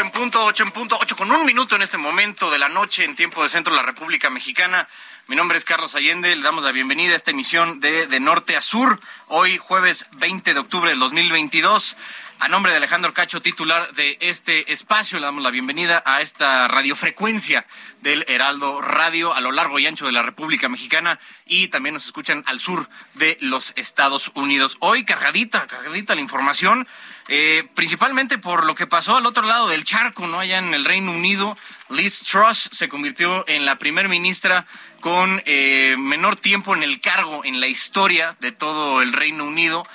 Ocho 0.00 0.06
en 0.06 0.12
punto, 0.12 0.44
ocho 0.46 0.62
en 0.62 0.70
punto, 0.70 0.98
ocho 0.98 1.14
con 1.14 1.30
un 1.30 1.44
minuto 1.44 1.76
en 1.76 1.82
este 1.82 1.98
momento 1.98 2.50
de 2.50 2.56
la 2.56 2.70
noche 2.70 3.04
en 3.04 3.14
tiempo 3.14 3.42
de 3.42 3.50
centro 3.50 3.74
de 3.74 3.82
la 3.82 3.86
República 3.86 4.30
Mexicana. 4.30 4.88
Mi 5.26 5.36
nombre 5.36 5.58
es 5.58 5.66
Carlos 5.66 5.94
Allende, 5.94 6.34
le 6.34 6.42
damos 6.42 6.64
la 6.64 6.72
bienvenida 6.72 7.12
a 7.12 7.16
esta 7.16 7.32
emisión 7.32 7.80
de 7.80 8.06
De 8.06 8.18
Norte 8.18 8.56
a 8.56 8.62
Sur, 8.62 8.98
hoy 9.26 9.58
jueves 9.58 10.06
20 10.16 10.54
de 10.54 10.58
octubre 10.58 10.88
del 10.88 11.00
2022. 11.00 11.98
A 12.42 12.48
nombre 12.48 12.72
de 12.72 12.78
Alejandro 12.78 13.12
Cacho, 13.12 13.42
titular 13.42 13.92
de 13.92 14.16
este 14.20 14.72
espacio, 14.72 15.18
le 15.18 15.26
damos 15.26 15.42
la 15.42 15.50
bienvenida 15.50 16.02
a 16.06 16.22
esta 16.22 16.68
radiofrecuencia 16.68 17.66
del 18.00 18.24
Heraldo 18.28 18.80
Radio 18.80 19.34
a 19.34 19.42
lo 19.42 19.52
largo 19.52 19.78
y 19.78 19.86
ancho 19.86 20.06
de 20.06 20.12
la 20.12 20.22
República 20.22 20.70
Mexicana 20.70 21.20
y 21.44 21.68
también 21.68 21.92
nos 21.92 22.06
escuchan 22.06 22.42
al 22.46 22.58
sur 22.58 22.88
de 23.12 23.36
los 23.42 23.74
Estados 23.76 24.32
Unidos. 24.34 24.78
Hoy 24.80 25.04
cargadita, 25.04 25.66
cargadita 25.66 26.14
la 26.14 26.22
información, 26.22 26.88
eh, 27.28 27.68
principalmente 27.74 28.38
por 28.38 28.64
lo 28.64 28.74
que 28.74 28.86
pasó 28.86 29.18
al 29.18 29.26
otro 29.26 29.46
lado 29.46 29.68
del 29.68 29.84
charco, 29.84 30.26
¿no? 30.26 30.40
Allá 30.40 30.56
en 30.56 30.72
el 30.72 30.86
Reino 30.86 31.12
Unido, 31.12 31.54
Liz 31.90 32.22
Truss 32.22 32.70
se 32.72 32.88
convirtió 32.88 33.46
en 33.48 33.66
la 33.66 33.76
primer 33.76 34.08
ministra 34.08 34.64
con 35.00 35.42
eh, 35.44 35.94
menor 35.98 36.36
tiempo 36.36 36.74
en 36.74 36.84
el 36.84 37.02
cargo 37.02 37.44
en 37.44 37.60
la 37.60 37.66
historia 37.66 38.34
de 38.40 38.50
todo 38.50 39.02
el 39.02 39.12
Reino 39.12 39.44
Unido 39.44 39.86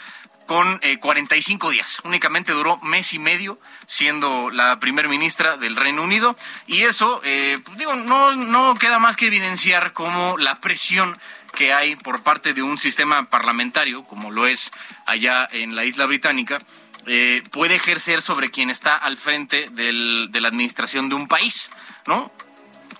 con 0.45 0.79
eh, 0.83 0.97
45 0.99 1.71
días. 1.71 1.99
Únicamente 2.03 2.51
duró 2.51 2.77
mes 2.77 3.13
y 3.13 3.19
medio 3.19 3.59
siendo 3.85 4.49
la 4.49 4.79
primer 4.79 5.07
ministra 5.07 5.57
del 5.57 5.75
Reino 5.75 6.03
Unido. 6.03 6.35
Y 6.67 6.83
eso, 6.83 7.21
eh, 7.23 7.59
pues 7.63 7.77
digo, 7.77 7.95
no, 7.95 8.35
no 8.35 8.75
queda 8.75 8.99
más 8.99 9.15
que 9.15 9.27
evidenciar 9.27 9.93
cómo 9.93 10.37
la 10.37 10.59
presión 10.59 11.17
que 11.55 11.73
hay 11.73 11.95
por 11.95 12.21
parte 12.21 12.53
de 12.53 12.61
un 12.61 12.77
sistema 12.77 13.23
parlamentario, 13.25 14.03
como 14.03 14.29
lo 14.29 14.45
es 14.45 14.71
allá 15.05 15.47
en 15.51 15.75
la 15.75 15.85
isla 15.85 16.05
británica, 16.05 16.59
eh, 17.07 17.43
puede 17.51 17.75
ejercer 17.75 18.21
sobre 18.21 18.49
quien 18.49 18.69
está 18.69 18.95
al 18.95 19.17
frente 19.17 19.69
del, 19.71 20.29
de 20.31 20.41
la 20.41 20.49
administración 20.49 21.07
de 21.09 21.15
un 21.15 21.27
país, 21.27 21.69
¿no? 22.07 22.31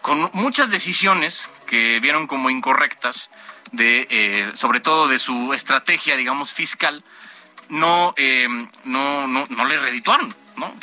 Con 0.02 0.30
muchas 0.34 0.70
decisiones 0.70 1.50
que 1.66 2.00
vieron 2.00 2.28
como 2.28 2.50
incorrectas, 2.50 3.30
de, 3.72 4.08
eh, 4.10 4.52
sobre 4.54 4.80
todo 4.80 5.08
de 5.08 5.20
su 5.20 5.54
estrategia, 5.54 6.18
digamos, 6.18 6.54
fiscal, 6.54 7.04
no, 7.70 8.14
eh, 8.18 8.48
no, 8.84 9.28
no, 9.28 9.46
no 9.50 9.66
le 9.66 9.78
redituaron, 9.78 10.34
¿no? 10.58 10.74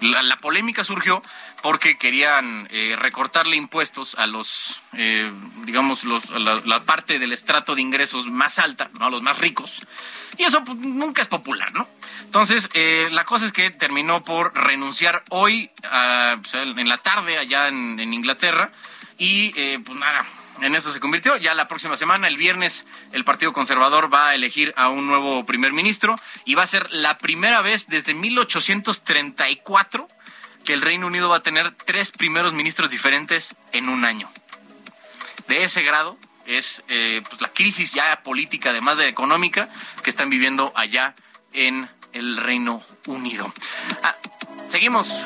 La, 0.00 0.22
la 0.22 0.36
polémica 0.36 0.84
surgió 0.84 1.22
porque 1.62 1.98
querían 1.98 2.66
eh, 2.70 2.96
recortarle 2.98 3.56
impuestos 3.56 4.14
a 4.16 4.26
los, 4.26 4.80
eh, 4.94 5.30
digamos, 5.64 6.04
los, 6.04 6.30
la, 6.30 6.82
parte 6.82 7.18
del 7.18 7.32
estrato 7.32 7.74
de 7.74 7.82
ingresos 7.82 8.26
más 8.26 8.58
alta, 8.58 8.90
¿no? 8.98 9.06
A 9.06 9.10
los 9.10 9.22
más 9.22 9.38
ricos. 9.38 9.80
Y 10.38 10.44
eso 10.44 10.64
pues, 10.64 10.78
nunca 10.78 11.22
es 11.22 11.28
popular, 11.28 11.72
¿no? 11.72 11.88
Entonces, 12.24 12.68
eh, 12.74 13.08
la 13.12 13.24
cosa 13.24 13.46
es 13.46 13.52
que 13.52 13.70
terminó 13.70 14.24
por 14.24 14.54
renunciar 14.54 15.22
hoy, 15.30 15.70
a, 15.90 16.38
pues, 16.40 16.54
en 16.54 16.88
la 16.88 16.98
tarde, 16.98 17.38
allá 17.38 17.68
en, 17.68 18.00
en 18.00 18.14
Inglaterra, 18.14 18.70
y 19.18 19.50
pues 19.80 19.98
nada, 19.98 20.24
en 20.62 20.74
eso 20.74 20.92
se 20.92 21.00
convirtió. 21.00 21.36
Ya 21.36 21.54
la 21.54 21.68
próxima 21.68 21.96
semana, 21.96 22.28
el 22.28 22.36
viernes, 22.36 22.86
el 23.12 23.24
Partido 23.24 23.52
Conservador 23.52 24.12
va 24.12 24.28
a 24.28 24.34
elegir 24.34 24.72
a 24.76 24.88
un 24.88 25.06
nuevo 25.06 25.44
primer 25.44 25.72
ministro 25.72 26.16
y 26.44 26.54
va 26.54 26.62
a 26.62 26.66
ser 26.66 26.90
la 26.92 27.18
primera 27.18 27.62
vez 27.62 27.88
desde 27.88 28.14
1834 28.14 30.08
que 30.64 30.72
el 30.72 30.82
Reino 30.82 31.06
Unido 31.06 31.28
va 31.28 31.36
a 31.36 31.42
tener 31.42 31.72
tres 31.72 32.12
primeros 32.12 32.52
ministros 32.52 32.90
diferentes 32.90 33.56
en 33.72 33.88
un 33.88 34.04
año. 34.04 34.30
De 35.48 35.64
ese 35.64 35.82
grado 35.82 36.18
es 36.46 36.84
eh, 36.88 37.22
pues, 37.28 37.40
la 37.40 37.48
crisis 37.48 37.92
ya 37.92 38.22
política, 38.22 38.70
además 38.70 38.98
de 38.98 39.08
económica, 39.08 39.68
que 40.02 40.10
están 40.10 40.30
viviendo 40.30 40.72
allá 40.76 41.14
en 41.52 41.88
el 42.12 42.36
Reino 42.36 42.82
Unido. 43.06 43.52
Ah, 44.02 44.14
seguimos. 44.68 45.24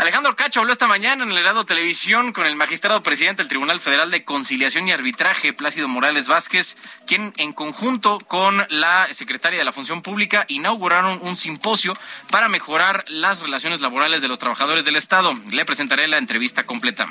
Alejandro 0.00 0.34
Cacho 0.34 0.60
habló 0.60 0.72
esta 0.72 0.86
mañana 0.86 1.24
en 1.24 1.30
el 1.30 1.36
Herado 1.36 1.66
Televisión 1.66 2.32
con 2.32 2.46
el 2.46 2.56
magistrado 2.56 3.02
presidente 3.02 3.42
del 3.42 3.50
Tribunal 3.50 3.80
Federal 3.80 4.10
de 4.10 4.24
Conciliación 4.24 4.88
y 4.88 4.92
Arbitraje, 4.92 5.52
Plácido 5.52 5.88
Morales 5.88 6.26
Vázquez, 6.26 6.78
quien 7.06 7.34
en 7.36 7.52
conjunto 7.52 8.18
con 8.18 8.66
la 8.70 9.06
secretaria 9.12 9.58
de 9.58 9.64
la 9.66 9.74
Función 9.74 10.00
Pública 10.00 10.46
inauguraron 10.48 11.18
un 11.20 11.36
simposio 11.36 11.92
para 12.30 12.48
mejorar 12.48 13.04
las 13.08 13.42
relaciones 13.42 13.82
laborales 13.82 14.22
de 14.22 14.28
los 14.28 14.38
trabajadores 14.38 14.86
del 14.86 14.96
Estado. 14.96 15.34
Le 15.50 15.66
presentaré 15.66 16.08
la 16.08 16.16
entrevista 16.16 16.64
completa. 16.64 17.06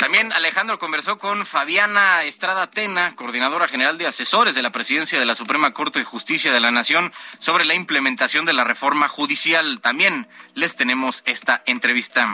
También 0.00 0.32
Alejandro 0.32 0.78
conversó 0.78 1.18
con 1.18 1.44
Fabiana 1.44 2.24
Estrada 2.24 2.70
Tena, 2.70 3.14
coordinadora 3.16 3.68
general 3.68 3.98
de 3.98 4.06
asesores 4.06 4.54
de 4.54 4.62
la 4.62 4.72
presidencia 4.72 5.20
de 5.20 5.26
la 5.26 5.34
Suprema 5.34 5.74
Corte 5.74 5.98
de 5.98 6.06
Justicia 6.06 6.54
de 6.54 6.58
la 6.58 6.70
Nación, 6.70 7.12
sobre 7.38 7.66
la 7.66 7.74
implementación 7.74 8.46
de 8.46 8.54
la 8.54 8.64
reforma 8.64 9.08
judicial. 9.08 9.78
También 9.82 10.26
les 10.54 10.74
tenemos 10.74 11.22
esta 11.26 11.62
entrevista. 11.66 12.32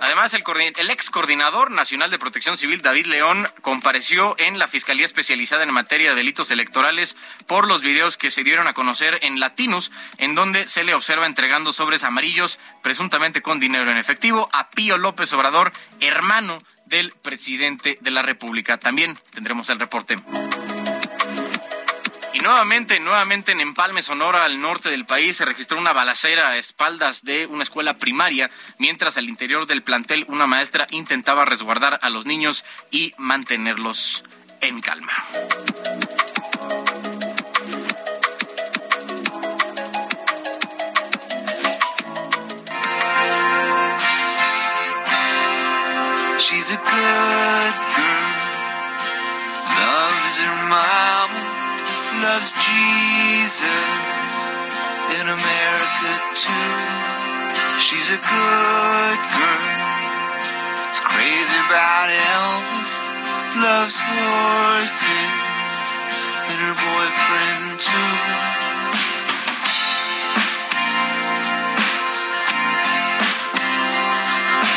Además, 0.00 0.34
el, 0.34 0.44
el, 0.76 0.90
ex 0.90 1.10
coordinador 1.10 1.70
nacional 1.70 2.10
de 2.10 2.18
protección 2.18 2.56
civil, 2.56 2.82
David 2.82 3.06
León, 3.06 3.48
compareció 3.62 4.34
en 4.38 4.58
la 4.58 4.68
Fiscalía 4.68 5.06
Especializada 5.06 5.64
en 5.64 5.72
Materia 5.72 6.10
de 6.10 6.16
Delitos 6.16 6.50
Electorales 6.50 7.16
por 7.46 7.66
los 7.66 7.82
videos 7.82 8.16
que 8.16 8.30
se 8.30 8.44
dieron 8.44 8.68
a 8.68 8.74
conocer 8.74 9.18
en 9.22 9.40
Latinos, 9.40 9.90
en 10.18 10.34
donde 10.34 10.68
se 10.68 10.84
le 10.84 10.94
observa 10.94 11.26
entregando 11.26 11.72
sobres 11.72 12.04
amarillos, 12.04 12.58
presuntamente 12.82 13.42
con 13.42 13.60
dinero 13.60 13.90
en 13.90 13.96
efectivo, 13.96 14.48
a 14.52 14.70
Pío 14.70 14.98
López 14.98 15.32
Obrador, 15.32 15.72
hermano 16.00 16.58
del 16.86 17.12
presidente 17.22 17.98
de 18.00 18.10
la 18.10 18.22
República. 18.22 18.78
También 18.78 19.18
tendremos 19.34 19.68
el 19.68 19.78
reporte. 19.78 20.16
Y 22.38 22.40
nuevamente, 22.40 23.00
nuevamente 23.00 23.50
en 23.50 23.60
Empalme, 23.60 24.00
Sonora, 24.00 24.44
al 24.44 24.60
norte 24.60 24.90
del 24.90 25.04
país, 25.04 25.38
se 25.38 25.44
registró 25.44 25.76
una 25.76 25.92
balacera 25.92 26.50
a 26.50 26.56
espaldas 26.56 27.24
de 27.24 27.46
una 27.46 27.64
escuela 27.64 27.94
primaria, 27.94 28.48
mientras 28.78 29.16
al 29.16 29.28
interior 29.28 29.66
del 29.66 29.82
plantel 29.82 30.24
una 30.28 30.46
maestra 30.46 30.86
intentaba 30.90 31.44
resguardar 31.44 31.98
a 32.00 32.10
los 32.10 32.26
niños 32.26 32.64
y 32.92 33.12
mantenerlos 33.18 34.22
en 34.60 34.80
calma. 34.80 35.12
She's 46.38 46.70
a 46.70 46.76
good 46.76 47.87
Jesus 53.48 53.64
in 55.20 55.24
America 55.24 56.12
too. 56.36 56.68
She's 57.80 58.12
a 58.12 58.20
good 58.20 59.20
girl. 59.40 59.72
She's 60.92 61.00
crazy 61.00 61.56
about 61.64 62.12
Elvis. 62.12 62.92
Loves 63.56 63.96
horses 64.04 65.32
and 66.44 66.58
her 66.60 66.76
boyfriend 66.76 67.80
too. 67.80 68.12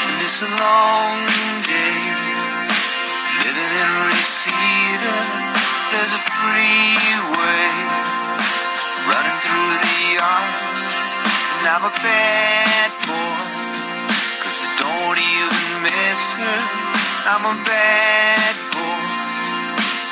And 0.07 0.17
it's 0.23 0.39
a 0.47 0.51
long 0.63 1.19
day 1.67 1.99
living 3.35 3.73
in 3.83 3.89
Reseda. 4.07 5.15
There's 5.91 6.13
a 6.15 6.23
freeway. 6.23 7.30
I'm 11.73 11.85
a 11.85 11.89
bad 12.03 12.91
boy, 13.07 13.39
cause 14.43 14.67
I 14.67 14.71
don't 14.75 15.15
even 15.15 15.83
miss 15.87 16.35
her. 16.35 16.59
I'm 17.31 17.45
a 17.47 17.55
bad 17.63 18.55
boy 18.75 19.03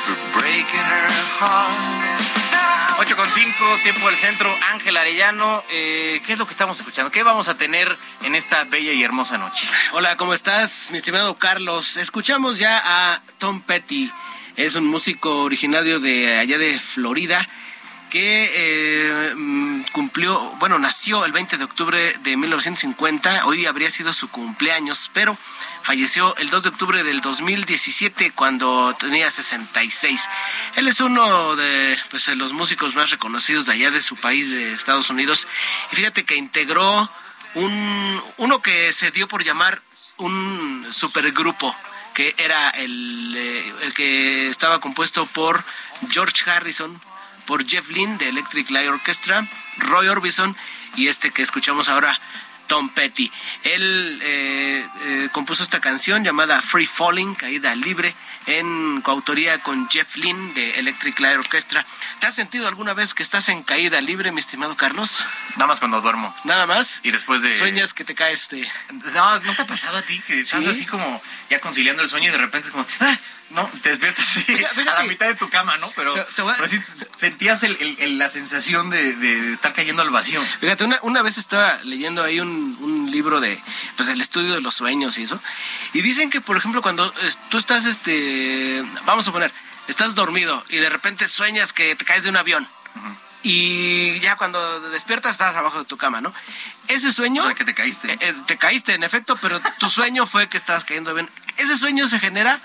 for 0.00 0.16
breaking 0.40 0.86
her 0.88 1.12
heart. 1.36 2.00
8 2.98 3.14
con 3.14 3.28
5, 3.28 3.64
tiempo 3.82 4.06
del 4.06 4.16
centro, 4.16 4.48
Ángel 4.72 4.96
Arellano, 4.96 5.62
eh, 5.70 6.22
¿qué 6.24 6.32
es 6.32 6.38
lo 6.38 6.46
que 6.46 6.52
estamos 6.52 6.80
escuchando? 6.80 7.10
¿Qué 7.10 7.22
vamos 7.24 7.48
a 7.48 7.58
tener 7.58 7.94
en 8.22 8.34
esta 8.36 8.64
bella 8.64 8.92
y 8.94 9.02
hermosa 9.02 9.36
noche? 9.36 9.68
Hola, 9.92 10.16
¿cómo 10.16 10.32
estás, 10.32 10.88
mi 10.92 10.96
estimado 10.96 11.34
Carlos? 11.34 11.98
Escuchamos 11.98 12.58
ya 12.58 12.80
a 12.82 13.20
Tom 13.36 13.60
Petty. 13.60 14.10
Es 14.56 14.76
un 14.76 14.86
músico 14.86 15.42
originario 15.42 16.00
de 16.00 16.38
allá 16.38 16.56
de 16.56 16.80
Florida 16.80 17.46
que 18.10 18.50
eh, 18.52 19.34
mm, 19.34 19.82
cumplió, 19.92 20.38
bueno, 20.58 20.78
nació 20.78 21.24
el 21.24 21.32
20 21.32 21.56
de 21.56 21.64
octubre 21.64 22.14
de 22.22 22.36
1950. 22.36 23.46
Hoy 23.46 23.66
habría 23.66 23.90
sido 23.90 24.12
su 24.12 24.28
cumpleaños, 24.28 25.10
pero 25.14 25.38
falleció 25.82 26.36
el 26.36 26.50
2 26.50 26.64
de 26.64 26.68
octubre 26.68 27.02
del 27.04 27.20
2017 27.20 28.32
cuando 28.32 28.94
tenía 28.98 29.30
66. 29.30 30.28
Él 30.76 30.88
es 30.88 31.00
uno 31.00 31.56
de 31.56 31.98
pues, 32.10 32.26
de 32.26 32.34
los 32.34 32.52
músicos 32.52 32.94
más 32.94 33.10
reconocidos 33.10 33.66
de 33.66 33.72
allá 33.72 33.90
de 33.90 34.02
su 34.02 34.16
país, 34.16 34.50
de 34.50 34.74
Estados 34.74 35.08
Unidos. 35.08 35.46
Y 35.92 35.96
fíjate 35.96 36.24
que 36.24 36.36
integró 36.36 37.08
un, 37.54 38.22
uno 38.36 38.60
que 38.60 38.92
se 38.92 39.10
dio 39.12 39.28
por 39.28 39.44
llamar 39.44 39.80
un 40.18 40.86
supergrupo 40.90 41.74
que 42.14 42.34
era 42.38 42.70
el, 42.70 43.34
eh, 43.36 43.72
el 43.82 43.94
que 43.94 44.48
estaba 44.48 44.80
compuesto 44.80 45.26
por 45.26 45.64
George 46.10 46.50
Harrison, 46.50 47.00
por 47.50 47.66
Jeff 47.66 47.90
Lynne 47.90 48.16
de 48.18 48.28
Electric 48.28 48.70
Light 48.70 48.88
Orchestra, 48.88 49.44
Roy 49.78 50.06
Orbison 50.06 50.56
y 50.94 51.08
este 51.08 51.32
que 51.32 51.42
escuchamos 51.42 51.88
ahora, 51.88 52.16
Tom 52.68 52.90
Petty. 52.90 53.28
Él 53.64 54.20
eh, 54.22 54.86
eh, 55.02 55.28
compuso 55.32 55.64
esta 55.64 55.80
canción 55.80 56.22
llamada 56.22 56.62
Free 56.62 56.86
Falling, 56.86 57.34
Caída 57.34 57.74
Libre, 57.74 58.14
en 58.46 59.00
coautoría 59.02 59.58
con 59.58 59.88
Jeff 59.90 60.16
Lynne 60.16 60.52
de 60.54 60.78
Electric 60.78 61.18
Light 61.20 61.38
Orchestra. 61.38 61.84
¿Te 62.20 62.26
has 62.26 62.34
sentido 62.34 62.68
alguna 62.68 62.94
vez 62.94 63.14
que 63.14 63.22
estás 63.22 63.48
en 63.48 63.62
caída 63.62 64.00
libre, 64.00 64.32
mi 64.32 64.40
estimado 64.40 64.76
Carlos? 64.76 65.24
Nada 65.52 65.66
más 65.66 65.78
cuando 65.78 66.00
duermo. 66.00 66.34
Nada 66.44 66.66
más. 66.66 67.00
Y 67.02 67.10
después 67.10 67.42
de... 67.42 67.56
Sueñas 67.56 67.94
que 67.94 68.04
te 68.04 68.14
caes 68.14 68.48
de... 68.48 68.68
No, 69.12 69.38
¿no 69.40 69.54
te 69.54 69.62
ha 69.62 69.66
pasado 69.66 69.98
a 69.98 70.02
ti 70.02 70.20
que 70.26 70.40
estás 70.40 70.60
¿Sí? 70.62 70.68
así 70.68 70.86
como 70.86 71.22
ya 71.48 71.60
conciliando 71.60 72.02
el 72.02 72.08
sueño 72.08 72.28
y 72.28 72.32
de 72.32 72.38
repente 72.38 72.68
es 72.68 72.72
como... 72.72 72.86
¡ah! 73.00 73.18
No, 73.50 73.68
te 73.82 73.88
despiertas 73.88 74.24
fíjate. 74.26 74.82
a 74.88 74.94
la 74.94 75.02
mitad 75.08 75.26
de 75.26 75.34
tu 75.34 75.48
cama, 75.50 75.76
¿no? 75.78 75.90
Pero, 75.96 76.14
Te- 76.14 76.22
te 76.36 76.42
voy 76.42 76.52
a- 76.52 76.54
pero 76.54 76.68
sí 76.68 76.78
sentías 77.16 77.64
el- 77.64 77.76
el- 77.80 77.96
el- 77.98 78.16
la 78.16 78.28
sensación 78.30 78.90
de, 78.90 79.16
de 79.16 79.52
estar 79.54 79.72
cayendo 79.72 80.02
al 80.02 80.10
vacío. 80.10 80.40
Fíjate, 80.60 80.84
una, 80.84 81.00
una 81.02 81.20
vez 81.22 81.36
estaba 81.36 81.80
leyendo 81.82 82.22
ahí 82.22 82.38
un, 82.38 82.76
un 82.80 83.10
libro 83.10 83.40
de, 83.40 83.60
pues, 83.96 84.08
el 84.08 84.20
estudio 84.20 84.54
de 84.54 84.60
los 84.60 84.76
sueños 84.76 85.18
y 85.18 85.24
eso. 85.24 85.42
Y 85.94 86.02
dicen 86.02 86.30
que, 86.30 86.40
por 86.40 86.56
ejemplo, 86.58 86.80
cuando 86.80 87.04
eh, 87.08 87.32
tú 87.48 87.58
estás, 87.58 87.86
este, 87.86 88.12
vamos 89.04 89.26
a 89.28 89.32
poner, 89.32 89.52
estás 89.88 90.14
dormido 90.14 90.64
y 90.68 90.76
de 90.76 90.88
repente 90.90 91.28
sueñas 91.28 91.72
que 91.72 91.94
te 91.96 92.04
caes 92.04 92.22
de 92.24 92.30
un 92.30 92.36
avión. 92.36 92.68
Y 93.42 94.18
ya 94.20 94.36
cuando 94.36 94.80
despiertas 94.90 95.32
estás 95.32 95.56
abajo 95.56 95.78
de 95.78 95.84
tu 95.86 95.96
cama, 95.96 96.20
¿no? 96.20 96.32
Ese 96.88 97.10
sueño... 97.12 97.42
O 97.42 97.46
sea, 97.46 97.54
que 97.54 97.64
te 97.64 97.74
caíste. 97.74 98.12
Eh, 98.12 98.18
eh, 98.20 98.34
te 98.46 98.58
caíste, 98.58 98.92
en 98.94 99.02
efecto, 99.02 99.36
pero 99.40 99.60
tu 99.78 99.88
sueño 99.88 100.26
fue 100.26 100.48
que 100.48 100.58
estabas 100.58 100.84
cayendo 100.84 101.10
avión. 101.12 101.30
Ese 101.56 101.78
sueño 101.78 102.06
se 102.08 102.18
genera 102.20 102.60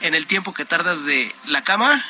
en 0.00 0.14
el 0.14 0.26
tiempo 0.26 0.54
que 0.54 0.64
tardas 0.64 1.04
de 1.04 1.34
la 1.46 1.62
cama 1.64 2.02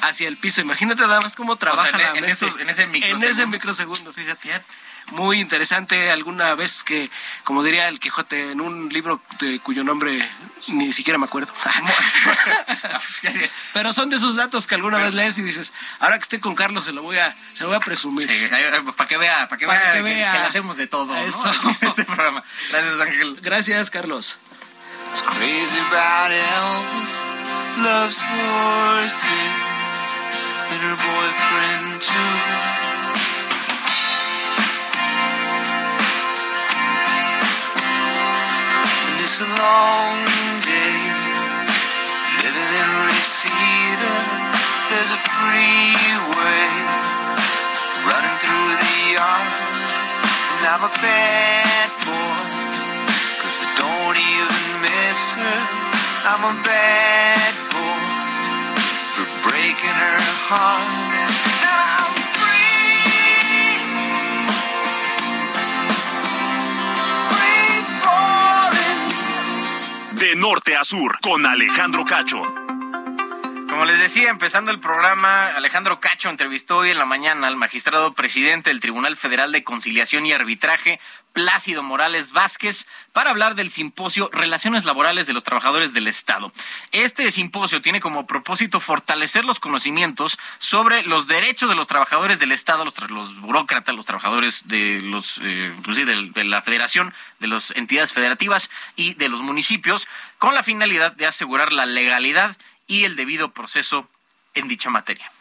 hacia 0.00 0.26
el 0.26 0.36
piso. 0.38 0.60
Imagínate 0.60 1.02
nada 1.02 1.20
más 1.20 1.36
cómo 1.36 1.54
trabaja 1.56 1.90
en- 1.90 1.98
la 1.98 2.18
en 2.18 2.24
esos- 2.24 2.58
en 2.58 2.68
ese 2.68 2.82
En 2.84 2.90
microsegundo. 2.90 3.26
ese 3.28 3.46
microsegundo, 3.46 4.12
fíjate. 4.12 4.60
Muy 5.10 5.40
interesante 5.40 6.10
alguna 6.10 6.54
vez 6.54 6.84
que, 6.84 7.10
como 7.44 7.62
diría 7.62 7.88
el 7.88 8.00
Quijote, 8.00 8.52
en 8.52 8.60
un 8.60 8.88
libro 8.88 9.20
de 9.40 9.60
cuyo 9.60 9.84
nombre 9.84 10.26
ni 10.68 10.92
siquiera 10.92 11.18
me 11.18 11.26
acuerdo. 11.26 11.52
Pero 13.74 13.92
son 13.92 14.10
de 14.10 14.16
esos 14.16 14.36
datos 14.36 14.66
que 14.66 14.74
alguna 14.74 14.98
vez 14.98 15.12
lees 15.12 15.36
y 15.38 15.42
dices, 15.42 15.72
ahora 15.98 16.16
que 16.16 16.22
esté 16.22 16.40
con 16.40 16.54
Carlos 16.54 16.84
se 16.84 16.92
lo 16.92 17.02
voy 17.02 17.18
a, 17.18 17.34
se 17.54 17.64
lo 17.64 17.68
voy 17.68 17.76
a 17.76 17.80
presumir. 17.80 18.28
para 18.96 19.08
que 19.08 19.18
vea, 19.18 19.48
para 19.48 19.58
que 19.58 19.66
vea 19.66 19.92
que 19.92 19.98
que, 19.98 20.02
vea. 20.02 20.32
que 20.32 20.38
le 20.38 20.44
hacemos 20.44 20.76
de 20.76 20.86
todo. 20.86 21.14
Eso. 21.16 21.52
Este 21.82 22.04
programa. 22.04 22.42
Gracias, 22.70 23.00
Ángel. 23.00 23.38
Gracias, 23.42 23.90
Carlos. 23.90 24.38
Is 25.14 25.20
crazy 25.20 25.78
about 25.90 26.32
Elvis, 26.32 27.14
loves 27.84 28.22
horses, 28.22 29.28
and 30.70 30.80
her 30.80 30.96
boyfriend 30.96 32.00
too. 32.00 32.81
A 39.42 39.50
long 39.58 40.18
day, 40.62 40.98
living 42.42 42.72
in 42.78 42.90
Reseda. 43.10 44.14
There's 44.86 45.12
a 45.18 45.20
freeway 45.34 46.68
running 48.06 48.38
through 48.38 48.70
the 48.82 48.94
yard, 49.18 49.50
and 50.52 50.62
I'm 50.70 50.84
a 50.86 50.94
bad 51.02 51.88
boy. 52.06 52.38
Cause 53.42 53.66
I 53.66 53.70
don't 53.82 54.18
even 54.30 54.62
miss 54.86 55.34
her. 55.34 55.58
I'm 56.30 56.44
a 56.46 56.56
bad 56.62 57.52
boy 57.74 58.02
for 59.10 59.26
breaking 59.42 59.96
her 60.06 60.22
heart. 60.46 61.21
Norte 70.36 70.76
a 70.76 70.84
sur, 70.84 71.18
con 71.20 71.44
Alejandro 71.46 72.04
Cacho. 72.04 72.61
Como 73.82 73.90
les 73.90 74.00
decía, 74.00 74.30
empezando 74.30 74.70
el 74.70 74.78
programa, 74.78 75.48
Alejandro 75.56 75.98
Cacho 75.98 76.28
entrevistó 76.28 76.76
hoy 76.76 76.90
en 76.90 76.98
la 76.98 77.04
mañana 77.04 77.48
al 77.48 77.56
magistrado 77.56 78.12
presidente 78.12 78.70
del 78.70 78.78
Tribunal 78.78 79.16
Federal 79.16 79.50
de 79.50 79.64
Conciliación 79.64 80.24
y 80.24 80.32
Arbitraje, 80.32 81.00
Plácido 81.32 81.82
Morales 81.82 82.30
Vázquez, 82.30 82.86
para 83.12 83.30
hablar 83.30 83.56
del 83.56 83.70
simposio 83.70 84.30
Relaciones 84.32 84.84
Laborales 84.84 85.26
de 85.26 85.32
los 85.32 85.42
Trabajadores 85.42 85.94
del 85.94 86.06
Estado. 86.06 86.52
Este 86.92 87.32
simposio 87.32 87.82
tiene 87.82 88.00
como 88.00 88.24
propósito 88.24 88.78
fortalecer 88.78 89.44
los 89.44 89.58
conocimientos 89.58 90.38
sobre 90.60 91.02
los 91.02 91.26
derechos 91.26 91.68
de 91.68 91.74
los 91.74 91.88
trabajadores 91.88 92.38
del 92.38 92.52
Estado, 92.52 92.84
los, 92.84 93.40
burócratas, 93.40 93.96
los 93.96 94.06
trabajadores 94.06 94.68
de 94.68 95.00
los, 95.02 95.40
eh, 95.42 95.74
pues 95.82 95.96
sí, 95.96 96.04
de 96.04 96.44
la 96.44 96.62
Federación, 96.62 97.12
de 97.40 97.48
las 97.48 97.72
entidades 97.72 98.12
federativas 98.12 98.70
y 98.94 99.14
de 99.14 99.28
los 99.28 99.40
municipios, 99.40 100.06
con 100.38 100.54
la 100.54 100.62
finalidad 100.62 101.16
de 101.16 101.26
asegurar 101.26 101.72
la 101.72 101.86
legalidad 101.86 102.56
y 102.92 103.06
el 103.06 103.16
debido 103.16 103.52
proceso 103.52 104.06
en 104.52 104.68
dicha 104.68 104.90
materia. 104.90 105.32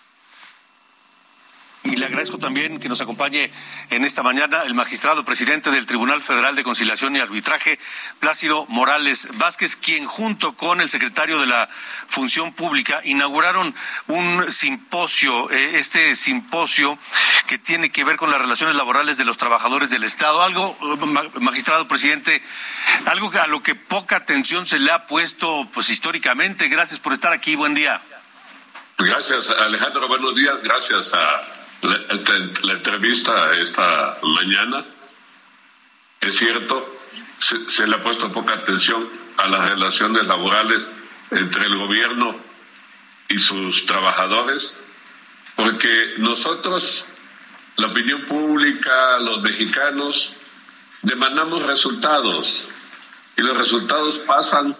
Y 1.83 1.95
le 1.95 2.05
agradezco 2.05 2.37
también 2.37 2.79
que 2.79 2.87
nos 2.89 3.01
acompañe 3.01 3.49
en 3.89 4.05
esta 4.05 4.21
mañana 4.21 4.61
el 4.65 4.75
magistrado 4.75 5.25
presidente 5.25 5.71
del 5.71 5.87
Tribunal 5.87 6.21
Federal 6.21 6.55
de 6.55 6.63
Conciliación 6.63 7.15
y 7.15 7.19
Arbitraje, 7.19 7.79
Plácido 8.19 8.67
Morales 8.67 9.27
Vázquez, 9.39 9.75
quien 9.77 10.05
junto 10.05 10.53
con 10.53 10.79
el 10.79 10.91
secretario 10.91 11.39
de 11.39 11.47
la 11.47 11.67
Función 12.07 12.53
Pública 12.53 13.01
inauguraron 13.03 13.73
un 14.07 14.51
simposio, 14.51 15.49
eh, 15.49 15.79
este 15.79 16.15
simposio 16.15 16.99
que 17.47 17.57
tiene 17.57 17.89
que 17.89 18.03
ver 18.03 18.15
con 18.15 18.29
las 18.29 18.39
relaciones 18.39 18.75
laborales 18.75 19.17
de 19.17 19.25
los 19.25 19.39
trabajadores 19.39 19.89
del 19.89 20.03
Estado. 20.03 20.43
Algo, 20.43 20.77
ma- 20.99 21.31
magistrado 21.39 21.87
presidente, 21.87 22.43
algo 23.07 23.31
a 23.41 23.47
lo 23.47 23.63
que 23.63 23.73
poca 23.73 24.17
atención 24.17 24.67
se 24.67 24.77
le 24.77 24.91
ha 24.91 25.07
puesto 25.07 25.67
pues 25.73 25.89
históricamente. 25.89 26.67
Gracias 26.67 26.99
por 26.99 27.13
estar 27.13 27.33
aquí. 27.33 27.55
Buen 27.55 27.73
día. 27.73 27.99
Gracias, 28.99 29.49
Alejandro. 29.49 30.07
Buenos 30.07 30.35
días. 30.35 30.61
Gracias 30.61 31.11
a 31.15 31.60
la, 31.81 32.73
entrevista 32.73 33.53
esta 33.55 34.17
mañana. 34.23 34.85
Es 36.19 36.35
cierto, 36.37 36.99
se, 37.39 37.69
se 37.69 37.87
le 37.87 37.95
ha 37.95 38.03
puesto 38.03 38.31
poca 38.31 38.53
atención 38.53 39.07
a 39.37 39.47
las 39.47 39.69
relaciones 39.69 40.27
laborales 40.27 40.87
entre 41.31 41.65
el 41.65 41.77
gobierno 41.77 42.35
y 43.29 43.37
sus 43.39 43.85
trabajadores, 43.85 44.77
porque 45.55 46.15
nosotros, 46.17 47.05
la 47.77 47.87
opinión 47.87 48.25
pública, 48.25 49.19
los 49.19 49.41
mexicanos, 49.41 50.35
demandamos 51.01 51.63
resultados 51.63 52.67
y 53.37 53.41
los 53.41 53.57
resultados 53.57 54.19
pasan 54.19 54.75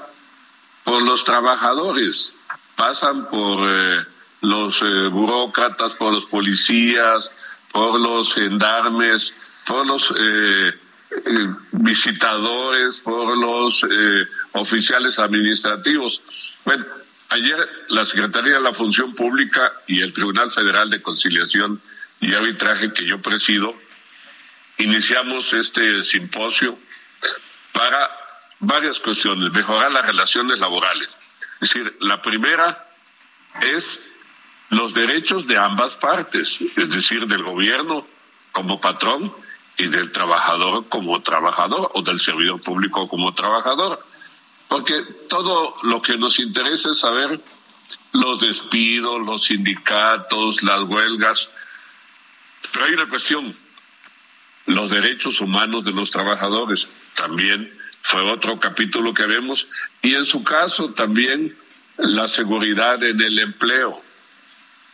por 0.83 1.01
los 1.01 1.23
trabajadores, 1.23 2.35
pasan 2.75 3.27
por 3.29 3.59
eh, 3.69 4.05
los 4.41 4.81
eh, 4.81 5.07
burócratas, 5.09 5.95
por 5.95 6.13
los 6.13 6.25
policías, 6.25 7.31
por 7.71 7.99
los 7.99 8.33
gendarmes, 8.33 9.33
por 9.65 9.85
los 9.85 10.11
eh, 10.11 10.69
eh, 10.69 11.47
visitadores, 11.71 12.97
por 13.01 13.37
los 13.37 13.83
eh, 13.83 14.27
oficiales 14.53 15.19
administrativos. 15.19 16.21
Bueno, 16.65 16.85
Ayer 17.31 17.57
la 17.87 18.03
Secretaría 18.03 18.55
de 18.55 18.59
la 18.59 18.73
Función 18.73 19.15
Pública 19.15 19.71
y 19.87 20.01
el 20.01 20.11
Tribunal 20.11 20.51
Federal 20.51 20.89
de 20.89 21.01
Conciliación 21.01 21.81
y 22.19 22.33
Arbitraje 22.33 22.91
que 22.91 23.05
yo 23.05 23.21
presido 23.21 23.73
iniciamos 24.77 25.53
este 25.53 26.03
simposio 26.03 26.77
para 27.71 28.11
varias 28.59 28.99
cuestiones, 28.99 29.53
mejorar 29.53 29.93
las 29.93 30.05
relaciones 30.05 30.59
laborales. 30.59 31.07
Es 31.53 31.59
decir, 31.61 31.95
la 32.01 32.21
primera 32.21 32.89
es 33.61 34.10
los 34.71 34.93
derechos 34.93 35.45
de 35.47 35.57
ambas 35.57 35.95
partes, 35.95 36.59
es 36.61 36.89
decir, 36.89 37.27
del 37.27 37.43
gobierno 37.43 38.07
como 38.51 38.79
patrón 38.79 39.31
y 39.77 39.87
del 39.87 40.11
trabajador 40.11 40.87
como 40.87 41.21
trabajador 41.21 41.89
o 41.93 42.01
del 42.01 42.19
servidor 42.19 42.61
público 42.61 43.07
como 43.07 43.33
trabajador. 43.33 43.99
Porque 44.69 44.93
todo 45.29 45.75
lo 45.83 46.01
que 46.01 46.17
nos 46.17 46.39
interesa 46.39 46.91
es 46.91 46.99
saber 46.99 47.41
los 48.13 48.39
despidos, 48.39 49.25
los 49.25 49.43
sindicatos, 49.43 50.63
las 50.63 50.81
huelgas. 50.83 51.49
Pero 52.71 52.85
hay 52.85 52.93
una 52.93 53.09
cuestión, 53.09 53.53
los 54.67 54.89
derechos 54.89 55.41
humanos 55.41 55.83
de 55.83 55.91
los 55.91 56.09
trabajadores 56.11 57.09
también 57.15 57.77
fue 58.03 58.21
otro 58.31 58.57
capítulo 58.57 59.13
que 59.13 59.25
vemos 59.25 59.67
y 60.01 60.15
en 60.15 60.25
su 60.25 60.43
caso 60.43 60.93
también 60.93 61.57
la 61.97 62.29
seguridad 62.29 63.03
en 63.03 63.19
el 63.19 63.37
empleo, 63.39 64.01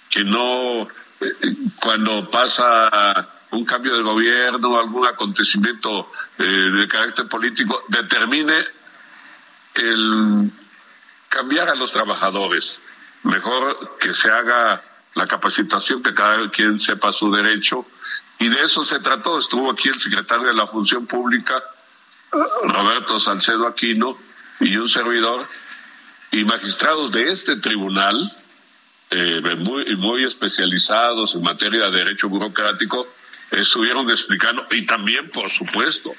que 0.10 0.24
no 0.24 0.84
eh, 0.84 1.56
cuando 1.80 2.30
pasa 2.30 3.28
un 3.52 3.66
cambio 3.66 3.96
de 3.96 4.04
gobierno, 4.04 4.80
algún 4.80 5.08
acontecimiento 5.08 6.12
eh, 6.38 6.44
de 6.44 6.88
carácter 6.88 7.28
político, 7.28 7.84
determine 7.88 8.66
el 9.76 10.52
cambiar 11.30 11.70
a 11.70 11.76
los 11.76 11.92
trabajadores. 11.92 12.82
Mejor 13.24 13.98
que 14.00 14.14
se 14.14 14.30
haga 14.30 14.82
la 15.16 15.28
capacitación, 15.28 16.04
que 16.04 16.14
cada 16.14 16.50
quien 16.52 16.80
sepa 16.80 17.12
su 17.12 17.32
derecho. 17.32 17.86
Y 18.40 18.50
de 18.50 18.62
eso 18.62 18.86
se 18.86 19.00
trató. 19.00 19.40
Estuvo 19.40 19.72
aquí 19.72 19.90
el 19.90 20.00
secretario 20.00 20.48
de 20.48 20.54
la 20.54 20.68
Función 20.68 21.08
Pública, 21.08 21.56
Roberto 22.64 23.20
Salcedo 23.20 23.68
Aquino, 23.68 24.18
y 24.60 24.76
un 24.78 24.90
servidor, 24.90 25.48
y 26.32 26.44
magistrados 26.44 27.12
de 27.12 27.32
este 27.32 27.58
tribunal, 27.58 28.36
eh, 29.10 29.42
muy, 29.58 29.96
muy 29.96 30.24
especializados 30.26 31.36
en 31.36 31.44
materia 31.44 31.90
de 31.90 31.98
derecho 31.98 32.30
burocrático, 32.30 33.08
estuvieron 33.52 34.10
explicando, 34.10 34.66
y 34.72 34.86
también, 34.86 35.30
por 35.30 35.50
supuesto, 35.50 36.12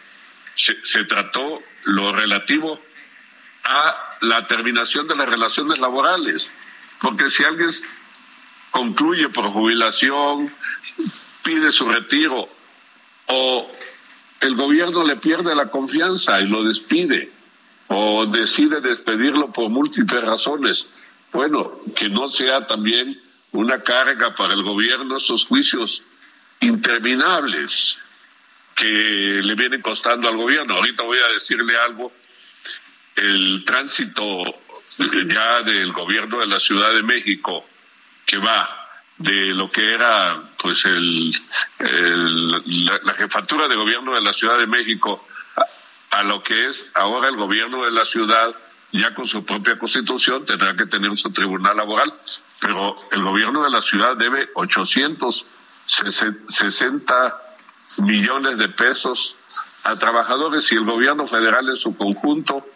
se, 0.54 0.76
se 0.84 1.04
trató 1.04 1.62
lo 1.84 2.12
relativo 2.12 2.80
a 3.64 4.16
la 4.22 4.46
terminación 4.46 5.06
de 5.06 5.16
las 5.16 5.28
relaciones 5.28 5.78
laborales. 5.78 6.50
Porque 7.02 7.30
si 7.30 7.44
alguien 7.44 7.70
concluye 8.70 9.28
por 9.28 9.52
jubilación, 9.52 10.52
pide 11.42 11.70
su 11.72 11.88
retiro 11.88 12.48
o 13.26 13.70
el 14.40 14.54
gobierno 14.54 15.04
le 15.04 15.16
pierde 15.16 15.54
la 15.54 15.68
confianza 15.68 16.40
y 16.40 16.48
lo 16.48 16.64
despide 16.64 17.30
o 17.88 18.26
decide 18.26 18.80
despedirlo 18.80 19.50
por 19.52 19.70
múltiples 19.70 20.22
razones, 20.22 20.86
bueno, 21.32 21.64
que 21.96 22.08
no 22.08 22.28
sea 22.28 22.66
también 22.66 23.20
una 23.52 23.80
carga 23.80 24.34
para 24.34 24.54
el 24.54 24.62
gobierno 24.62 25.16
esos 25.16 25.46
juicios 25.46 26.02
interminables 26.60 27.98
que 28.76 28.86
le 28.86 29.54
vienen 29.54 29.82
costando 29.82 30.28
al 30.28 30.36
gobierno. 30.36 30.74
Ahorita 30.74 31.02
voy 31.02 31.18
a 31.18 31.32
decirle 31.32 31.76
algo. 31.78 32.12
El 33.16 33.64
tránsito 33.64 34.44
ya 35.26 35.62
del 35.62 35.92
gobierno 35.92 36.38
de 36.38 36.46
la 36.46 36.60
Ciudad 36.60 36.92
de 36.92 37.02
México, 37.02 37.66
que 38.24 38.38
va 38.38 38.78
de 39.16 39.52
lo 39.52 39.68
que 39.68 39.94
era 39.94 40.40
pues 40.56 40.84
el, 40.84 41.32
la, 41.80 43.14
jefatura 43.14 43.66
de 43.66 43.74
gobierno 43.74 44.14
de 44.14 44.20
la 44.20 44.32
Ciudad 44.32 44.58
de 44.58 44.68
México 44.68 45.26
a, 45.56 46.18
a 46.18 46.22
lo 46.22 46.40
que 46.40 46.68
es 46.68 46.86
ahora 46.94 47.28
el 47.28 47.34
gobierno 47.34 47.84
de 47.84 47.90
la 47.90 48.04
ciudad 48.04 48.54
ya 48.92 49.14
con 49.14 49.26
su 49.26 49.44
propia 49.44 49.78
constitución 49.78 50.44
tendrá 50.44 50.74
que 50.74 50.86
tener 50.86 51.16
su 51.18 51.30
tribunal 51.30 51.76
laboral, 51.76 52.14
pero 52.60 52.94
el 53.12 53.22
gobierno 53.22 53.62
de 53.62 53.70
la 53.70 53.80
ciudad 53.80 54.16
debe 54.16 54.48
860 54.54 57.42
millones 58.02 58.58
de 58.58 58.68
pesos 58.70 59.36
a 59.84 59.94
trabajadores 59.96 60.70
y 60.72 60.76
el 60.76 60.84
gobierno 60.84 61.26
federal 61.26 61.68
en 61.68 61.76
su 61.76 61.96
conjunto 61.96 62.66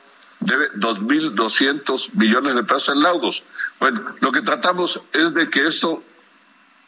debe 0.40 0.71
2.200 0.73 2.11
millones 2.14 2.54
de 2.54 2.62
pesos 2.62 2.90
en 2.90 3.02
laudos. 3.02 3.42
Bueno, 3.78 4.02
lo 4.21 4.33
que 4.33 4.42
tratamos 4.42 5.00
es 5.12 5.33
de 5.35 5.49
que 5.49 5.66
esto 5.66 6.02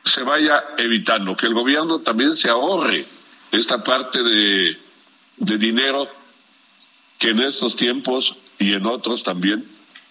se 0.04 0.23
vaya 0.23 0.62
evitando, 0.76 1.37
que 1.37 1.47
el 1.47 1.54
gobierno 1.54 2.00
también 2.00 2.35
se 2.35 2.50
ahorre 2.50 3.04
esta 3.52 3.83
parte 3.83 4.23
de, 4.23 4.78
de 5.37 5.59
dinero 5.59 6.07
que 7.19 7.31
en 7.31 7.40
estos 7.40 7.76
tiempos 7.76 8.37
y 8.58 8.73
en 8.73 8.87
otros 8.87 9.23
también 9.23 9.64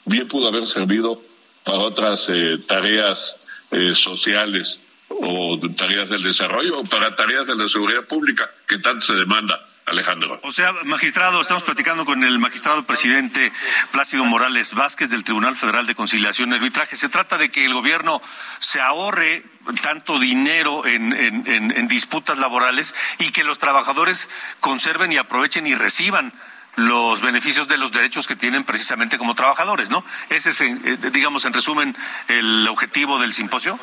bien 0.05 0.27
pudo 0.27 0.47
haber 0.47 0.67
servido 0.67 1.21
para 1.63 1.77
otras 1.79 2.27
eh, 2.29 2.57
tareas 2.67 3.35
eh, 3.71 3.93
sociales 3.93 4.79
o 5.09 5.59
tareas 5.77 6.09
del 6.09 6.23
desarrollo 6.23 6.79
o 6.79 6.83
para 6.83 7.15
tareas 7.15 7.45
de 7.45 7.55
la 7.55 7.67
seguridad 7.69 8.03
pública 8.05 8.49
que 8.67 8.79
tanto 8.79 9.05
se 9.05 9.13
demanda, 9.13 9.63
Alejandro. 9.85 10.39
O 10.43 10.51
sea, 10.51 10.73
magistrado, 10.83 11.39
estamos 11.39 11.63
platicando 11.63 12.03
con 12.05 12.23
el 12.23 12.39
magistrado 12.39 12.83
presidente 12.83 13.51
Plácido 13.91 14.25
Morales 14.25 14.73
Vázquez 14.73 15.11
del 15.11 15.23
Tribunal 15.23 15.55
Federal 15.55 15.85
de 15.85 15.95
Conciliación 15.95 16.51
y 16.51 16.55
Arbitraje. 16.55 16.95
Se 16.95 17.09
trata 17.09 17.37
de 17.37 17.49
que 17.49 17.65
el 17.65 17.73
gobierno 17.73 18.21
se 18.59 18.81
ahorre 18.81 19.45
tanto 19.81 20.19
dinero 20.19 20.85
en, 20.85 21.13
en, 21.13 21.47
en, 21.47 21.71
en 21.71 21.87
disputas 21.87 22.37
laborales 22.37 22.95
y 23.19 23.31
que 23.31 23.43
los 23.43 23.59
trabajadores 23.59 24.29
conserven 24.59 25.11
y 25.11 25.17
aprovechen 25.17 25.67
y 25.67 25.75
reciban 25.75 26.33
los 26.75 27.21
beneficios 27.21 27.67
de 27.67 27.77
los 27.77 27.91
derechos 27.91 28.27
que 28.27 28.35
tienen 28.35 28.63
precisamente 28.63 29.17
como 29.17 29.35
trabajadores, 29.35 29.89
¿no? 29.89 30.03
Ese 30.29 30.49
es, 30.49 30.61
eh, 30.61 30.97
digamos, 31.11 31.45
en 31.45 31.53
resumen, 31.53 31.95
el 32.27 32.67
objetivo 32.67 33.19
del 33.19 33.33
simposio. 33.33 33.79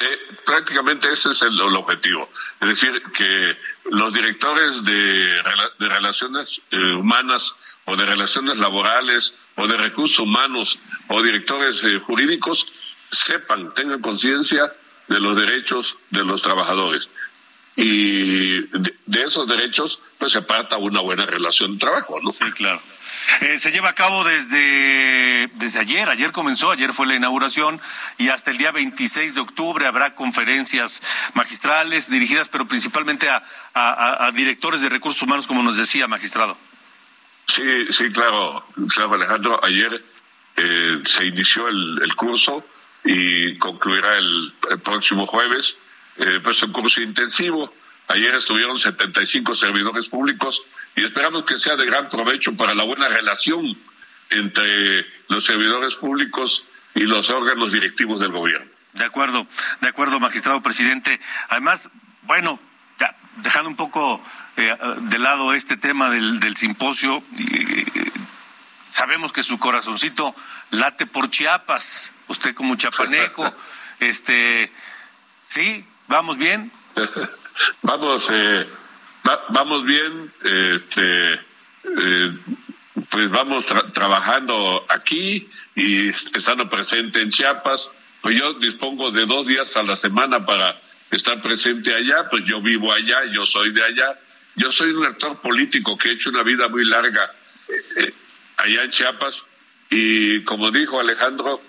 Eh, 0.00 0.18
prácticamente 0.46 1.12
ese 1.12 1.32
es 1.32 1.42
el, 1.42 1.60
objetivo. 1.60 2.30
Es 2.60 2.68
decir, 2.68 3.02
que 3.16 3.56
los 3.90 4.12
directores 4.12 4.84
de, 4.84 5.42
de 5.78 5.88
relaciones 5.88 6.60
eh, 6.70 6.94
humanas 6.94 7.54
o 7.84 7.96
de 7.96 8.06
relaciones 8.06 8.58
laborales 8.58 9.34
o 9.56 9.66
de 9.66 9.76
recursos 9.76 10.20
humanos 10.20 10.78
o 11.08 11.22
directores 11.22 11.82
eh, 11.82 11.98
jurídicos 12.06 12.64
sepan, 13.10 13.74
tengan 13.74 14.00
conciencia 14.00 14.72
de 15.08 15.18
los 15.18 15.36
derechos 15.36 15.96
de 16.10 16.24
los 16.24 16.42
trabajadores. 16.42 17.08
Y 17.80 18.62
de, 18.62 18.94
de, 19.06 19.22
esos 19.22 19.46
derechos, 19.46 20.00
pues 20.18 20.32
se 20.32 20.38
aparta 20.38 20.76
una 20.78 21.00
buena 21.00 21.24
relación 21.26 21.74
de 21.74 21.78
trabajo, 21.78 22.18
¿no? 22.20 22.32
Sí, 22.32 22.44
claro. 22.56 22.82
Eh, 23.40 23.58
se 23.60 23.70
lleva 23.70 23.90
a 23.90 23.94
cabo 23.94 24.24
desde, 24.24 25.48
desde 25.54 25.78
ayer, 25.78 26.08
ayer 26.08 26.32
comenzó, 26.32 26.72
ayer 26.72 26.92
fue 26.92 27.06
la 27.06 27.14
inauguración 27.14 27.80
y 28.16 28.30
hasta 28.30 28.50
el 28.50 28.58
día 28.58 28.72
26 28.72 29.34
de 29.34 29.40
octubre 29.40 29.86
habrá 29.86 30.16
conferencias 30.16 31.02
magistrales 31.34 32.10
dirigidas, 32.10 32.48
pero 32.48 32.66
principalmente 32.66 33.28
a, 33.28 33.44
a, 33.74 34.26
a 34.26 34.32
directores 34.32 34.80
de 34.80 34.88
recursos 34.88 35.22
humanos, 35.22 35.46
como 35.46 35.62
nos 35.62 35.76
decía, 35.76 36.08
magistrado. 36.08 36.56
Sí, 37.46 37.62
sí, 37.90 38.10
claro, 38.10 38.66
claro 38.92 39.14
Alejandro. 39.14 39.64
Ayer 39.64 40.02
eh, 40.56 41.00
se 41.04 41.24
inició 41.26 41.68
el, 41.68 42.00
el, 42.02 42.14
curso 42.16 42.66
y 43.04 43.56
concluirá 43.58 44.16
el, 44.18 44.52
el 44.70 44.78
próximo 44.80 45.26
jueves. 45.26 45.76
Eh, 46.18 46.40
pues 46.42 46.62
un 46.62 46.72
curso 46.72 47.00
intensivo. 47.00 47.72
Ayer 48.08 48.34
estuvieron 48.34 48.78
75 48.78 49.54
servidores 49.54 50.08
públicos 50.08 50.62
y 50.96 51.04
esperamos 51.04 51.44
que 51.44 51.58
sea 51.58 51.76
de 51.76 51.86
gran 51.86 52.08
provecho 52.08 52.56
para 52.56 52.74
la 52.74 52.84
buena 52.84 53.08
relación 53.08 53.78
entre 54.30 55.06
los 55.28 55.44
servidores 55.44 55.94
públicos 55.94 56.64
y 56.94 57.00
los 57.00 57.30
órganos 57.30 57.72
directivos 57.72 58.20
del 58.20 58.32
gobierno. 58.32 58.70
De 58.94 59.04
acuerdo, 59.04 59.46
de 59.80 59.88
acuerdo, 59.88 60.18
magistrado 60.18 60.62
presidente. 60.62 61.20
Además, 61.48 61.90
bueno, 62.22 62.58
ya, 62.98 63.14
dejando 63.36 63.68
un 63.68 63.76
poco 63.76 64.22
eh, 64.56 64.76
de 65.02 65.18
lado 65.18 65.52
este 65.54 65.76
tema 65.76 66.10
del, 66.10 66.40
del 66.40 66.56
simposio, 66.56 67.22
eh, 67.38 67.84
sabemos 68.90 69.32
que 69.32 69.42
su 69.42 69.58
corazoncito 69.58 70.34
late 70.70 71.06
por 71.06 71.30
Chiapas, 71.30 72.12
usted 72.26 72.54
como 72.54 72.74
chapaneco, 72.74 73.54
este, 74.00 74.72
sí, 75.44 75.84
vamos 76.08 76.36
bien. 76.36 76.70
vamos, 77.82 78.28
eh, 78.30 78.66
va, 79.26 79.44
vamos 79.50 79.84
bien, 79.84 80.32
este, 80.42 81.34
eh, 81.34 82.38
pues 83.10 83.30
vamos 83.30 83.64
tra 83.66 83.90
trabajando 83.92 84.84
aquí 84.88 85.48
y 85.76 86.08
estando 86.08 86.68
presente 86.68 87.22
en 87.22 87.30
Chiapas. 87.30 87.88
Pues 88.20 88.36
yo 88.36 88.54
dispongo 88.54 89.12
de 89.12 89.26
dos 89.26 89.46
días 89.46 89.76
a 89.76 89.82
la 89.82 89.94
semana 89.94 90.44
para 90.44 90.80
estar 91.10 91.40
presente 91.40 91.94
allá, 91.94 92.28
pues 92.28 92.44
yo 92.44 92.60
vivo 92.60 92.92
allá, 92.92 93.20
yo 93.32 93.46
soy 93.46 93.72
de 93.72 93.84
allá. 93.84 94.18
Yo 94.56 94.72
soy 94.72 94.90
un 94.90 95.06
actor 95.06 95.40
político 95.40 95.96
que 95.96 96.08
he 96.08 96.12
hecho 96.14 96.30
una 96.30 96.42
vida 96.42 96.66
muy 96.66 96.84
larga 96.84 97.32
eh, 97.68 98.12
allá 98.56 98.82
en 98.82 98.90
Chiapas 98.90 99.44
y 99.88 100.42
como 100.42 100.70
dijo 100.72 100.98
Alejandro, 100.98 101.60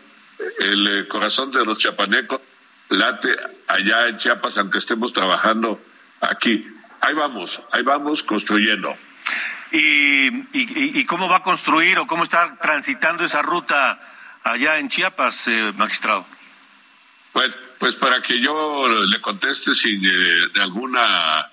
el 0.60 0.88
eh, 0.88 1.08
corazón 1.08 1.51
de 1.51 1.63
los 1.63 1.77
chiapanecos 1.77 2.41
late 2.89 3.29
allá 3.67 4.08
en 4.08 4.17
Chiapas, 4.17 4.58
aunque 4.58 4.79
estemos 4.79 5.13
trabajando 5.13 5.79
aquí. 6.22 6.67
Ahí 7.01 7.13
vamos, 7.13 7.60
ahí 7.72 7.84
vamos 7.84 8.24
construyendo. 8.24 8.96
¿Y, 9.72 10.27
y, 10.27 11.00
y 11.00 11.05
cómo 11.05 11.29
va 11.29 11.38
a 11.38 11.43
construir 11.43 12.00
o 12.00 12.08
cómo 12.08 12.24
está 12.24 12.58
transitando 12.60 13.24
esa 13.24 13.41
ruta 13.41 13.98
allá 14.43 14.79
en 14.79 14.89
Chiapas, 14.89 15.48
eh, 15.48 15.74
magistrado? 15.77 16.25
Pues, 17.31 17.53
pues 17.77 17.96
para 17.96 18.22
que 18.22 18.39
yo 18.41 18.88
le 19.05 19.22
conteste 19.22 19.75
sin 19.75 20.03
eh, 20.03 20.62
alguna 20.62 21.48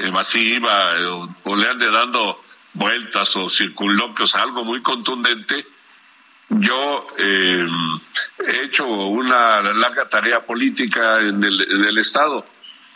evasiva 0.00 0.94
o, 1.10 1.34
o, 1.44 1.56
le 1.56 1.68
ande 1.68 1.90
dando 1.90 2.42
vueltas 2.72 3.36
o 3.36 3.50
circunloquios, 3.50 4.34
algo 4.34 4.64
muy 4.64 4.82
contundente, 4.82 5.66
yo 6.48 7.06
eh, 7.18 7.66
he 8.46 8.64
hecho 8.64 8.86
una 8.86 9.60
larga 9.60 10.08
tarea 10.08 10.40
política 10.40 11.20
en 11.20 11.44
el, 11.44 11.60
en 11.60 11.84
el 11.84 11.98
Estado. 11.98 12.46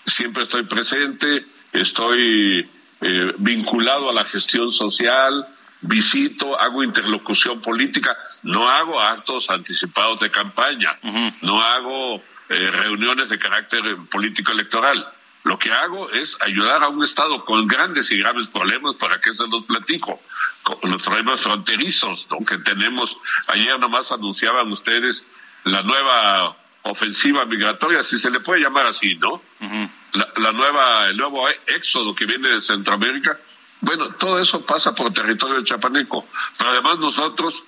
Siempre 0.07 0.45
estoy 0.45 0.65
presente, 0.65 1.45
estoy 1.73 2.69
eh, 3.01 3.35
vinculado 3.39 4.11
a 4.11 4.15
la 4.15 4.25
gestión 4.25 4.71
social, 4.71 5.47
visito, 5.83 6.59
hago 6.59 6.83
interlocución 6.83 7.61
política, 7.61 8.17
no 8.45 8.69
hago 8.69 9.01
actos 9.01 9.51
anticipados 9.51 10.21
de 10.21 10.31
campaña, 10.31 10.99
uh 11.03 11.09
-huh. 11.09 11.35
no 11.43 11.61
hago 11.61 12.23
eh, 12.49 12.71
reuniones 12.71 13.29
de 13.29 13.39
carácter 13.39 13.83
político 14.11 14.53
electoral. 14.53 15.07
Lo 15.45 15.59
que 15.59 15.73
hago 15.73 16.09
es 16.11 16.37
ayudar 16.41 16.83
a 16.85 16.89
un 16.89 17.03
Estado 17.03 17.45
con 17.45 17.67
grandes 17.67 18.11
y 18.11 18.19
graves 18.19 18.49
problemas, 18.49 18.95
para 18.97 19.21
que 19.21 19.35
se 19.35 19.47
los 19.49 19.65
platico, 19.65 20.19
con 20.63 20.91
los 20.91 21.03
problemas 21.03 21.41
fronterizos 21.41 22.29
¿no? 22.31 22.45
que 22.47 22.59
tenemos. 22.59 23.17
Ayer 23.49 23.79
nomás 23.79 24.13
anunciaban 24.13 24.71
ustedes 24.71 25.25
la 25.65 25.83
nueva 25.83 26.57
ofensiva 26.83 27.45
migratoria, 27.45 28.03
si 28.03 28.19
se 28.19 28.31
le 28.31 28.41
puede 28.41 28.61
llamar 28.61 28.87
así, 28.87 29.17
¿no? 29.17 29.35
Uh 29.35 29.41
-huh. 29.61 29.91
la, 30.15 30.29
la, 30.37 30.53
nueva, 30.53 31.09
el 31.09 31.17
nuevo 31.17 31.49
éxodo 31.67 32.15
que 32.15 32.27
viene 32.27 32.49
de 32.49 32.61
Centroamérica. 32.61 33.39
Bueno, 33.81 34.13
todo 34.15 34.39
eso 34.41 34.65
pasa 34.65 34.95
por 34.95 35.13
territorio 35.13 35.57
de 35.57 35.65
Chapaneco. 35.65 36.27
Pero 36.57 36.71
además 36.71 36.99
nosotros, 36.99 37.63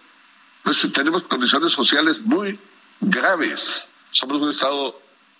pues 0.63 0.87
tenemos 0.93 1.25
condiciones 1.27 1.73
sociales 1.73 2.21
muy 2.21 2.59
graves. 3.01 3.87
Somos 4.13 4.43
un 4.43 4.51
Estado 4.51 4.95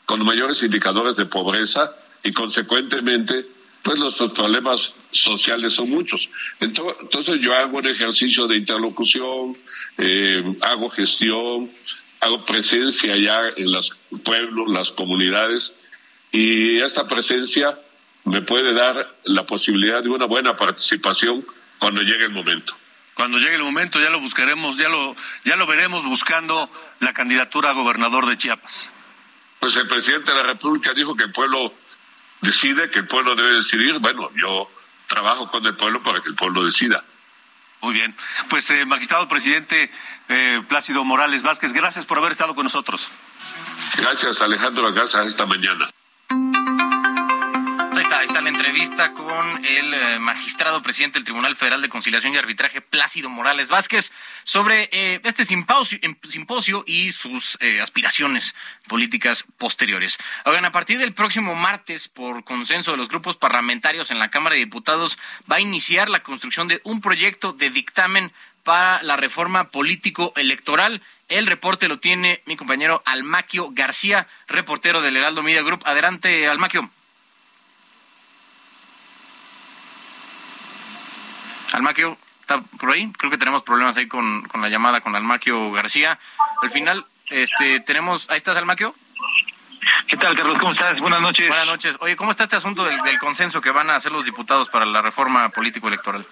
con 0.05 0.25
mayores 0.25 0.63
indicadores 0.63 1.17
de 1.17 1.27
pobreza 1.27 1.93
y 2.25 2.33
consecuentemente 2.33 3.47
pues 3.83 3.99
nuestros 3.99 4.33
problemas 4.33 4.95
sociales 5.11 5.75
son 5.75 5.91
muchos. 5.91 6.31
Entonces 6.59 7.39
yo 7.41 7.55
hago 7.55 7.77
un 7.77 7.87
ejercicio 7.87 8.47
de 8.47 8.57
interlocución, 8.57 9.59
eh, 9.99 10.43
hago 10.63 10.89
gestión, 10.89 11.71
hago 12.21 12.47
presencia 12.47 13.13
allá 13.13 13.51
en 13.55 13.71
los 13.71 13.95
pueblos, 14.25 14.71
las 14.71 14.91
comunidades, 14.91 15.75
y 16.33 16.81
esta 16.81 17.07
presencia 17.07 17.79
me 18.25 18.41
puede 18.41 18.73
dar 18.73 19.07
la 19.25 19.45
posibilidad 19.45 20.03
de 20.03 20.09
una 20.09 20.25
buena 20.25 20.57
participación 20.57 21.45
cuando 21.79 22.01
llegue 22.01 22.25
el 22.25 22.33
momento. 22.33 22.75
Cuando 23.13 23.39
llegue 23.39 23.57
el 23.57 23.63
momento 23.63 24.01
ya 24.01 24.09
lo 24.09 24.19
buscaremos, 24.19 24.79
ya 24.79 24.89
lo, 24.89 25.15
ya 25.45 25.57
lo 25.57 25.67
veremos 25.67 26.05
buscando 26.05 26.71
la 27.01 27.13
candidatura 27.13 27.71
a 27.71 27.73
gobernador 27.75 28.27
de 28.27 28.39
Chiapas. 28.39 28.91
Pues 29.61 29.77
el 29.77 29.87
presidente 29.87 30.33
de 30.33 30.39
la 30.39 30.43
República 30.43 30.95
dijo 30.95 31.15
que 31.15 31.25
el 31.25 31.33
pueblo 31.33 31.73
decide, 32.45 32.91
que 32.91 33.01
el 33.01 33.07
pueblo 33.07 33.35
debe 33.35 33.55
decidir. 33.57 33.99
Bueno, 33.99 34.31
yo 34.37 34.71
trabajo 35.09 35.51
con 35.51 35.65
el 35.67 35.77
pueblo 35.77 36.03
para 36.03 36.21
que 36.21 36.29
el 36.29 36.35
pueblo 36.35 36.65
decida. 36.65 37.05
Muy 37.81 37.95
bien. 37.95 38.15
Pues, 38.49 38.71
eh, 38.71 38.87
magistrado 38.87 39.29
presidente 39.29 39.91
eh, 40.29 40.63
Plácido 40.69 41.05
Morales 41.05 41.43
Vázquez, 41.43 41.73
gracias 41.73 42.07
por 42.07 42.19
haber 42.19 42.33
estado 42.33 42.55
con 42.55 42.65
nosotros. 42.65 43.11
Gracias, 43.99 44.41
Alejandro, 44.41 44.93
gracias 44.93 45.27
esta 45.27 45.45
mañana. 45.45 45.87
Entrevista 48.55 49.13
con 49.15 49.65
el 49.65 49.95
eh, 49.95 50.19
magistrado 50.21 50.81
presidente 50.81 51.19
del 51.19 51.25
Tribunal 51.25 51.57
Federal 51.57 51.83
de 51.83 51.89
Conciliación 51.89 52.35
y 52.35 52.37
Arbitraje, 52.37 52.81
Plácido 52.81 53.29
Morales 53.29 53.69
Vázquez, 53.69 54.13
sobre 54.45 54.89
eh, 54.93 55.21
este 55.25 55.45
simposio, 55.45 55.99
simposio 56.29 56.85
y 56.87 57.11
sus 57.11 57.59
eh, 57.61 57.81
aspiraciones 57.81 58.55
políticas 58.87 59.45
posteriores. 59.59 60.19
Oigan, 60.45 60.65
a 60.65 60.71
partir 60.71 60.99
del 60.99 61.15
próximo 61.15 61.57
martes, 61.57 62.07
por 62.07 62.45
consenso 62.45 62.93
de 62.93 62.97
los 62.97 63.09
grupos 63.09 63.37
parlamentarios 63.37 64.13
en 64.13 64.21
la 64.21 64.31
Cámara 64.31 64.55
de 64.55 64.61
Diputados, 64.61 65.19
va 65.51 65.57
a 65.57 65.61
iniciar 65.61 66.09
la 66.09 66.23
construcción 66.23 66.69
de 66.69 66.81
un 66.85 67.01
proyecto 67.01 67.53
de 67.53 67.71
dictamen 67.71 68.33
para 68.63 69.03
la 69.03 69.17
reforma 69.17 69.65
político-electoral. 69.65 71.03
El 71.29 71.49
reporte 71.49 71.89
lo 71.89 71.99
tiene 71.99 72.41
mi 72.47 72.57
compañero 72.57 73.03
Almaquio 73.05 73.71
García, 73.73 74.29
reportero 74.47 75.03
del 75.03 75.17
Heraldo 75.17 75.43
Media 75.43 75.63
Group. 75.63 75.83
Adelante, 75.85 76.47
Almaquio. 76.47 76.89
Almaquio, 81.75 82.17
¿está 82.41 82.61
por 82.61 82.93
ahí? 82.93 83.11
Creo 83.19 83.31
que 83.31 83.39
tenemos 83.39 83.63
problemas 83.63 83.97
ahí 83.97 84.07
con, 84.07 84.43
con 84.43 84.63
la 84.63 84.69
llamada 84.69 85.01
con 85.01 85.17
Almaquio 85.17 85.73
García. 85.73 86.19
Al 86.63 86.71
final, 86.71 87.05
este, 87.31 87.81
tenemos, 87.81 88.31
ahí 88.31 88.37
estás, 88.37 88.57
Almaquio. 88.57 88.95
¿Qué 90.07 90.17
tal, 90.17 90.35
Carlos? 90.35 90.59
¿Cómo 90.59 90.73
estás? 90.73 90.99
Buenas 91.01 91.21
noches. 91.21 91.49
Buenas 91.49 91.67
noches. 91.67 91.97
Oye, 92.01 92.17
¿cómo 92.17 92.31
está 92.31 92.45
este 92.45 92.57
asunto 92.57 92.85
del, 92.85 93.01
del 93.03 93.19
consenso 93.19 93.61
que 93.61 93.71
van 93.71 93.91
a 93.91 93.97
hacer 93.97 94.13
los 94.13 94.25
diputados 94.25 94.69
para 94.69 94.87
la 94.87 95.03
reforma 95.03 95.49
político-electoral? 95.49 96.25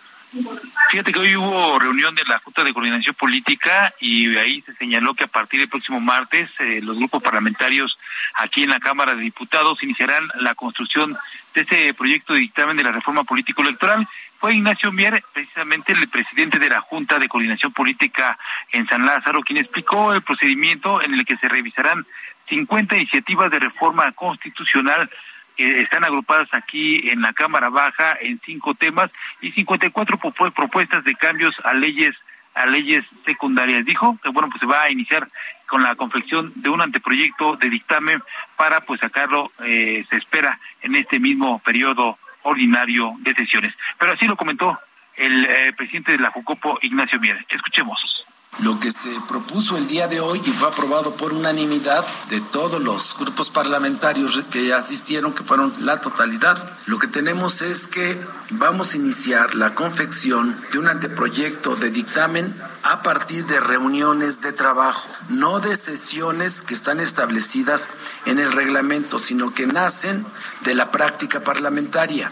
Fíjate 0.90 1.12
que 1.12 1.18
hoy 1.18 1.36
hubo 1.36 1.78
reunión 1.78 2.14
de 2.14 2.24
la 2.24 2.38
Junta 2.38 2.64
de 2.64 2.72
Coordinación 2.72 3.14
Política 3.14 3.92
y 4.00 4.34
ahí 4.38 4.62
se 4.62 4.74
señaló 4.74 5.12
que 5.12 5.24
a 5.24 5.26
partir 5.26 5.60
del 5.60 5.68
próximo 5.68 6.00
martes 6.00 6.48
eh, 6.58 6.80
los 6.82 6.96
grupos 6.96 7.22
parlamentarios 7.22 7.98
aquí 8.34 8.62
en 8.62 8.70
la 8.70 8.80
Cámara 8.80 9.14
de 9.14 9.22
Diputados 9.22 9.82
iniciarán 9.82 10.26
la 10.36 10.54
construcción 10.54 11.18
de 11.54 11.60
este 11.60 11.92
proyecto 11.92 12.32
de 12.32 12.40
dictamen 12.40 12.78
de 12.78 12.82
la 12.82 12.92
reforma 12.92 13.24
político-electoral. 13.24 14.08
Fue 14.42 14.56
Ignacio 14.56 14.90
Mier, 14.90 15.22
precisamente 15.32 15.92
el 15.92 16.08
presidente 16.08 16.58
de 16.58 16.68
la 16.68 16.80
Junta 16.80 17.16
de 17.20 17.28
Coordinación 17.28 17.72
Política 17.72 18.36
en 18.72 18.88
San 18.88 19.06
Lázaro, 19.06 19.40
quien 19.42 19.58
explicó 19.60 20.12
el 20.12 20.22
procedimiento 20.22 21.00
en 21.00 21.14
el 21.14 21.24
que 21.24 21.36
se 21.36 21.48
revisarán 21.48 22.04
50 22.48 22.96
iniciativas 22.96 23.52
de 23.52 23.60
reforma 23.60 24.10
constitucional 24.10 25.08
que 25.56 25.82
están 25.82 26.02
agrupadas 26.02 26.48
aquí 26.54 27.08
en 27.08 27.22
la 27.22 27.32
Cámara 27.34 27.68
Baja 27.68 28.18
en 28.20 28.40
cinco 28.44 28.74
temas 28.74 29.12
y 29.40 29.52
54 29.52 30.18
propuestas 30.50 31.04
de 31.04 31.14
cambios 31.14 31.54
a 31.62 31.72
leyes 31.72 32.16
a 32.54 32.66
leyes 32.66 33.04
secundarias. 33.24 33.84
Dijo 33.84 34.18
que 34.24 34.28
bueno, 34.30 34.48
pues 34.48 34.58
se 34.58 34.66
va 34.66 34.82
a 34.82 34.90
iniciar 34.90 35.28
con 35.68 35.84
la 35.84 35.94
confección 35.94 36.52
de 36.56 36.68
un 36.68 36.80
anteproyecto 36.80 37.54
de 37.58 37.70
dictamen 37.70 38.20
para 38.56 38.80
pues 38.80 38.98
sacarlo, 38.98 39.52
eh, 39.64 40.04
se 40.10 40.16
espera 40.16 40.58
en 40.82 40.96
este 40.96 41.20
mismo 41.20 41.60
periodo 41.60 42.18
ordinario 42.42 43.14
de 43.18 43.34
sesiones. 43.34 43.74
Pero 43.98 44.12
así 44.12 44.26
lo 44.26 44.36
comentó 44.36 44.78
el 45.16 45.44
eh, 45.44 45.72
presidente 45.76 46.12
de 46.12 46.18
la 46.18 46.30
Jucopo, 46.30 46.78
Ignacio 46.82 47.20
Mier. 47.20 47.44
Escuchemos. 47.48 48.26
Lo 48.58 48.78
que 48.78 48.90
se 48.90 49.08
propuso 49.26 49.78
el 49.78 49.88
día 49.88 50.08
de 50.08 50.20
hoy 50.20 50.40
y 50.44 50.50
fue 50.50 50.68
aprobado 50.68 51.16
por 51.16 51.32
unanimidad 51.32 52.04
de 52.28 52.40
todos 52.40 52.82
los 52.82 53.16
grupos 53.18 53.48
parlamentarios 53.48 54.40
que 54.50 54.74
asistieron, 54.74 55.32
que 55.32 55.42
fueron 55.42 55.72
la 55.80 56.00
totalidad, 56.00 56.70
lo 56.86 56.98
que 56.98 57.06
tenemos 57.06 57.62
es 57.62 57.88
que 57.88 58.20
vamos 58.50 58.92
a 58.92 58.98
iniciar 58.98 59.54
la 59.54 59.74
confección 59.74 60.54
de 60.70 60.78
un 60.78 60.88
anteproyecto 60.88 61.76
de 61.76 61.90
dictamen 61.90 62.54
a 62.82 63.02
partir 63.02 63.46
de 63.46 63.58
reuniones 63.58 64.42
de 64.42 64.52
trabajo, 64.52 65.08
no 65.30 65.58
de 65.58 65.74
sesiones 65.74 66.60
que 66.60 66.74
están 66.74 67.00
establecidas 67.00 67.88
en 68.26 68.38
el 68.38 68.52
reglamento, 68.52 69.18
sino 69.18 69.54
que 69.54 69.66
nacen 69.66 70.26
de 70.60 70.74
la 70.74 70.90
práctica 70.90 71.40
parlamentaria. 71.40 72.30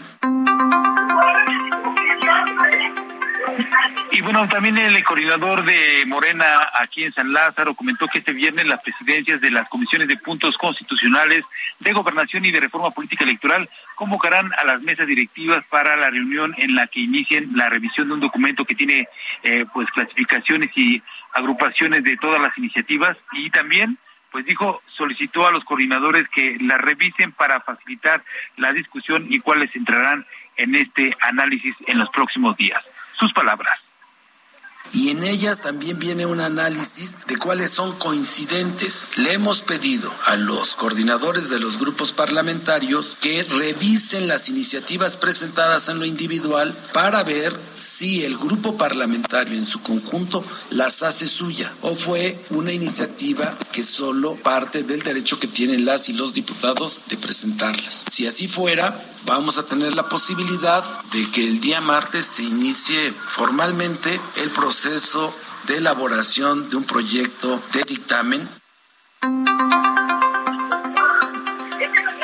Y 4.21 4.23
bueno, 4.23 4.47
también 4.47 4.77
el 4.77 5.03
coordinador 5.03 5.65
de 5.65 6.03
Morena 6.05 6.45
aquí 6.79 7.03
en 7.03 7.11
San 7.11 7.33
Lázaro 7.33 7.73
comentó 7.73 8.07
que 8.07 8.19
este 8.19 8.33
viernes 8.33 8.67
las 8.67 8.79
presidencias 8.83 9.41
de 9.41 9.49
las 9.49 9.67
comisiones 9.67 10.07
de 10.07 10.15
puntos 10.17 10.55
constitucionales 10.59 11.43
de 11.79 11.91
gobernación 11.91 12.45
y 12.45 12.51
de 12.51 12.59
reforma 12.59 12.91
política 12.91 13.23
electoral 13.23 13.67
convocarán 13.95 14.53
a 14.53 14.63
las 14.63 14.79
mesas 14.83 15.07
directivas 15.07 15.65
para 15.71 15.95
la 15.95 16.11
reunión 16.11 16.53
en 16.59 16.75
la 16.75 16.85
que 16.85 16.99
inicien 16.99 17.49
la 17.55 17.67
revisión 17.67 18.09
de 18.09 18.13
un 18.13 18.19
documento 18.19 18.63
que 18.63 18.75
tiene 18.75 19.07
eh, 19.41 19.65
pues 19.73 19.89
clasificaciones 19.89 20.69
y 20.75 21.01
agrupaciones 21.33 22.03
de 22.03 22.15
todas 22.17 22.39
las 22.39 22.55
iniciativas 22.59 23.17
y 23.31 23.49
también 23.49 23.97
pues 24.31 24.45
dijo, 24.45 24.83
solicitó 24.95 25.47
a 25.47 25.51
los 25.51 25.63
coordinadores 25.63 26.29
que 26.29 26.57
la 26.61 26.77
revisen 26.77 27.31
para 27.31 27.59
facilitar 27.61 28.21
la 28.57 28.71
discusión 28.71 29.25
y 29.29 29.39
cuáles 29.39 29.75
entrarán 29.75 30.27
en 30.57 30.75
este 30.75 31.17
análisis 31.21 31.73
en 31.87 31.97
los 31.97 32.09
próximos 32.11 32.55
días. 32.55 32.83
Sus 33.17 33.33
palabras. 33.33 33.79
Y 34.93 35.09
en 35.09 35.23
ellas 35.23 35.61
también 35.61 35.99
viene 35.99 36.25
un 36.25 36.41
análisis 36.41 37.17
de 37.27 37.37
cuáles 37.37 37.71
son 37.71 37.97
coincidentes. 37.97 39.07
Le 39.15 39.33
hemos 39.33 39.61
pedido 39.61 40.11
a 40.25 40.35
los 40.35 40.75
coordinadores 40.75 41.49
de 41.49 41.59
los 41.59 41.79
grupos 41.79 42.11
parlamentarios 42.11 43.15
que 43.19 43.43
revisen 43.43 44.27
las 44.27 44.49
iniciativas 44.49 45.15
presentadas 45.15 45.87
en 45.87 45.99
lo 45.99 46.05
individual 46.05 46.75
para 46.93 47.23
ver 47.23 47.57
si 47.77 48.25
el 48.25 48.37
grupo 48.37 48.77
parlamentario 48.77 49.57
en 49.57 49.65
su 49.65 49.81
conjunto 49.81 50.43
las 50.69 51.03
hace 51.03 51.27
suya 51.27 51.73
o 51.81 51.93
fue 51.93 52.43
una 52.49 52.71
iniciativa 52.73 53.57
que 53.71 53.83
solo 53.83 54.35
parte 54.35 54.83
del 54.83 55.01
derecho 55.01 55.39
que 55.39 55.47
tienen 55.47 55.85
las 55.85 56.09
y 56.09 56.13
los 56.13 56.33
diputados 56.33 57.01
de 57.07 57.17
presentarlas. 57.17 58.03
Si 58.09 58.27
así 58.27 58.47
fuera, 58.47 58.99
vamos 59.25 59.57
a 59.57 59.65
tener 59.65 59.95
la 59.95 60.09
posibilidad 60.09 60.83
de 61.13 61.29
que 61.31 61.47
el 61.47 61.61
día 61.61 61.79
martes 61.79 62.25
se 62.25 62.43
inicie 62.43 63.13
formalmente 63.13 64.19
el 64.35 64.49
proceso 64.49 64.70
de 65.67 65.77
elaboración 65.77 66.69
de 66.69 66.77
un 66.77 66.85
proyecto 66.85 67.61
de 67.73 67.83
dictamen. 67.83 68.47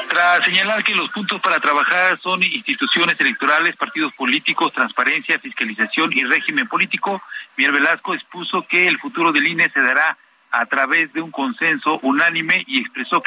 Tras 0.07 0.45
señalar 0.45 0.81
que 0.85 0.95
los 0.95 1.09
puntos 1.09 1.41
para 1.41 1.59
trabajar 1.59 2.17
son 2.21 2.41
instituciones 2.41 3.19
electorales, 3.19 3.75
partidos 3.75 4.13
políticos, 4.13 4.71
transparencia, 4.71 5.37
fiscalización 5.39 6.13
y 6.13 6.23
régimen 6.23 6.69
político, 6.69 7.21
Miguel 7.57 7.73
Velasco 7.73 8.13
expuso 8.13 8.65
que 8.65 8.87
el 8.87 8.97
futuro 8.97 9.33
del 9.33 9.45
INE 9.45 9.69
se 9.69 9.81
dará 9.81 10.17
a 10.49 10.65
través 10.67 11.11
de 11.11 11.21
un 11.21 11.31
consenso 11.31 11.99
unánime 12.01 12.63
y 12.65 12.79
expresó 12.79 13.21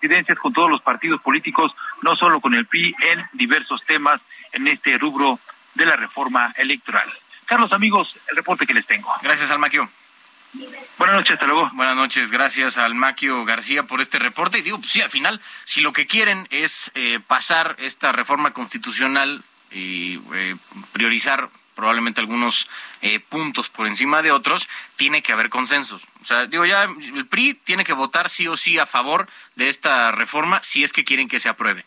que 0.00 0.36
con 0.40 0.54
todos 0.54 0.70
los 0.70 0.80
partidos 0.80 1.20
políticos, 1.20 1.70
no 2.00 2.16
solo 2.16 2.40
con 2.40 2.54
el 2.54 2.64
PRI, 2.64 2.94
en 3.12 3.28
diversos 3.34 3.84
temas 3.84 4.22
en 4.52 4.68
este 4.68 4.96
rubro 4.96 5.38
de 5.74 5.84
la 5.84 5.96
reforma 5.96 6.54
electoral. 6.56 7.12
Carlos, 7.48 7.72
amigos, 7.72 8.14
el 8.28 8.36
reporte 8.36 8.66
que 8.66 8.74
les 8.74 8.86
tengo. 8.86 9.10
Gracias, 9.22 9.50
Almaquio. 9.50 9.88
Buenas 10.98 11.16
noches, 11.16 11.32
hasta 11.32 11.46
luego. 11.46 11.70
Buenas 11.72 11.96
noches, 11.96 12.30
gracias 12.30 12.76
al 12.76 12.94
Maquio 12.94 13.42
García 13.46 13.84
por 13.84 14.02
este 14.02 14.18
reporte. 14.18 14.58
Y 14.58 14.62
digo, 14.62 14.78
pues 14.78 14.92
sí, 14.92 15.00
al 15.00 15.08
final, 15.08 15.40
si 15.64 15.80
lo 15.80 15.94
que 15.94 16.06
quieren 16.06 16.46
es 16.50 16.90
eh, 16.94 17.20
pasar 17.26 17.74
esta 17.78 18.12
reforma 18.12 18.52
constitucional 18.52 19.42
y 19.70 20.20
eh, 20.34 20.56
priorizar 20.92 21.48
probablemente 21.74 22.20
algunos 22.20 22.68
eh, 23.00 23.18
puntos 23.20 23.70
por 23.70 23.86
encima 23.86 24.20
de 24.20 24.30
otros, 24.30 24.68
tiene 24.96 25.22
que 25.22 25.32
haber 25.32 25.48
consensos. 25.48 26.04
O 26.20 26.26
sea, 26.26 26.44
digo, 26.46 26.66
ya 26.66 26.84
el 26.84 27.26
PRI 27.26 27.54
tiene 27.54 27.84
que 27.84 27.94
votar 27.94 28.28
sí 28.28 28.46
o 28.46 28.58
sí 28.58 28.78
a 28.78 28.84
favor 28.84 29.26
de 29.54 29.70
esta 29.70 30.10
reforma 30.10 30.60
si 30.62 30.84
es 30.84 30.92
que 30.92 31.04
quieren 31.04 31.28
que 31.28 31.40
se 31.40 31.48
apruebe. 31.48 31.86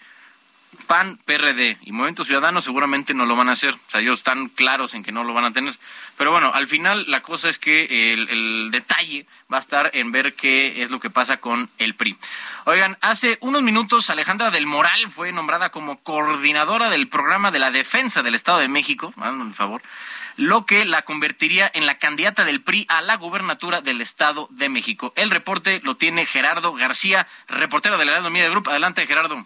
PAN, 0.88 1.20
PRD 1.26 1.78
y 1.82 1.92
Movimiento 1.92 2.26
Ciudadano 2.26 2.62
seguramente 2.62 3.14
no 3.14 3.26
lo 3.26 3.36
van 3.36 3.50
a 3.50 3.54
hacer. 3.54 3.74
O 3.74 3.90
sea, 3.92 4.02
ellos 4.02 4.20
están 4.20 4.50
claros 4.50 4.94
en 4.94 5.04
que 5.04 5.12
no 5.12 5.24
lo 5.24 5.34
van 5.34 5.46
a 5.46 5.54
tener. 5.54 5.78
Pero 6.18 6.32
bueno, 6.32 6.52
al 6.54 6.68
final 6.68 7.06
la 7.08 7.22
cosa 7.22 7.50
es 7.50 7.58
que 7.58 8.14
el, 8.14 8.70
detalle 8.72 9.26
va 9.52 9.58
a 9.58 9.60
estar 9.60 9.90
en 9.94 10.12
ver 10.12 10.34
qué 10.34 10.84
es 10.84 10.92
lo 10.92 11.00
que 11.00 11.10
pasa 11.10 11.38
con 11.38 11.70
el 11.78 11.96
PRI. 11.96 12.16
Oigan, 12.66 12.98
hace 13.02 13.38
unos 13.42 13.64
minutos 13.64 14.10
Alejandra 14.10 14.52
del 14.52 14.68
Moral 14.68 15.10
fue 15.10 15.32
nombrada 15.32 15.70
como 15.70 16.00
coordinadora 16.04 16.90
del 16.90 17.08
programa 17.08 17.52
de 17.52 17.60
la 17.60 17.72
defensa 17.72 18.22
del 18.22 18.36
Estado 18.36 18.60
de 18.60 18.68
México, 18.68 19.14
háganme 19.18 19.46
el 19.46 19.54
favor, 19.54 19.82
lo 20.38 20.66
que 20.66 20.86
la 20.86 21.02
convertiría 21.02 21.70
en 21.74 21.86
la 21.86 21.98
candidata 21.98 22.46
del 22.46 22.62
PRI 22.62 22.86
a 22.90 23.02
la 23.02 23.18
gubernatura 23.18 23.82
del 23.82 24.02
Estado 24.02 24.48
de 24.52 24.70
México. 24.70 25.14
El 25.16 25.32
reporte 25.32 25.82
lo 25.84 25.96
tiene 25.96 26.26
Gerardo 26.26 26.74
García, 26.74 27.28
reportero 27.48 27.98
del 27.98 28.10
Heraldo 28.10 28.30
Media 28.30 28.50
Group. 28.50 28.70
Adelante, 28.70 29.08
Gerardo. 29.08 29.46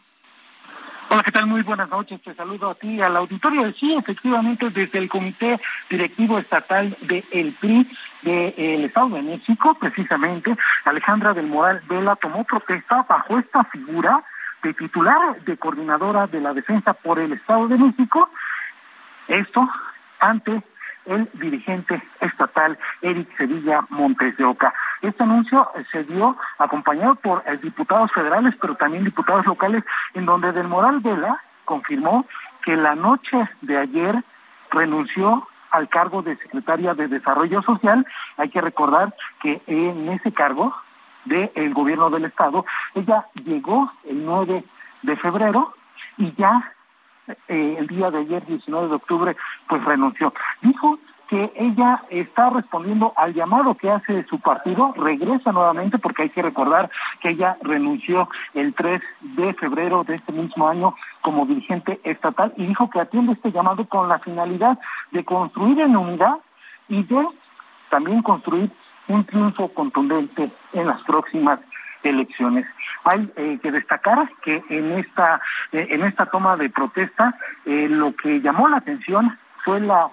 Hola, 1.07 1.21
¿qué 1.21 1.31
tal? 1.31 1.45
Muy 1.45 1.61
buenas 1.61 1.89
noches. 1.89 2.19
Te 2.21 2.33
saludo 2.33 2.71
a 2.71 2.75
ti, 2.75 2.99
al 2.99 3.15
auditorio. 3.15 3.71
Sí, 3.73 3.93
efectivamente, 3.93 4.69
desde 4.71 4.97
el 4.97 5.07
Comité 5.07 5.59
Directivo 5.89 6.39
Estatal 6.39 6.97
del 7.01 7.53
PRI 7.59 7.87
del 8.23 8.85
Estado 8.85 9.09
de 9.09 9.21
México, 9.21 9.77
precisamente, 9.79 10.55
Alejandra 10.83 11.33
del 11.33 11.45
Moral 11.45 11.81
Vela 11.87 12.15
tomó 12.15 12.43
protesta 12.43 13.05
bajo 13.07 13.37
esta 13.37 13.63
figura 13.65 14.23
de 14.63 14.73
titular 14.73 15.39
de 15.41 15.57
coordinadora 15.57 16.25
de 16.25 16.41
la 16.41 16.53
defensa 16.53 16.93
por 16.93 17.19
el 17.19 17.33
Estado 17.33 17.67
de 17.67 17.77
México. 17.77 18.29
Esto 19.27 19.69
ante 20.19 20.63
el 21.05 21.29
dirigente 21.33 22.01
estatal 22.19 22.77
Eric 23.01 23.35
Sevilla 23.37 23.85
Montes 23.89 24.37
de 24.37 24.45
Oca. 24.45 24.73
Este 25.01 25.23
anuncio 25.23 25.69
se 25.91 26.03
dio 26.03 26.37
acompañado 26.57 27.15
por 27.15 27.43
eh, 27.45 27.57
diputados 27.57 28.11
federales, 28.11 28.55
pero 28.59 28.75
también 28.75 29.03
diputados 29.03 29.45
locales, 29.45 29.83
en 30.13 30.25
donde 30.25 30.51
Del 30.51 30.67
Moral 30.67 30.99
Vela 30.99 31.41
confirmó 31.63 32.25
que 32.63 32.75
la 32.75 32.95
noche 32.95 33.49
de 33.61 33.77
ayer 33.77 34.15
renunció 34.71 35.47
al 35.71 35.89
cargo 35.89 36.21
de 36.21 36.35
secretaria 36.37 36.93
de 36.93 37.07
Desarrollo 37.07 37.61
Social. 37.61 38.05
Hay 38.37 38.49
que 38.49 38.61
recordar 38.61 39.13
que 39.41 39.61
en 39.67 40.09
ese 40.09 40.31
cargo 40.31 40.75
del 41.25 41.73
gobierno 41.73 42.09
del 42.09 42.25
Estado, 42.25 42.65
ella 42.93 43.25
llegó 43.33 43.91
el 44.07 44.25
9 44.25 44.63
de 45.01 45.15
febrero 45.17 45.73
y 46.17 46.33
ya 46.33 46.71
eh, 47.47 47.75
el 47.79 47.87
día 47.87 48.11
de 48.11 48.19
ayer, 48.19 48.45
19 48.45 48.87
de 48.87 48.95
octubre, 48.95 49.35
pues 49.67 49.83
renunció. 49.83 50.33
Dijo 50.61 50.99
que 51.27 51.51
ella 51.55 52.03
está 52.09 52.49
respondiendo 52.49 53.13
al 53.15 53.33
llamado 53.33 53.75
que 53.75 53.89
hace 53.89 54.23
su 54.25 54.39
partido, 54.39 54.93
regresa 54.95 55.51
nuevamente 55.51 55.97
porque 55.97 56.23
hay 56.23 56.29
que 56.29 56.41
recordar 56.41 56.89
que 57.19 57.29
ella 57.29 57.57
renunció 57.61 58.29
el 58.53 58.73
3 58.73 59.01
de 59.21 59.53
febrero 59.53 60.03
de 60.03 60.15
este 60.15 60.31
mismo 60.31 60.67
año 60.69 60.95
como 61.21 61.45
dirigente 61.45 61.99
estatal 62.03 62.53
y 62.57 62.67
dijo 62.67 62.89
que 62.89 62.99
atiende 62.99 63.33
este 63.33 63.51
llamado 63.51 63.85
con 63.85 64.07
la 64.07 64.19
finalidad 64.19 64.77
de 65.11 65.25
construir 65.25 65.79
en 65.79 65.97
unidad 65.97 66.37
y 66.87 67.03
de 67.03 67.27
también 67.89 68.21
construir 68.21 68.69
un 69.07 69.23
triunfo 69.23 69.69
contundente 69.69 70.51
en 70.73 70.87
las 70.87 71.01
próximas 71.03 71.59
elecciones. 72.09 72.65
Hay 73.03 73.31
eh, 73.35 73.59
que 73.61 73.71
destacar 73.71 74.29
que 74.43 74.63
en 74.69 74.93
esta 74.93 75.41
eh, 75.71 75.87
en 75.91 76.03
esta 76.03 76.25
toma 76.25 76.57
de 76.57 76.69
protesta 76.69 77.35
eh, 77.65 77.87
lo 77.89 78.15
que 78.15 78.41
llamó 78.41 78.67
la 78.67 78.77
atención 78.77 79.37
fue 79.63 79.79
la 79.79 80.09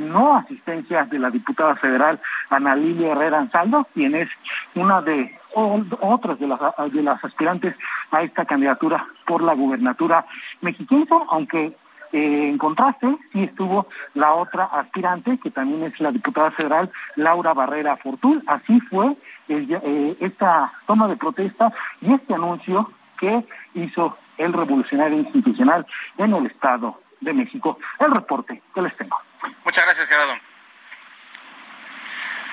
no 0.00 0.36
asistencia 0.36 1.04
de 1.04 1.18
la 1.18 1.30
diputada 1.30 1.74
federal 1.74 2.20
Ana 2.48 2.76
Lilia 2.76 3.10
Herrera 3.10 3.40
Ansaldo, 3.40 3.88
quien 3.92 4.14
es 4.14 4.28
una 4.76 5.02
de 5.02 5.36
otras 5.54 6.38
de 6.38 6.46
las, 6.46 6.60
de 6.92 7.02
las 7.02 7.24
aspirantes 7.24 7.74
a 8.12 8.22
esta 8.22 8.44
candidatura 8.44 9.04
por 9.26 9.42
la 9.42 9.54
gubernatura 9.54 10.26
mexicana, 10.60 11.24
aunque 11.28 11.76
eh, 12.14 12.48
en 12.48 12.58
contraste, 12.58 13.08
sí 13.32 13.42
estuvo 13.42 13.88
la 14.14 14.34
otra 14.34 14.66
aspirante, 14.66 15.36
que 15.42 15.50
también 15.50 15.82
es 15.82 15.98
la 15.98 16.12
diputada 16.12 16.52
federal 16.52 16.88
Laura 17.16 17.52
Barrera 17.54 17.96
Fortul. 17.96 18.40
Así 18.46 18.78
fue 18.78 19.16
eh, 19.48 20.16
esta 20.20 20.72
toma 20.86 21.08
de 21.08 21.16
protesta 21.16 21.72
y 22.00 22.14
este 22.14 22.34
anuncio 22.34 22.88
que 23.18 23.44
hizo 23.74 24.16
el 24.38 24.52
revolucionario 24.52 25.18
institucional 25.18 25.84
en 26.16 26.34
el 26.34 26.46
Estado 26.46 27.00
de 27.20 27.32
México. 27.32 27.80
El 27.98 28.12
reporte 28.12 28.62
que 28.72 28.82
les 28.82 28.96
tengo. 28.96 29.16
Muchas 29.64 29.84
gracias, 29.84 30.06
Gerardo. 30.06 30.34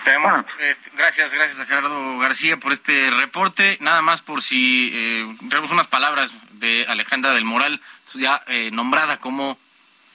Tenemos, 0.04 0.44
este, 0.58 0.90
gracias, 0.96 1.36
gracias 1.36 1.60
a 1.60 1.66
Gerardo 1.66 2.18
García 2.18 2.58
por 2.58 2.72
este 2.72 3.12
reporte. 3.12 3.78
Nada 3.82 4.02
más 4.02 4.22
por 4.22 4.42
si 4.42 4.90
eh, 4.92 5.36
tenemos 5.48 5.70
unas 5.70 5.86
palabras 5.86 6.34
de 6.54 6.86
Alejandra 6.88 7.34
del 7.34 7.46
Moral, 7.46 7.80
ya 8.16 8.42
eh, 8.48 8.72
nombrada 8.72 9.18
como 9.18 9.58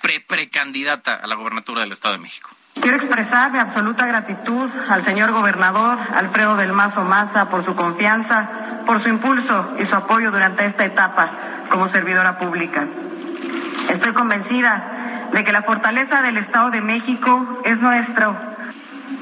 pre-precandidata 0.02 1.14
a 1.14 1.26
la 1.26 1.34
gobernatura 1.34 1.80
del 1.80 1.92
Estado 1.92 2.14
de 2.14 2.20
México. 2.20 2.50
Quiero 2.80 2.96
expresar 2.96 3.50
mi 3.50 3.58
absoluta 3.58 4.06
gratitud 4.06 4.70
al 4.88 5.02
señor 5.02 5.32
gobernador 5.32 5.98
Alfredo 6.14 6.56
del 6.56 6.72
Mazo 6.72 7.02
Maza 7.02 7.48
por 7.48 7.64
su 7.64 7.74
confianza, 7.74 8.82
por 8.86 9.00
su 9.00 9.08
impulso 9.08 9.76
y 9.80 9.86
su 9.86 9.94
apoyo 9.94 10.30
durante 10.30 10.66
esta 10.66 10.84
etapa 10.84 11.30
como 11.70 11.88
servidora 11.88 12.38
pública. 12.38 12.86
Estoy 13.90 14.12
convencida 14.12 15.28
de 15.32 15.44
que 15.44 15.52
la 15.52 15.62
fortaleza 15.62 16.22
del 16.22 16.36
Estado 16.36 16.70
de 16.70 16.80
México 16.80 17.60
es 17.64 17.80
nuestro, 17.80 18.36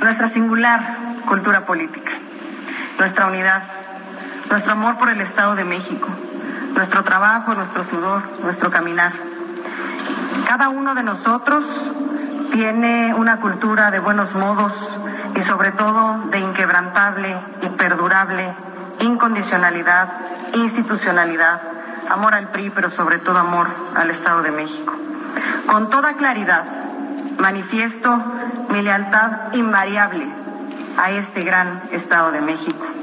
nuestra 0.01 0.31
singular 0.31 1.23
cultura 1.27 1.65
política, 1.65 2.13
nuestra 2.99 3.27
unidad, 3.27 3.63
nuestro 4.51 4.73
amor 4.73 4.99
por 4.99 5.11
el 5.11 5.21
Estado 5.21 5.55
de 5.55 5.65
México, 5.65 6.09
nuestro 6.75 7.03
trabajo, 7.05 7.55
nuestro 7.55 7.85
sudor, 7.85 8.23
nuestro 8.43 8.71
caminar. 8.71 9.13
Cada 10.49 10.69
uno 10.69 10.95
de 10.95 11.03
nosotros 11.03 11.65
tiene 12.53 13.15
una 13.15 13.41
cultura 13.41 13.91
de 13.91 14.01
buenos 14.01 14.35
modos 14.35 14.73
y 15.35 15.43
sobre 15.43 15.73
todo 15.73 16.27
de 16.31 16.39
inquebrantable 16.39 17.37
y 17.63 17.69
perdurable 17.71 18.55
incondicionalidad, 19.01 20.09
institucionalidad, 20.55 21.61
amor 22.09 22.35
al 22.35 22.51
PRI, 22.51 22.71
pero 22.71 22.91
sobre 22.91 23.19
todo 23.19 23.39
amor 23.39 23.69
al 23.95 24.11
Estado 24.11 24.43
de 24.43 24.51
México. 24.51 24.95
Con 25.67 25.91
toda 25.91 26.15
claridad 26.15 26.65
manifiesto 27.39 28.17
mi 28.71 28.83
lealtad 28.83 29.53
invariable 29.55 30.29
a 30.97 31.11
este 31.11 31.43
gran 31.43 31.83
Estado 31.91 32.31
de 32.33 32.41
México. 32.41 32.94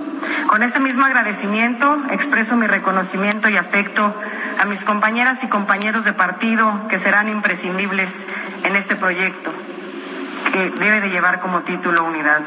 Con 0.51 0.63
este 0.63 0.81
mismo 0.81 1.05
agradecimiento 1.05 2.07
expreso 2.09 2.57
mi 2.57 2.67
reconocimiento 2.67 3.47
y 3.47 3.55
afecto 3.55 4.13
a 4.59 4.65
mis 4.65 4.83
compañeras 4.83 5.41
y 5.45 5.47
compañeros 5.47 6.03
de 6.03 6.11
partido 6.11 6.89
que 6.89 6.99
serán 6.99 7.29
imprescindibles 7.29 8.09
en 8.61 8.75
este 8.75 8.97
proyecto, 8.97 9.49
que 10.51 10.71
debe 10.71 10.99
de 10.99 11.07
llevar 11.07 11.39
como 11.39 11.61
título 11.61 12.03
unidad. 12.03 12.41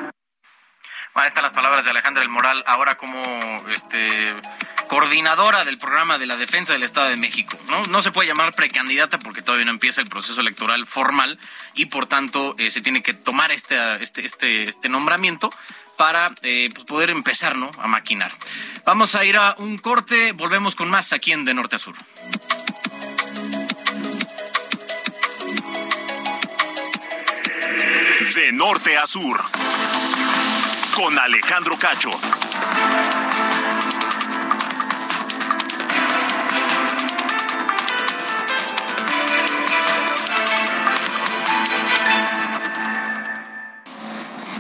Bueno, 1.15 1.31
las 1.41 1.53
palabras 1.53 1.87
de 1.87 1.93
Alejandra 1.93 2.21
del 2.21 2.29
Moral, 2.29 2.63
ahora 2.67 2.97
como 2.97 3.23
este 3.71 4.35
coordinadora 4.89 5.65
del 5.65 5.79
programa 5.79 6.19
de 6.19 6.27
la 6.27 6.37
defensa 6.37 6.73
del 6.73 6.83
Estado 6.83 7.09
de 7.09 7.17
México. 7.17 7.59
No, 7.91 8.03
se 8.03 8.11
puede 8.13 8.29
llamar 8.29 8.55
precandidata 8.55 9.19
porque 9.19 9.43
todavía 9.43 9.65
no 9.65 9.73
empieza 9.73 10.01
el 10.01 10.09
proceso 10.09 10.41
electoral 10.41 10.87
formal 10.87 11.39
y 11.75 11.87
por 11.87 12.07
tanto 12.07 12.55
eh, 12.59 12.71
se 12.71 12.81
tiene 12.81 13.03
que 13.03 13.15
tomar 13.15 13.51
este, 13.51 13.77
este, 14.03 14.25
este, 14.25 14.65
este 14.65 14.89
nombramiento 14.89 15.51
para 15.97 16.33
eh, 16.43 16.69
pues, 16.73 16.85
poder 16.85 17.11
empezar 17.11 17.57
¿no? 17.57 17.71
a 17.79 17.87
maquinar. 17.87 18.33
Vamos 18.85 19.15
a 19.15 19.25
ir 19.25 19.37
a 19.37 19.55
un 19.59 19.79
corte, 19.79 20.33
volvemos 20.33 20.75
con 20.75 20.91
más 20.91 21.13
aquí 21.13 21.33
en 21.33 21.45
De 21.45 21.55
Norte 21.55 21.77
a 21.77 21.79
Sur. 21.79 21.95
De 28.35 28.51
norte 28.51 28.97
a 28.97 29.07
sur. 29.07 29.41
Con 30.97 31.17
Alejandro 31.17 31.79
Cacho. 31.79 32.11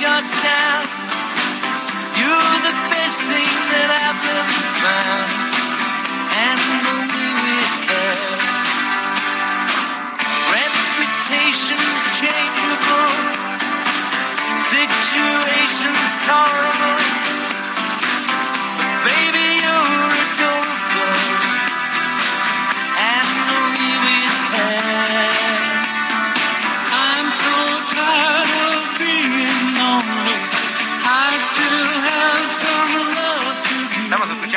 Shot 0.00 0.24
down. 0.40 0.84
You're 2.16 2.56
the 2.64 2.76
best 2.88 3.20
thing 3.28 3.52
that 3.68 3.88
I've 4.00 4.24
ever 4.40 4.62
found. 4.80 5.28
Handle 6.32 7.04
me 7.04 7.26
with 7.44 7.74
care. 7.84 8.40
Reputation's 10.56 12.04
changeable. 12.16 13.12
Situation's 14.72 16.10
tolerable. 16.24 17.19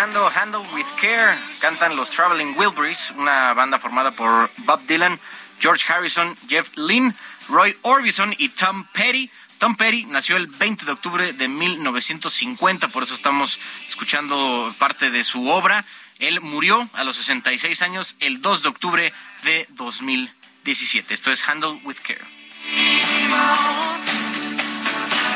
Escuchando 0.04 0.32
Handle 0.38 0.74
with 0.74 0.86
Care, 1.00 1.38
cantan 1.62 1.96
los 1.96 2.10
Traveling 2.10 2.58
Wilburys, 2.58 3.12
una 3.12 3.54
banda 3.54 3.80
formada 3.80 4.12
por 4.12 4.52
Bob 4.58 4.86
Dylan, 4.86 5.18
George 5.62 5.86
Harrison, 5.88 6.36
Jeff 6.50 6.76
Lynne, 6.76 7.14
Roy 7.48 7.78
Orbison 7.84 8.36
y 8.38 8.50
Tom 8.50 8.86
Petty. 8.92 9.32
Tom 9.60 9.78
Petty 9.78 10.06
nació 10.08 10.36
el 10.36 10.48
20 10.48 10.86
de 10.86 10.92
octubre 10.92 11.32
de 11.32 11.48
1950, 11.48 12.90
por 12.90 13.04
eso 13.04 13.14
estamos 13.14 13.58
escuchando 13.88 14.76
parte 14.78 15.10
de 15.10 15.24
su 15.24 15.48
obra. 15.48 15.86
Él 16.20 16.42
murió 16.42 16.86
a 16.96 17.06
los 17.06 17.16
66 17.16 17.82
años 17.82 18.18
el 18.20 18.42
2 18.42 18.64
de 18.64 18.68
octubre 18.68 19.14
de 19.44 19.66
2017. 19.70 21.14
Esto 21.14 21.32
es 21.32 21.48
Handle 21.48 21.80
with 21.86 22.00
Care. 22.04 22.26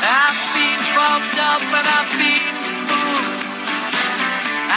I've 0.04 0.36
been 0.52 0.78
up 1.38 1.62
and 1.72 1.88
I've 1.88 2.18
been 2.18 2.86
fooled. 2.86 3.37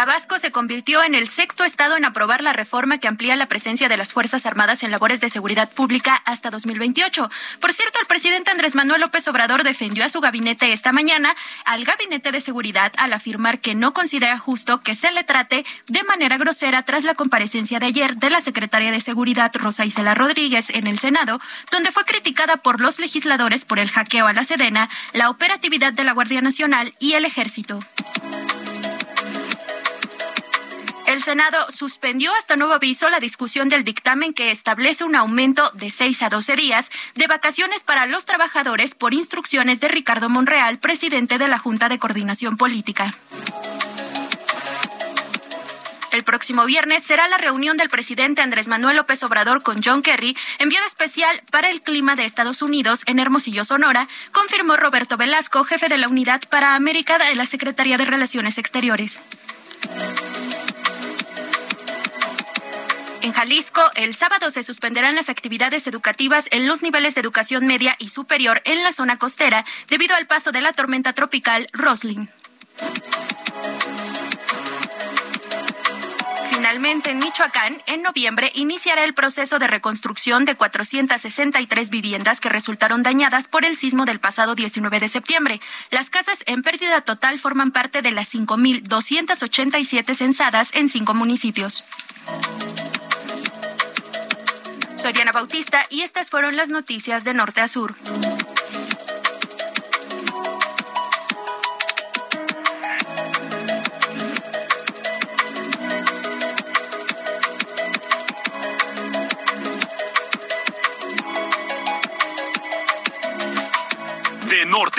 Tabasco 0.00 0.38
se 0.38 0.50
convirtió 0.50 1.04
en 1.04 1.14
el 1.14 1.28
sexto 1.28 1.62
estado 1.62 1.94
en 1.94 2.06
aprobar 2.06 2.42
la 2.42 2.54
reforma 2.54 2.96
que 2.96 3.06
amplía 3.06 3.36
la 3.36 3.44
presencia 3.44 3.86
de 3.86 3.98
las 3.98 4.14
Fuerzas 4.14 4.46
Armadas 4.46 4.82
en 4.82 4.90
labores 4.90 5.20
de 5.20 5.28
seguridad 5.28 5.70
pública 5.70 6.22
hasta 6.24 6.48
2028. 6.48 7.30
Por 7.60 7.74
cierto, 7.74 7.98
el 8.00 8.06
presidente 8.06 8.50
Andrés 8.50 8.74
Manuel 8.74 9.02
López 9.02 9.28
Obrador 9.28 9.62
defendió 9.62 10.02
a 10.02 10.08
su 10.08 10.22
gabinete 10.22 10.72
esta 10.72 10.92
mañana 10.92 11.36
al 11.66 11.84
gabinete 11.84 12.32
de 12.32 12.40
seguridad 12.40 12.94
al 12.96 13.12
afirmar 13.12 13.58
que 13.58 13.74
no 13.74 13.92
considera 13.92 14.38
justo 14.38 14.80
que 14.80 14.94
se 14.94 15.12
le 15.12 15.22
trate 15.22 15.66
de 15.88 16.02
manera 16.04 16.38
grosera 16.38 16.82
tras 16.82 17.04
la 17.04 17.14
comparecencia 17.14 17.78
de 17.78 17.84
ayer 17.84 18.16
de 18.16 18.30
la 18.30 18.40
secretaria 18.40 18.92
de 18.92 19.02
Seguridad 19.02 19.52
Rosa 19.54 19.84
Isela 19.84 20.14
Rodríguez 20.14 20.70
en 20.70 20.86
el 20.86 20.98
Senado, 20.98 21.42
donde 21.70 21.92
fue 21.92 22.06
criticada 22.06 22.56
por 22.56 22.80
los 22.80 23.00
legisladores 23.00 23.66
por 23.66 23.78
el 23.78 23.90
hackeo 23.90 24.28
a 24.28 24.32
la 24.32 24.44
Sedena, 24.44 24.88
la 25.12 25.28
operatividad 25.28 25.92
de 25.92 26.04
la 26.04 26.14
Guardia 26.14 26.40
Nacional 26.40 26.94
y 27.00 27.12
el 27.12 27.26
Ejército. 27.26 27.80
El 31.10 31.24
Senado 31.24 31.66
suspendió 31.70 32.32
hasta 32.36 32.54
nuevo 32.54 32.72
aviso 32.72 33.10
la 33.10 33.18
discusión 33.18 33.68
del 33.68 33.82
dictamen 33.82 34.32
que 34.32 34.52
establece 34.52 35.02
un 35.02 35.16
aumento 35.16 35.68
de 35.72 35.90
6 35.90 36.22
a 36.22 36.28
12 36.28 36.54
días 36.54 36.88
de 37.16 37.26
vacaciones 37.26 37.82
para 37.82 38.06
los 38.06 38.26
trabajadores 38.26 38.94
por 38.94 39.12
instrucciones 39.12 39.80
de 39.80 39.88
Ricardo 39.88 40.28
Monreal, 40.28 40.78
presidente 40.78 41.36
de 41.38 41.48
la 41.48 41.58
Junta 41.58 41.88
de 41.88 41.98
Coordinación 41.98 42.56
Política. 42.56 43.12
El 46.12 46.22
próximo 46.22 46.64
viernes 46.64 47.02
será 47.02 47.26
la 47.26 47.38
reunión 47.38 47.76
del 47.76 47.90
presidente 47.90 48.42
Andrés 48.42 48.68
Manuel 48.68 48.96
López 48.96 49.20
Obrador 49.24 49.64
con 49.64 49.82
John 49.82 50.02
Kerry, 50.02 50.36
enviado 50.60 50.86
especial 50.86 51.42
para 51.50 51.70
el 51.70 51.82
clima 51.82 52.14
de 52.14 52.24
Estados 52.24 52.62
Unidos 52.62 53.02
en 53.06 53.18
Hermosillo, 53.18 53.64
Sonora, 53.64 54.06
confirmó 54.30 54.76
Roberto 54.76 55.16
Velasco, 55.16 55.64
jefe 55.64 55.88
de 55.88 55.98
la 55.98 56.06
Unidad 56.06 56.42
para 56.48 56.76
América 56.76 57.18
de 57.18 57.34
la 57.34 57.46
Secretaría 57.46 57.98
de 57.98 58.04
Relaciones 58.04 58.58
Exteriores. 58.58 59.20
En 63.22 63.32
Jalisco, 63.32 63.82
el 63.96 64.14
sábado 64.14 64.50
se 64.50 64.62
suspenderán 64.62 65.14
las 65.14 65.28
actividades 65.28 65.86
educativas 65.86 66.48
en 66.52 66.66
los 66.66 66.82
niveles 66.82 67.14
de 67.14 67.20
educación 67.20 67.66
media 67.66 67.94
y 67.98 68.08
superior 68.08 68.62
en 68.64 68.82
la 68.82 68.92
zona 68.92 69.18
costera 69.18 69.66
debido 69.88 70.16
al 70.16 70.26
paso 70.26 70.52
de 70.52 70.62
la 70.62 70.72
tormenta 70.72 71.12
tropical 71.12 71.66
Roslin. 71.72 72.30
Finalmente, 76.70 77.10
en 77.10 77.18
Michoacán, 77.18 77.82
en 77.86 78.02
noviembre, 78.02 78.52
iniciará 78.54 79.02
el 79.02 79.12
proceso 79.12 79.58
de 79.58 79.66
reconstrucción 79.66 80.44
de 80.44 80.54
463 80.54 81.90
viviendas 81.90 82.40
que 82.40 82.48
resultaron 82.48 83.02
dañadas 83.02 83.48
por 83.48 83.64
el 83.64 83.76
sismo 83.76 84.04
del 84.04 84.20
pasado 84.20 84.54
19 84.54 85.00
de 85.00 85.08
septiembre. 85.08 85.60
Las 85.90 86.10
casas 86.10 86.44
en 86.46 86.62
pérdida 86.62 87.00
total 87.00 87.40
forman 87.40 87.72
parte 87.72 88.02
de 88.02 88.12
las 88.12 88.32
5.287 88.32 90.14
censadas 90.14 90.70
en 90.76 90.88
cinco 90.88 91.12
municipios. 91.12 91.82
Soy 94.94 95.12
Diana 95.12 95.32
Bautista 95.32 95.84
y 95.90 96.02
estas 96.02 96.30
fueron 96.30 96.54
las 96.54 96.68
noticias 96.68 97.24
de 97.24 97.34
Norte 97.34 97.62
a 97.62 97.66
Sur. 97.66 97.96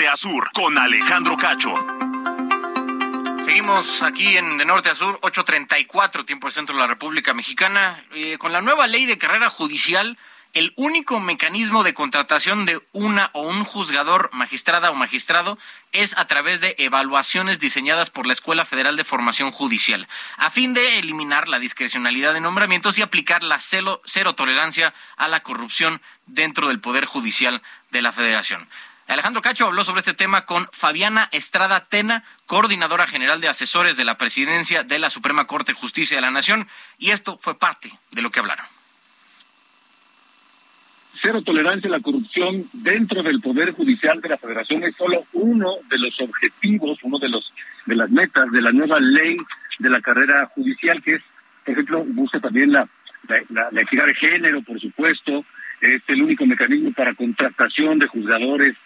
Norte 0.02 0.08
a 0.08 0.16
sur, 0.16 0.50
con 0.52 0.78
Alejandro 0.78 1.36
Cacho. 1.36 1.72
Seguimos 3.44 4.02
aquí 4.02 4.36
en 4.36 4.58
de 4.58 4.64
norte 4.64 4.90
a 4.90 4.96
sur, 4.96 5.20
8.34, 5.20 6.24
tiempo 6.24 6.48
del 6.48 6.54
centro 6.54 6.74
de 6.74 6.80
la 6.80 6.88
República 6.88 7.34
Mexicana. 7.34 8.02
Eh, 8.12 8.36
con 8.38 8.50
la 8.50 8.62
nueva 8.62 8.88
ley 8.88 9.06
de 9.06 9.16
carrera 9.16 9.48
judicial, 9.48 10.18
el 10.54 10.72
único 10.74 11.20
mecanismo 11.20 11.84
de 11.84 11.94
contratación 11.94 12.66
de 12.66 12.80
una 12.90 13.30
o 13.32 13.42
un 13.42 13.62
juzgador, 13.62 14.30
magistrada 14.32 14.90
o 14.90 14.94
magistrado 14.94 15.56
es 15.92 16.18
a 16.18 16.26
través 16.26 16.60
de 16.60 16.74
evaluaciones 16.78 17.60
diseñadas 17.60 18.10
por 18.10 18.26
la 18.26 18.32
Escuela 18.32 18.64
Federal 18.64 18.96
de 18.96 19.04
Formación 19.04 19.52
Judicial, 19.52 20.08
a 20.36 20.50
fin 20.50 20.74
de 20.74 20.98
eliminar 20.98 21.48
la 21.48 21.60
discrecionalidad 21.60 22.34
de 22.34 22.40
nombramientos 22.40 22.98
y 22.98 23.02
aplicar 23.02 23.44
la 23.44 23.60
cero 23.60 24.00
tolerancia 24.34 24.94
a 25.16 25.28
la 25.28 25.44
corrupción 25.44 26.02
dentro 26.26 26.66
del 26.66 26.80
Poder 26.80 27.04
Judicial 27.04 27.62
de 27.92 28.02
la 28.02 28.10
Federación. 28.10 28.66
Alejandro 29.08 29.42
Cacho 29.42 29.66
habló 29.66 29.84
sobre 29.84 29.98
este 29.98 30.14
tema 30.14 30.46
con 30.46 30.66
Fabiana 30.72 31.28
Estrada 31.32 31.84
Tena, 31.84 32.24
coordinadora 32.46 33.06
general 33.06 33.40
de 33.40 33.48
asesores 33.48 33.96
de 33.96 34.04
la 34.04 34.16
presidencia 34.16 34.84
de 34.84 34.98
la 34.98 35.10
Suprema 35.10 35.46
Corte 35.46 35.72
de 35.72 35.78
Justicia 35.78 36.16
de 36.16 36.22
la 36.22 36.30
Nación, 36.30 36.68
y 36.98 37.10
esto 37.10 37.38
fue 37.38 37.58
parte 37.58 37.92
de 38.12 38.22
lo 38.22 38.30
que 38.30 38.40
hablaron. 38.40 38.64
Cero 41.20 41.42
tolerancia 41.42 41.88
a 41.88 41.92
la 41.92 42.00
corrupción 42.00 42.64
dentro 42.72 43.22
del 43.22 43.40
Poder 43.40 43.72
Judicial 43.72 44.20
de 44.20 44.30
la 44.30 44.38
Federación 44.38 44.82
es 44.82 44.96
solo 44.96 45.24
uno 45.34 45.74
de 45.88 45.98
los 45.98 46.18
objetivos, 46.20 46.98
uno 47.02 47.18
de 47.18 47.28
los 47.28 47.52
de 47.86 47.94
las 47.94 48.10
metas 48.10 48.50
de 48.50 48.60
la 48.60 48.72
nueva 48.72 48.98
ley 48.98 49.36
de 49.78 49.90
la 49.90 50.00
carrera 50.00 50.46
judicial, 50.54 51.02
que 51.02 51.16
es, 51.16 51.22
por 51.64 51.72
ejemplo, 51.72 52.04
busca 52.06 52.40
también 52.40 52.72
la, 52.72 52.88
la, 53.50 53.68
la 53.70 53.82
equidad 53.82 54.06
de 54.06 54.14
género, 54.14 54.62
por 54.62 54.80
supuesto, 54.80 55.44
es 55.80 56.02
el 56.06 56.22
único 56.22 56.46
mecanismo 56.46 56.92
para 56.92 57.14
contratación 57.14 57.98
de 57.98 58.06
juzgadores 58.06 58.76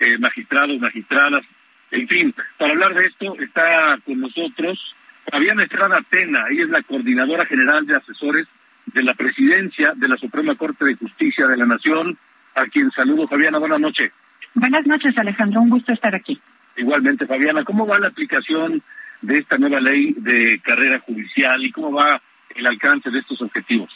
eh, 0.00 0.18
magistrados, 0.18 0.78
magistradas, 0.78 1.44
en 1.90 2.06
fin, 2.06 2.34
para 2.58 2.72
hablar 2.72 2.94
de 2.94 3.06
esto 3.06 3.34
está 3.40 3.98
con 4.04 4.20
nosotros 4.20 4.94
Fabiana 5.30 5.64
Estrada 5.64 6.00
Tena, 6.08 6.46
ella 6.50 6.64
es 6.64 6.70
la 6.70 6.82
coordinadora 6.82 7.44
general 7.44 7.86
de 7.86 7.96
asesores 7.96 8.46
de 8.86 9.02
la 9.02 9.14
presidencia 9.14 9.92
de 9.94 10.08
la 10.08 10.16
Suprema 10.16 10.54
Corte 10.54 10.84
de 10.86 10.94
Justicia 10.94 11.46
de 11.46 11.56
la 11.56 11.66
Nación, 11.66 12.16
a 12.54 12.66
quien 12.66 12.90
saludo. 12.90 13.28
Fabiana, 13.28 13.58
buenas 13.58 13.80
noches. 13.80 14.12
Buenas 14.54 14.86
noches, 14.86 15.16
Alejandro, 15.18 15.60
un 15.60 15.68
gusto 15.68 15.92
estar 15.92 16.14
aquí. 16.14 16.40
Igualmente, 16.76 17.26
Fabiana, 17.26 17.64
¿cómo 17.64 17.86
va 17.86 17.98
la 17.98 18.08
aplicación 18.08 18.82
de 19.20 19.38
esta 19.38 19.58
nueva 19.58 19.80
ley 19.80 20.14
de 20.16 20.60
carrera 20.60 20.98
judicial 21.00 21.62
y 21.64 21.72
cómo 21.72 21.92
va 21.92 22.20
el 22.54 22.66
alcance 22.66 23.10
de 23.10 23.18
estos 23.18 23.42
objetivos? 23.42 23.90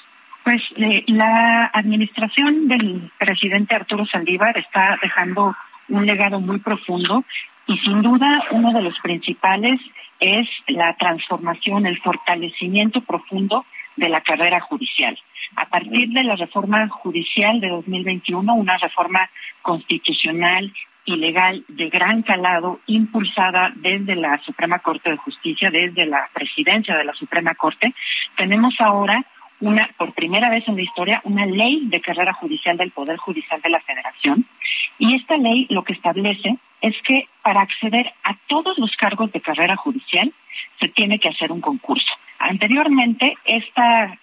Pues 0.44 0.62
eh, 0.76 1.04
la 1.06 1.70
administración 1.72 2.68
del 2.68 3.10
presidente 3.18 3.74
Arturo 3.74 4.04
Saldívar 4.06 4.58
está 4.58 4.98
dejando 5.00 5.56
un 5.88 6.06
legado 6.06 6.40
muy 6.40 6.58
profundo 6.58 7.24
y 7.66 7.78
sin 7.78 8.02
duda 8.02 8.44
uno 8.50 8.72
de 8.72 8.82
los 8.82 8.98
principales 9.00 9.80
es 10.20 10.48
la 10.68 10.94
transformación, 10.94 11.86
el 11.86 11.98
fortalecimiento 12.00 13.00
profundo 13.00 13.64
de 13.96 14.08
la 14.08 14.20
carrera 14.20 14.60
judicial. 14.60 15.18
A 15.56 15.66
partir 15.66 16.08
de 16.10 16.22
la 16.22 16.36
reforma 16.36 16.88
judicial 16.88 17.60
de 17.60 17.68
2021, 17.68 18.54
una 18.54 18.78
reforma 18.78 19.28
constitucional 19.60 20.72
y 21.04 21.16
legal 21.16 21.64
de 21.68 21.88
gran 21.88 22.22
calado 22.22 22.80
impulsada 22.86 23.72
desde 23.74 24.14
la 24.14 24.38
Suprema 24.38 24.78
Corte 24.78 25.10
de 25.10 25.16
Justicia, 25.16 25.70
desde 25.70 26.06
la 26.06 26.28
presidencia 26.32 26.96
de 26.96 27.04
la 27.04 27.12
Suprema 27.12 27.54
Corte, 27.54 27.92
tenemos 28.36 28.80
ahora 28.80 29.24
una, 29.60 29.88
por 29.96 30.12
primera 30.12 30.48
vez 30.50 30.66
en 30.68 30.76
la 30.76 30.82
historia, 30.82 31.20
una 31.24 31.46
ley 31.46 31.82
de 31.86 32.00
carrera 32.00 32.32
judicial 32.32 32.76
del 32.76 32.90
Poder 32.90 33.16
Judicial 33.16 33.60
de 33.60 33.70
la 33.70 33.80
Federación. 33.80 34.44
Y 35.02 35.16
esta 35.16 35.36
ley 35.36 35.66
lo 35.68 35.82
que 35.82 35.94
establece 35.94 36.58
es 36.80 36.94
que 37.02 37.26
para 37.42 37.60
acceder 37.60 38.12
a 38.22 38.36
todos 38.46 38.78
los 38.78 38.96
cargos 38.96 39.32
de 39.32 39.40
carrera 39.40 39.74
judicial 39.74 40.32
se 40.78 40.86
tiene 40.86 41.18
que 41.18 41.28
hacer 41.28 41.50
un 41.50 41.60
concurso. 41.60 42.14
Anteriormente, 42.44 43.38
esta, 43.44 44.18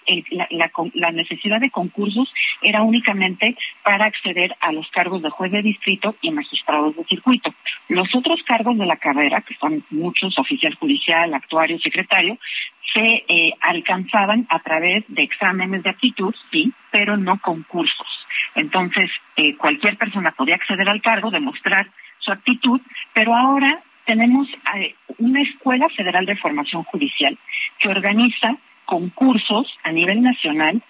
la, 0.93 1.12
necesidad 1.12 1.62
de 1.62 1.69
concursos 1.69 2.34
era 2.62 2.84
únicamente 2.84 3.55
para 3.82 4.05
acceder 4.05 4.58
a 4.60 4.73
los 4.73 4.89
cargos 4.91 5.21
de 5.21 5.29
juez 5.29 5.53
de 5.53 5.62
distrito 5.62 6.15
y 6.21 6.32
magistrados 6.32 6.97
de 6.97 7.05
circuito. 7.05 7.53
Los 7.88 8.13
otros 8.13 8.43
cargos 8.43 8.77
de 8.77 8.86
la 8.86 8.97
carrera, 8.97 9.39
que 9.39 9.55
son 9.55 9.86
muchos, 9.89 10.38
oficial 10.38 10.75
judicial, 10.75 11.34
actuario, 11.34 11.79
secretario, 11.79 12.38
se 12.93 13.23
eh, 13.25 13.53
alcanzaban 13.62 14.45
a 14.49 14.60
través 14.60 15.05
de 15.08 15.23
exámenes 15.23 15.84
de 15.84 15.91
aptitud, 15.91 16.36
sí, 16.51 16.73
pero 16.91 17.15
no 17.15 17.39
concursos. 17.39 18.27
Entonces, 18.53 19.10
eh, 19.38 19.55
cualquier 19.55 19.95
persona 19.95 20.32
podía 20.32 20.55
acceder 20.55 20.89
al 20.89 21.01
cargo, 21.01 21.32
demostrar 21.32 21.88
su 22.19 22.34
actitud, 22.34 22.82
pero 23.13 23.34
ahora 23.34 23.79
tenemos 24.10 24.48
una 25.19 25.43
Escuela 25.43 25.88
Federal 25.89 26.26
de 26.26 26.36
Formación 26.36 26.82
Judicial 26.82 27.38
que 27.78 27.89
organiza 27.89 28.56
concursos 28.86 29.78
a 29.84 29.91
nivel 29.91 30.24
nacional 30.24 30.82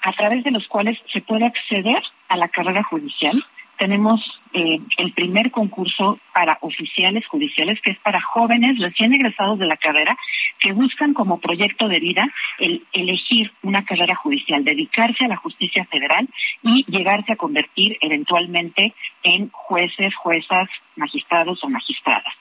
a 0.00 0.12
través 0.12 0.44
de 0.44 0.52
los 0.52 0.68
cuales 0.68 0.96
se 1.12 1.20
puede 1.22 1.44
acceder 1.44 2.00
a 2.28 2.36
la 2.36 2.46
carrera 2.46 2.84
judicial 2.84 3.44
tenemos 3.82 4.40
eh, 4.52 4.78
el 4.96 5.10
primer 5.10 5.50
concurso 5.50 6.20
para 6.32 6.56
oficiales 6.60 7.26
judiciales, 7.26 7.80
que 7.80 7.90
es 7.90 7.98
para 7.98 8.20
jóvenes 8.20 8.78
recién 8.78 9.12
egresados 9.12 9.58
de 9.58 9.66
la 9.66 9.76
carrera, 9.76 10.16
que 10.60 10.70
buscan 10.72 11.14
como 11.14 11.40
proyecto 11.40 11.88
de 11.88 11.98
vida 11.98 12.32
el 12.60 12.84
elegir 12.92 13.50
una 13.60 13.84
carrera 13.84 14.14
judicial, 14.14 14.62
dedicarse 14.62 15.24
a 15.24 15.28
la 15.28 15.34
justicia 15.34 15.84
federal 15.86 16.28
y 16.62 16.84
llegarse 16.84 17.32
a 17.32 17.36
convertir 17.36 17.98
eventualmente 18.00 18.94
en 19.24 19.48
jueces, 19.50 20.14
juezas, 20.14 20.68
magistrados 20.94 21.64
o 21.64 21.68
magistradas. 21.68 22.34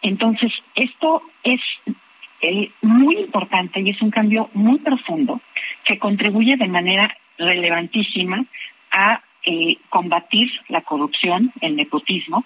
Entonces, 0.00 0.54
esto 0.74 1.20
es 1.44 1.60
eh, 2.40 2.70
muy 2.80 3.18
importante 3.18 3.80
y 3.80 3.90
es 3.90 4.00
un 4.00 4.10
cambio 4.10 4.48
muy 4.54 4.78
profundo 4.78 5.38
que 5.84 5.98
contribuye 5.98 6.56
de 6.56 6.68
manera 6.68 7.14
relevantísima 7.36 8.42
a 8.90 9.20
eh, 9.46 9.78
combatir 9.88 10.50
la 10.68 10.82
corrupción, 10.82 11.52
el 11.60 11.76
nepotismo, 11.76 12.44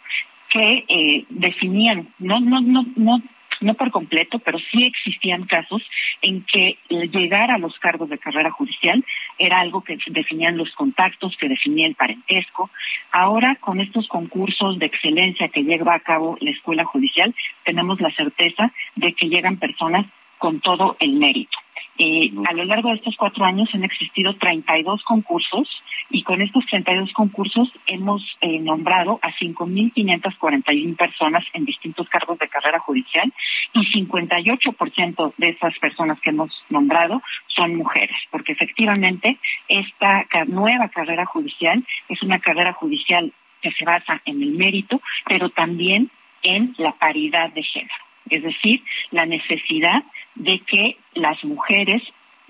que 0.51 0.85
eh, 0.89 1.25
definían, 1.29 2.09
no, 2.19 2.41
no, 2.41 2.61
no, 2.61 2.85
no, 2.97 3.23
no 3.61 3.75
por 3.75 3.91
completo, 3.91 4.39
pero 4.39 4.59
sí 4.59 4.85
existían 4.85 5.45
casos 5.45 5.83
en 6.23 6.43
que 6.43 6.79
llegar 6.89 7.51
a 7.51 7.59
los 7.59 7.79
cargos 7.79 8.09
de 8.09 8.19
carrera 8.19 8.51
judicial 8.51 9.05
era 9.39 9.61
algo 9.61 9.83
que 9.83 9.99
definían 10.09 10.57
los 10.57 10.73
contactos, 10.73 11.37
que 11.37 11.49
definía 11.49 11.87
el 11.87 11.95
parentesco. 11.95 12.71
Ahora, 13.13 13.57
con 13.57 13.81
estos 13.81 14.09
concursos 14.09 14.79
de 14.79 14.87
excelencia 14.87 15.49
que 15.49 15.65
lleva 15.65 15.95
a 15.95 16.01
cabo 16.01 16.37
la 16.41 16.51
escuela 16.51 16.85
judicial, 16.85 17.35
tenemos 17.65 18.01
la 18.01 18.11
certeza 18.11 18.73
de 18.97 19.13
que 19.13 19.29
llegan 19.29 19.57
personas 19.57 20.07
con 20.39 20.61
todo 20.61 20.97
el 21.01 21.15
mérito. 21.15 21.59
Eh, 22.03 22.33
a 22.49 22.55
lo 22.55 22.65
largo 22.65 22.89
de 22.89 22.95
estos 22.95 23.15
cuatro 23.15 23.45
años 23.45 23.69
han 23.75 23.85
existido 23.85 24.33
32 24.33 25.03
concursos 25.03 25.83
y 26.09 26.23
con 26.23 26.41
estos 26.41 26.65
32 26.65 27.13
concursos 27.13 27.71
hemos 27.87 28.39
eh, 28.41 28.59
nombrado 28.59 29.19
a 29.21 29.31
5.541 29.33 30.97
personas 30.97 31.45
en 31.53 31.67
distintos 31.67 32.09
cargos 32.09 32.39
de 32.39 32.49
carrera 32.49 32.79
judicial 32.79 33.31
y 33.75 33.81
58% 33.81 35.35
de 35.37 35.49
esas 35.51 35.79
personas 35.79 36.19
que 36.21 36.31
hemos 36.31 36.65
nombrado 36.71 37.21
son 37.49 37.77
mujeres, 37.77 38.17
porque 38.31 38.53
efectivamente 38.53 39.37
esta 39.69 40.25
nueva 40.47 40.89
carrera 40.89 41.27
judicial 41.27 41.85
es 42.09 42.23
una 42.23 42.39
carrera 42.39 42.73
judicial 42.73 43.31
que 43.61 43.73
se 43.73 43.85
basa 43.85 44.23
en 44.25 44.43
el 44.43 44.53
mérito, 44.53 45.03
pero 45.27 45.51
también 45.51 46.11
en 46.43 46.75
la 46.79 46.93
paridad 46.93 47.51
de 47.51 47.63
género, 47.63 47.95
es 48.31 48.43
decir, 48.43 48.83
la 49.11 49.27
necesidad 49.27 50.03
de 50.35 50.61
que 50.61 50.97
las 51.15 51.43
mujeres 51.45 52.03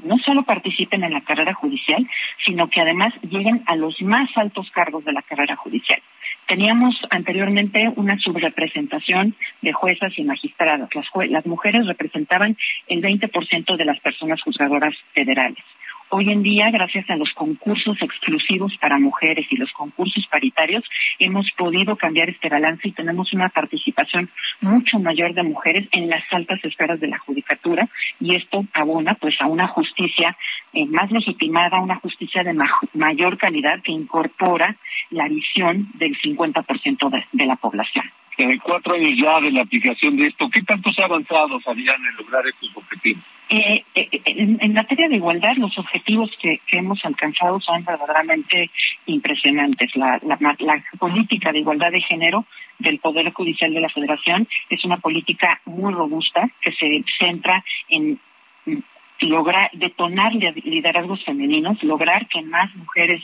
no 0.05 0.19
solo 0.19 0.43
participen 0.43 1.05
en 1.05 1.13
la 1.13 1.21
carrera 1.21 1.55
judicial, 1.55 2.07
sino 2.45 2.69
que 2.69 2.81
además 2.81 3.13
lleguen 3.23 3.63
a 3.67 3.77
los 3.77 4.01
más 4.03 4.31
altos 4.37 4.71
cargos 4.71 5.05
de 5.05 5.13
la 5.13 5.23
carrera 5.23 5.57
judicial. 5.57 6.01
Teníamos 6.47 7.07
anteriormente 7.11 7.93
una 7.97 8.19
subrepresentación 8.19 9.35
de 9.63 9.73
juezas 9.73 10.19
y 10.19 10.25
magistradas. 10.25 10.89
Las, 10.95 11.07
las 11.29 11.47
mujeres 11.47 11.87
representaban 11.87 12.57
el 12.89 13.03
20% 13.03 13.77
de 13.77 13.85
las 13.85 14.01
personas 14.01 14.43
juzgadoras 14.43 14.95
federales. 15.13 15.65
Hoy 16.13 16.29
en 16.29 16.43
día, 16.43 16.73
gracias 16.73 17.09
a 17.09 17.15
los 17.15 17.33
concursos 17.35 18.03
exclusivos 18.03 18.77
para 18.79 18.99
mujeres 18.99 19.47
y 19.49 19.57
los 19.57 19.71
concursos 19.71 20.27
paritarios, 20.27 20.83
hemos 21.21 21.53
podido 21.53 21.95
cambiar 21.95 22.29
este 22.29 22.49
balance 22.49 22.89
y 22.89 22.91
tenemos 22.91 23.33
una 23.33 23.49
participación 23.49 24.29
mucho 24.61 24.99
mayor 24.99 25.35
de 25.35 25.45
mujeres 25.45 25.87
en 25.93 26.11
las 26.11 26.25
altas 26.33 26.65
esferas 26.65 26.99
de 26.99 27.07
la 27.07 27.19
judicatura 27.19 27.89
y 28.19 28.35
esto 28.35 28.65
abona 28.73 29.15
pues 29.15 29.41
a 29.41 29.47
una 29.47 29.69
justicia 29.69 30.37
eh, 30.73 30.85
más 30.87 31.13
legitimada, 31.13 31.81
una 31.81 32.01
justicia 32.01 32.43
de 32.43 32.59
mayor 32.95 33.39
calidad 33.39 33.81
que 33.81 33.93
incorpora 33.93 34.75
la 35.11 35.29
visión 35.29 35.87
del 35.95 36.19
50% 36.21 37.09
de, 37.09 37.25
de 37.31 37.47
la 37.47 37.55
población. 37.55 38.07
En 38.37 38.59
cuatro 38.59 38.95
años 38.95 39.19
ya 39.19 39.41
de 39.41 39.51
la 39.51 39.63
aplicación 39.63 40.17
de 40.17 40.29
esto, 40.29 40.49
¿qué 40.49 40.63
tanto 40.63 40.91
se 40.93 41.03
ha 41.03 41.07
avanzado, 41.07 41.61
en 41.67 42.17
lograr 42.17 42.47
estos 42.47 42.75
objetivos? 42.77 43.23
Eh, 43.51 43.85
eh, 43.95 44.09
en, 44.25 44.73
materia 44.73 45.09
de 45.09 45.17
igualdad, 45.17 45.57
los 45.57 45.77
objetivos 45.77 46.31
que, 46.41 46.61
hemos 46.69 47.05
alcanzado 47.05 47.61
son 47.61 47.85
verdaderamente 47.85 48.71
impresionantes. 49.07 49.95
La, 49.97 50.21
la, 50.23 50.85
política 50.99 51.53
de 51.53 51.59
igualdad 51.59 51.91
de 51.91 52.01
género 52.01 52.45
del 52.79 52.99
Poder 52.99 53.33
Judicial 53.33 53.75
de 53.75 53.81
la 53.81 53.89
Federación 53.89 54.47
es 54.69 54.85
una 54.85 54.97
política 54.97 55.61
muy 55.65 55.93
robusta 55.93 56.49
que 56.61 56.73
se 56.73 57.05
centra 57.19 57.65
en 57.89 58.19
lograr 59.21 59.71
detonar 59.73 60.33
liderazgos 60.35 61.25
femeninos, 61.25 61.83
lograr 61.83 62.27
que 62.29 62.43
más 62.43 62.75
mujeres 62.77 63.23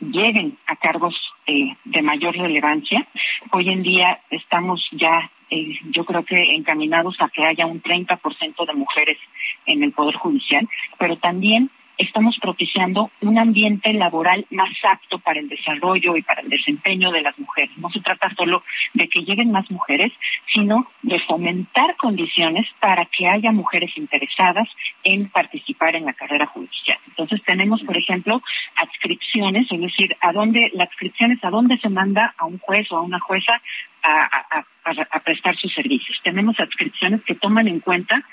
lleguen 0.00 0.56
a 0.66 0.76
cargos 0.76 1.32
eh, 1.46 1.74
de 1.84 2.02
mayor 2.02 2.36
relevancia. 2.36 3.06
Hoy 3.52 3.68
en 3.70 3.82
día 3.82 4.20
estamos 4.30 4.88
ya, 4.92 5.30
eh, 5.50 5.78
yo 5.90 6.04
creo 6.04 6.24
que 6.24 6.54
encaminados 6.54 7.16
a 7.20 7.28
que 7.28 7.44
haya 7.44 7.66
un 7.66 7.82
30% 7.82 8.66
de 8.66 8.74
mujeres 8.74 9.18
en 9.66 9.82
el 9.82 9.92
Poder 9.92 10.16
Judicial, 10.16 10.68
pero 10.98 11.16
también 11.16 11.70
estamos 11.98 12.38
propiciando 12.38 13.10
un 13.20 13.38
ambiente 13.38 13.92
laboral 13.92 14.46
más 14.50 14.70
apto 14.84 15.18
para 15.18 15.40
el 15.40 15.48
desarrollo 15.48 16.16
y 16.16 16.22
para 16.22 16.42
el 16.42 16.48
desempeño 16.48 17.10
de 17.10 17.22
las 17.22 17.38
mujeres. 17.38 17.76
No 17.76 17.90
se 17.90 18.00
trata 18.00 18.32
solo 18.34 18.62
de 18.94 19.08
que 19.08 19.22
lleguen 19.22 19.50
más 19.50 19.70
mujeres, 19.70 20.12
sino 20.52 20.86
de 21.02 21.18
fomentar 21.20 21.96
condiciones 21.96 22.66
para 22.80 23.04
que 23.04 23.26
haya 23.26 23.50
mujeres 23.50 23.96
interesadas 23.96 24.68
en 25.02 25.28
participar 25.28 25.96
en 25.96 26.06
la 26.06 26.12
carrera 26.12 26.46
judicial. 26.46 26.98
Entonces 27.08 27.42
tenemos, 27.42 27.82
por 27.82 27.96
ejemplo, 27.96 28.42
adscripciones, 28.76 29.66
es 29.70 29.80
decir, 29.80 30.16
a 30.20 30.32
dónde 30.32 30.70
la 30.74 30.84
adscripción 30.84 31.32
es 31.32 31.42
a 31.44 31.50
dónde 31.50 31.78
se 31.78 31.88
manda 31.88 32.34
a 32.38 32.46
un 32.46 32.58
juez 32.58 32.90
o 32.92 32.98
a 32.98 33.02
una 33.02 33.18
jueza 33.18 33.60
a, 34.02 34.64
a 34.84 35.20
prestar 35.20 35.56
sus 35.56 35.74
servicios. 35.74 36.18
Tenemos 36.22 36.58
adscripciones 36.58 37.22
que 37.22 37.34
toman 37.34 37.68
en 37.68 37.80
cuenta 37.80 38.24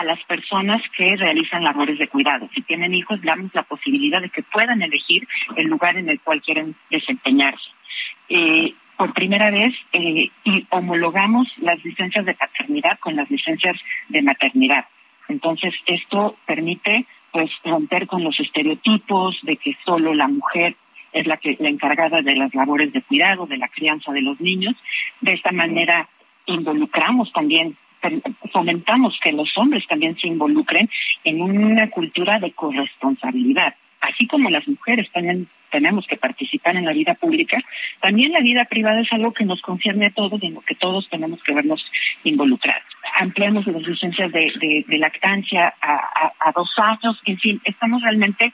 a 0.00 0.04
las 0.04 0.24
personas 0.24 0.80
que 0.96 1.14
realizan 1.14 1.62
labores 1.62 1.98
de 1.98 2.08
cuidado. 2.08 2.48
Si 2.54 2.62
tienen 2.62 2.94
hijos, 2.94 3.20
damos 3.20 3.54
la 3.54 3.64
posibilidad 3.64 4.22
de 4.22 4.30
que 4.30 4.42
puedan 4.42 4.80
elegir 4.80 5.28
el 5.56 5.66
lugar 5.66 5.98
en 5.98 6.08
el 6.08 6.18
cual 6.20 6.40
quieren 6.40 6.74
desempeñarse. 6.88 7.68
Eh, 8.30 8.72
por 8.96 9.12
primera 9.12 9.50
vez 9.50 9.74
eh, 9.92 10.30
y 10.42 10.66
homologamos 10.70 11.48
las 11.58 11.84
licencias 11.84 12.24
de 12.24 12.32
paternidad 12.32 12.98
con 12.98 13.14
las 13.14 13.30
licencias 13.30 13.76
de 14.08 14.22
maternidad. 14.22 14.86
Entonces, 15.28 15.74
esto 15.84 16.34
permite 16.46 17.04
pues 17.30 17.50
romper 17.62 18.06
con 18.06 18.24
los 18.24 18.40
estereotipos 18.40 19.38
de 19.42 19.56
que 19.56 19.76
solo 19.84 20.14
la 20.14 20.28
mujer 20.28 20.76
es 21.12 21.26
la 21.26 21.36
que 21.36 21.58
la 21.60 21.68
encargada 21.68 22.22
de 22.22 22.36
las 22.36 22.54
labores 22.54 22.90
de 22.94 23.02
cuidado, 23.02 23.46
de 23.46 23.58
la 23.58 23.68
crianza 23.68 24.12
de 24.12 24.22
los 24.22 24.40
niños. 24.40 24.76
De 25.20 25.34
esta 25.34 25.52
manera 25.52 26.08
involucramos 26.46 27.30
también 27.32 27.76
fomentamos 28.52 29.18
que 29.22 29.32
los 29.32 29.56
hombres 29.56 29.86
también 29.86 30.16
se 30.16 30.28
involucren 30.28 30.88
en 31.24 31.42
una 31.42 31.90
cultura 31.90 32.38
de 32.38 32.52
corresponsabilidad. 32.52 33.74
Así 34.00 34.26
como 34.26 34.48
las 34.48 34.66
mujeres 34.66 35.10
también 35.12 35.46
tenemos 35.70 36.06
que 36.06 36.16
participar 36.16 36.76
en 36.76 36.84
la 36.84 36.92
vida 36.92 37.14
pública, 37.14 37.58
también 38.00 38.32
la 38.32 38.40
vida 38.40 38.64
privada 38.64 39.00
es 39.00 39.12
algo 39.12 39.32
que 39.32 39.44
nos 39.44 39.60
concierne 39.62 40.06
a 40.06 40.10
todos 40.10 40.42
y 40.42 40.46
en 40.46 40.54
lo 40.54 40.60
que 40.62 40.74
todos 40.74 41.08
tenemos 41.08 41.42
que 41.42 41.54
vernos 41.54 41.90
involucrados. 42.24 42.82
Ampliamos 43.18 43.66
las 43.66 43.82
licencias 43.82 44.32
de, 44.32 44.84
lactancia 44.88 45.74
a, 45.80 46.32
a, 46.40 46.52
dos 46.52 46.72
años, 46.78 47.20
en 47.24 47.38
fin, 47.38 47.60
estamos 47.64 48.02
realmente 48.02 48.52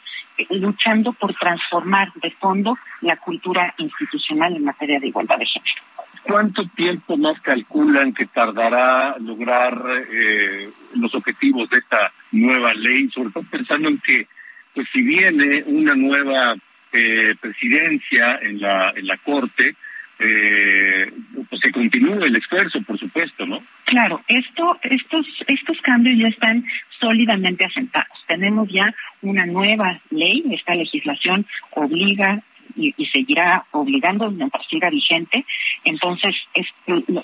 luchando 0.51 1.13
por 1.13 1.35
transformar 1.35 2.13
de 2.15 2.31
fondo 2.33 2.77
la 3.01 3.17
cultura 3.17 3.75
institucional 3.79 4.55
en 4.55 4.65
materia 4.65 5.01
de 5.01 5.09
igualdad 5.09 5.39
de 5.39 5.47
género. 5.47 5.83
¿Cuánto 6.27 6.67
tiempo 6.67 7.17
más 7.17 7.41
calculan 7.41 8.13
que 8.13 8.27
tardará 8.27 9.17
lograr 9.21 9.81
eh, 10.13 10.69
los 10.97 11.15
objetivos 11.15 11.71
de 11.71 11.79
esta 11.79 12.13
nueva 12.33 12.75
ley? 12.75 13.09
Sobre 13.11 13.31
todo 13.31 13.45
pensando 13.49 13.89
en 13.89 13.99
que, 13.99 14.27
pues 14.75 14.89
si 14.93 15.03
viene 15.03 15.63
una 15.67 15.95
nueva 15.95 16.57
eh, 16.93 17.37
presidencia 17.41 18.41
en 18.43 18.61
la, 18.61 18.93
en 18.97 19.07
la 19.07 19.17
Corte, 19.19 19.77
eh, 20.19 21.13
pues 21.49 21.61
se 21.61 21.71
continúe 21.71 22.25
el 22.25 22.35
esfuerzo, 22.35 22.83
por 22.83 22.99
supuesto, 22.99 23.47
¿no? 23.47 23.63
Claro, 23.85 24.21
esto, 24.27 24.81
estos, 24.83 25.27
estos 25.47 25.81
cambios 25.81 26.19
ya 26.19 26.29
están 26.29 26.65
sólidamente 26.99 27.65
asentados. 27.65 28.25
Tenemos 28.27 28.69
ya 28.69 28.93
una 29.23 29.47
nueva 29.47 30.01
ley, 30.11 30.43
esta 30.51 30.75
legislación 30.75 31.47
obliga 31.71 32.43
y, 32.77 32.93
seguirá 33.07 33.65
obligando 33.71 34.31
mientras 34.31 34.67
siga 34.67 34.91
vigente. 34.91 35.45
Entonces, 35.85 36.35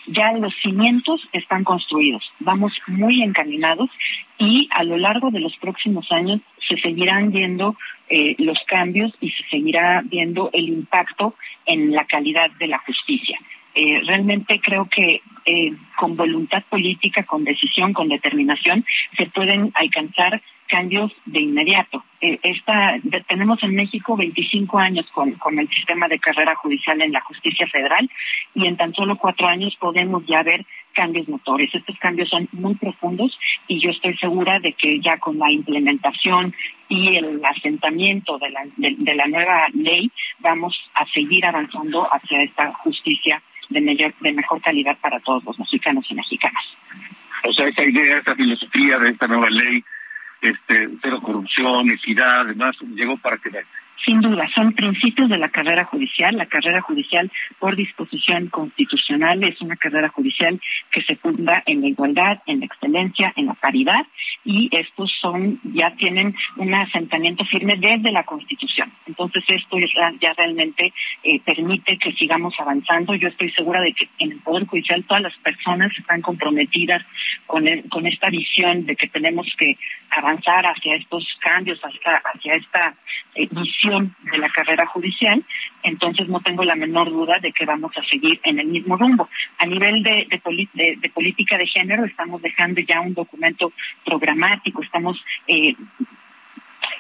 ya 0.07 0.33
los 0.33 0.55
cimientos 0.57 1.27
están 1.33 1.65
construidos, 1.65 2.33
vamos 2.41 2.73
muy 2.87 3.23
encaminados 3.23 3.91
y 4.39 4.69
a 4.73 4.85
lo 4.85 4.97
largo 4.97 5.31
de 5.31 5.41
los 5.41 5.57
próximos 5.57 6.11
años 6.13 6.41
se 6.67 6.77
seguirán 6.77 7.31
viendo 7.31 7.77
eh, 8.09 8.35
los 8.39 8.59
cambios 8.65 9.13
y 9.21 9.31
se 9.31 9.45
seguirá 9.51 10.03
viendo 10.05 10.51
el 10.53 10.69
impacto 10.69 11.35
en 11.67 11.93
la 11.93 12.05
calidad 12.05 12.51
de 12.53 12.69
la 12.69 12.79
justicia. 12.79 13.39
Eh, 13.75 14.03
realmente 14.05 14.61
creo 14.61 14.87
que 14.87 15.23
eh, 15.47 15.73
con 15.97 16.15
voluntad 16.17 16.63
política, 16.69 17.23
con 17.23 17.45
decisión, 17.45 17.93
con 17.93 18.09
determinación, 18.09 18.85
se 19.17 19.27
pueden 19.27 19.73
alcanzar 19.75 20.43
cambios 20.73 21.13
de 21.27 21.43
inmediato. 21.43 22.03
Eh, 22.19 22.39
esta, 22.43 22.95
tenemos 23.29 23.63
en 23.63 23.75
México 23.75 24.17
25 24.17 24.79
años 24.79 25.07
con, 25.13 25.33
con 25.33 25.59
el 25.59 25.69
sistema 25.69 26.09
de 26.09 26.19
carrera 26.19 26.55
judicial 26.55 26.99
en 27.03 27.13
la 27.13 27.21
justicia 27.21 27.67
federal 27.67 28.09
y 28.55 28.67
en 28.67 28.79
tan 28.79 28.95
solo 28.95 29.17
cuatro 29.17 29.49
años 29.49 29.77
podemos 29.79 30.25
ya 30.25 30.43
ver 30.43 30.65
cambios 30.95 31.29
motores. 31.29 31.69
Estos 31.75 31.99
cambios 31.99 32.31
son 32.31 32.49
muy 32.53 32.75
profundos 32.75 33.39
y 33.69 33.81
yo 33.81 33.91
estoy 33.91 34.17
segura 34.17 34.61
de 34.61 34.73
que 34.73 34.99
ya 34.99 35.19
con 35.19 35.39
la 35.39 35.53
implementación 35.53 36.55
y 36.89 37.17
el 37.17 37.45
asentamiento 37.45 38.39
de 38.39 38.49
la, 38.49 38.63
de, 38.77 39.15
la 39.15 39.27
nueva 39.27 39.67
ley 39.75 40.11
vamos 40.39 40.91
a 40.95 41.05
seguir 41.05 41.45
avanzando 41.45 42.09
hacia 42.11 42.43
esta 42.43 42.73
justicia 42.73 43.43
de, 43.69 43.83
mayor, 43.83 44.15
de 44.21 44.33
mejor 44.33 44.63
calidad 44.63 44.97
para 45.03 45.21
todos 45.21 45.45
los 45.45 45.59
mexicanos 45.59 46.07
y 46.09 46.15
mexicanas. 46.15 46.65
O 47.45 47.53
sea, 47.53 47.67
esa 47.67 47.85
idea, 47.85 48.19
esa 48.19 48.35
filosofía 48.35 48.99
de 48.99 49.11
esta 49.11 49.27
nueva 49.27 49.51
ley 49.51 49.85
este, 50.43 50.89
cero 51.01 51.21
corrupción, 51.23 51.91
equidad, 51.91 52.41
además, 52.41 52.77
llegó 52.95 53.17
para 53.17 53.39
quedarse. 53.39 53.82
Sin 54.05 54.21
duda, 54.21 54.49
son 54.53 54.73
principios 54.73 55.29
de 55.29 55.39
la 55.39 55.49
carrera 55.49 55.85
judicial. 55.85 56.37
La 56.37 56.47
carrera 56.47 56.81
judicial, 56.81 57.31
por 57.59 57.77
disposición 57.77 58.49
constitucional, 58.49 59.45
es 59.45 59.61
una 59.61 59.77
carrera 59.77 60.09
judicial 60.09 60.61
que 60.91 61.03
se 61.03 61.15
funda 61.15 61.63
en 61.67 61.83
la 61.83 61.89
igualdad, 61.89 62.39
en 62.47 62.61
la 62.61 62.67
excelencia, 62.67 63.33
en 63.37 63.47
la 63.47 63.55
paridad, 63.55 64.05
y 64.45 64.69
estos 64.73 65.13
son 65.13 65.61
ya 65.63 65.93
tienen 65.93 66.35
un 66.57 66.75
asentamiento 66.75 67.45
firme 67.45 67.77
desde 67.77 68.11
la 68.11 68.25
Constitución. 68.25 68.91
Entonces, 69.07 69.45
esto 69.49 69.77
ya 70.21 70.33
realmente 70.33 70.93
eh, 71.23 71.41
permite 71.45 71.97
que 71.97 72.13
sigamos 72.13 72.55
avanzando. 72.59 73.15
Yo 73.15 73.29
estoy 73.29 73.51
segura 73.51 73.81
de 73.81 73.93
que 73.93 74.09
en 74.19 74.33
el 74.33 74.39
Poder 74.41 74.67
Judicial 74.67 75.05
todas 75.05 75.23
las 75.23 75.37
personas 75.37 75.93
están 75.97 76.23
comprometidas 76.23 77.05
con, 77.47 77.65
con 77.89 78.07
esta 78.07 78.31
visión 78.31 78.85
de 78.85 78.97
que 78.97 79.09
tenemos 79.09 79.47
que 79.57 79.77
avanzar 80.11 80.67
hacia 80.67 80.97
estos 80.97 81.37
cambios, 81.41 81.81
hacia, 81.81 82.17
hacia 82.17 82.55
esta 82.55 82.95
eh, 83.35 83.49
visión 83.51 83.92
de 84.01 84.39
la 84.39 84.49
carrera 84.49 84.87
judicial, 84.87 85.43
entonces 85.83 86.29
no 86.29 86.41
tengo 86.41 86.65
la 86.65 86.75
menor 86.75 87.11
duda 87.11 87.39
de 87.41 87.53
que 87.53 87.65
vamos 87.65 87.93
a 87.97 88.05
seguir 88.05 88.41
en 88.45 88.59
el 88.59 88.67
mismo 88.67 88.97
rumbo. 88.97 89.29
A 89.59 89.67
nivel 89.67 90.03
de, 90.03 90.41
política 91.13 91.59
de 91.59 91.67
género, 91.67 92.05
estamos 92.05 92.41
dejando 92.43 92.81
ya 92.81 93.01
un 93.01 93.15
documento 93.15 93.73
programático, 94.05 94.83
estamos 94.83 95.23
eh, 95.47 95.75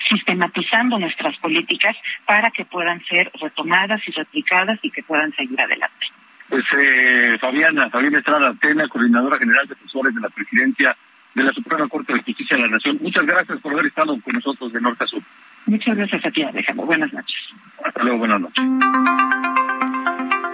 sistematizando 0.08 0.98
nuestras 0.98 1.36
políticas 1.38 1.96
para 2.26 2.50
que 2.50 2.64
puedan 2.64 3.02
ser 3.04 3.30
retomadas 3.40 4.00
y 4.06 4.12
replicadas 4.12 4.78
y 4.82 4.90
que 4.90 5.02
puedan 5.02 5.32
seguir 5.32 5.60
adelante. 5.60 6.06
Pues 6.48 6.64
eh, 6.78 7.38
Fabiana, 7.40 7.88
Fabiana 7.88 8.18
Estrada 8.18 8.50
Atena, 8.50 8.86
coordinadora 8.88 9.38
general 9.38 9.66
de 9.66 9.74
asesores 9.74 10.14
de 10.14 10.20
la 10.20 10.28
presidencia 10.28 10.96
de 11.34 11.42
la 11.42 11.52
Suprema 11.52 11.88
Corte 11.88 12.12
de 12.12 12.22
Justicia 12.22 12.56
de 12.56 12.62
la 12.62 12.68
Nación. 12.68 12.98
Muchas 13.00 13.24
gracias 13.26 13.60
por 13.60 13.72
haber 13.72 13.86
estado 13.86 14.18
con 14.20 14.34
nosotros 14.34 14.72
de 14.72 14.80
norte 14.80 15.04
a 15.04 15.06
sur. 15.06 15.22
Muchas 15.66 15.96
gracias 15.96 16.24
a 16.24 16.30
ti, 16.30 16.42
Alejandro. 16.42 16.86
Buenas 16.86 17.12
noches. 17.12 17.40
Hasta 17.84 18.02
luego, 18.02 18.18
buenas 18.18 18.40
noches. 18.40 18.64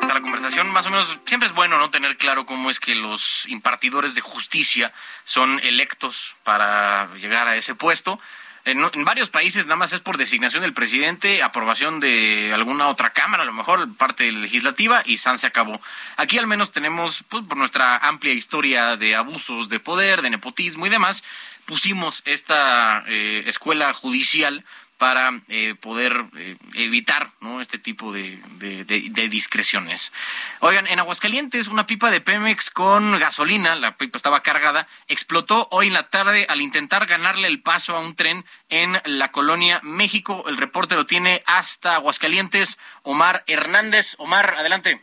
La 0.06 0.20
conversación, 0.20 0.72
más 0.72 0.86
o 0.86 0.90
menos, 0.90 1.18
siempre 1.24 1.48
es 1.48 1.54
bueno 1.54 1.78
no 1.78 1.90
tener 1.90 2.16
claro 2.16 2.46
cómo 2.46 2.70
es 2.70 2.80
que 2.80 2.94
los 2.94 3.48
impartidores 3.48 4.14
de 4.14 4.20
justicia 4.20 4.92
son 5.24 5.60
electos 5.60 6.36
para 6.44 7.08
llegar 7.16 7.48
a 7.48 7.56
ese 7.56 7.74
puesto. 7.74 8.20
En, 8.68 8.84
en, 8.84 9.04
varios 9.06 9.30
países 9.30 9.64
nada 9.64 9.76
más 9.76 9.94
es 9.94 10.00
por 10.00 10.18
designación 10.18 10.62
del 10.62 10.74
presidente, 10.74 11.42
aprobación 11.42 12.00
de 12.00 12.52
alguna 12.52 12.88
otra 12.88 13.14
cámara, 13.14 13.42
a 13.42 13.46
lo 13.46 13.54
mejor 13.54 13.96
parte 13.96 14.30
legislativa, 14.30 15.02
y 15.06 15.16
San 15.16 15.38
se 15.38 15.46
acabó. 15.46 15.80
Aquí 16.18 16.36
al 16.36 16.46
menos 16.46 16.70
tenemos, 16.70 17.24
pues, 17.30 17.46
por 17.46 17.56
nuestra 17.56 17.96
amplia 17.96 18.34
historia 18.34 18.98
de 18.98 19.14
abusos 19.14 19.70
de 19.70 19.80
poder, 19.80 20.20
de 20.20 20.28
nepotismo 20.28 20.86
y 20.86 20.90
demás, 20.90 21.24
pusimos 21.64 22.20
esta 22.26 23.04
eh, 23.06 23.44
escuela 23.46 23.94
judicial 23.94 24.66
para 24.98 25.30
eh, 25.48 25.74
poder 25.80 26.24
eh, 26.36 26.56
evitar 26.74 27.30
este 27.60 27.78
tipo 27.78 28.12
de, 28.12 28.38
de, 28.58 29.28
discreciones. 29.28 30.12
Oigan, 30.60 30.86
en 30.86 30.98
Aguascalientes 30.98 31.68
una 31.68 31.86
pipa 31.86 32.10
de 32.10 32.20
Pemex 32.20 32.70
con 32.70 33.18
gasolina, 33.18 33.74
la 33.74 33.96
pipa 33.96 34.16
estaba 34.16 34.42
cargada, 34.42 34.86
explotó 35.08 35.68
hoy 35.70 35.88
en 35.88 35.94
la 35.94 36.08
tarde 36.08 36.46
al 36.48 36.60
intentar 36.60 37.06
ganarle 37.06 37.48
el 37.48 37.60
paso 37.60 37.96
a 37.96 38.00
un 38.00 38.14
tren 38.14 38.44
en 38.68 39.00
la 39.04 39.32
colonia 39.32 39.80
México. 39.82 40.44
El 40.46 40.56
reporte 40.56 40.94
lo 40.94 41.06
tiene 41.06 41.42
hasta 41.46 41.94
Aguascalientes, 41.94 42.78
Omar 43.02 43.44
Hernández. 43.46 44.14
Omar, 44.18 44.54
adelante. 44.58 45.00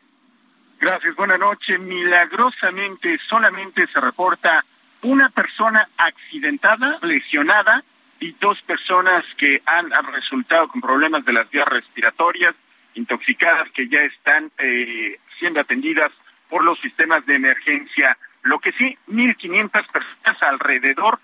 Gracias, 0.79 1.15
buena 1.15 1.37
noche. 1.37 1.77
Milagrosamente 1.77 3.19
solamente 3.27 3.87
se 3.87 3.99
reporta 3.99 4.63
una 5.01 5.29
persona 5.29 5.87
accidentada, 5.97 6.99
lesionada, 7.01 7.83
y 8.19 8.31
dos 8.33 8.61
personas 8.61 9.25
que 9.37 9.61
han, 9.65 9.91
resultado 10.13 10.67
con 10.67 10.81
problemas 10.81 11.25
de 11.25 11.33
las 11.33 11.49
vías 11.49 11.67
respiratorias, 11.67 12.55
intoxicadas, 12.93 13.69
que 13.71 13.87
ya 13.87 14.01
están 14.01 14.51
eh, 14.57 15.19
siendo 15.37 15.59
atendidas 15.59 16.11
por 16.49 16.63
los 16.63 16.79
sistemas 16.79 17.25
de 17.25 17.35
emergencia. 17.35 18.17
Lo 18.43 18.59
que 18.59 18.71
sí, 18.73 18.97
1.500 19.07 19.91
personas 19.91 20.43
alrededor 20.43 21.19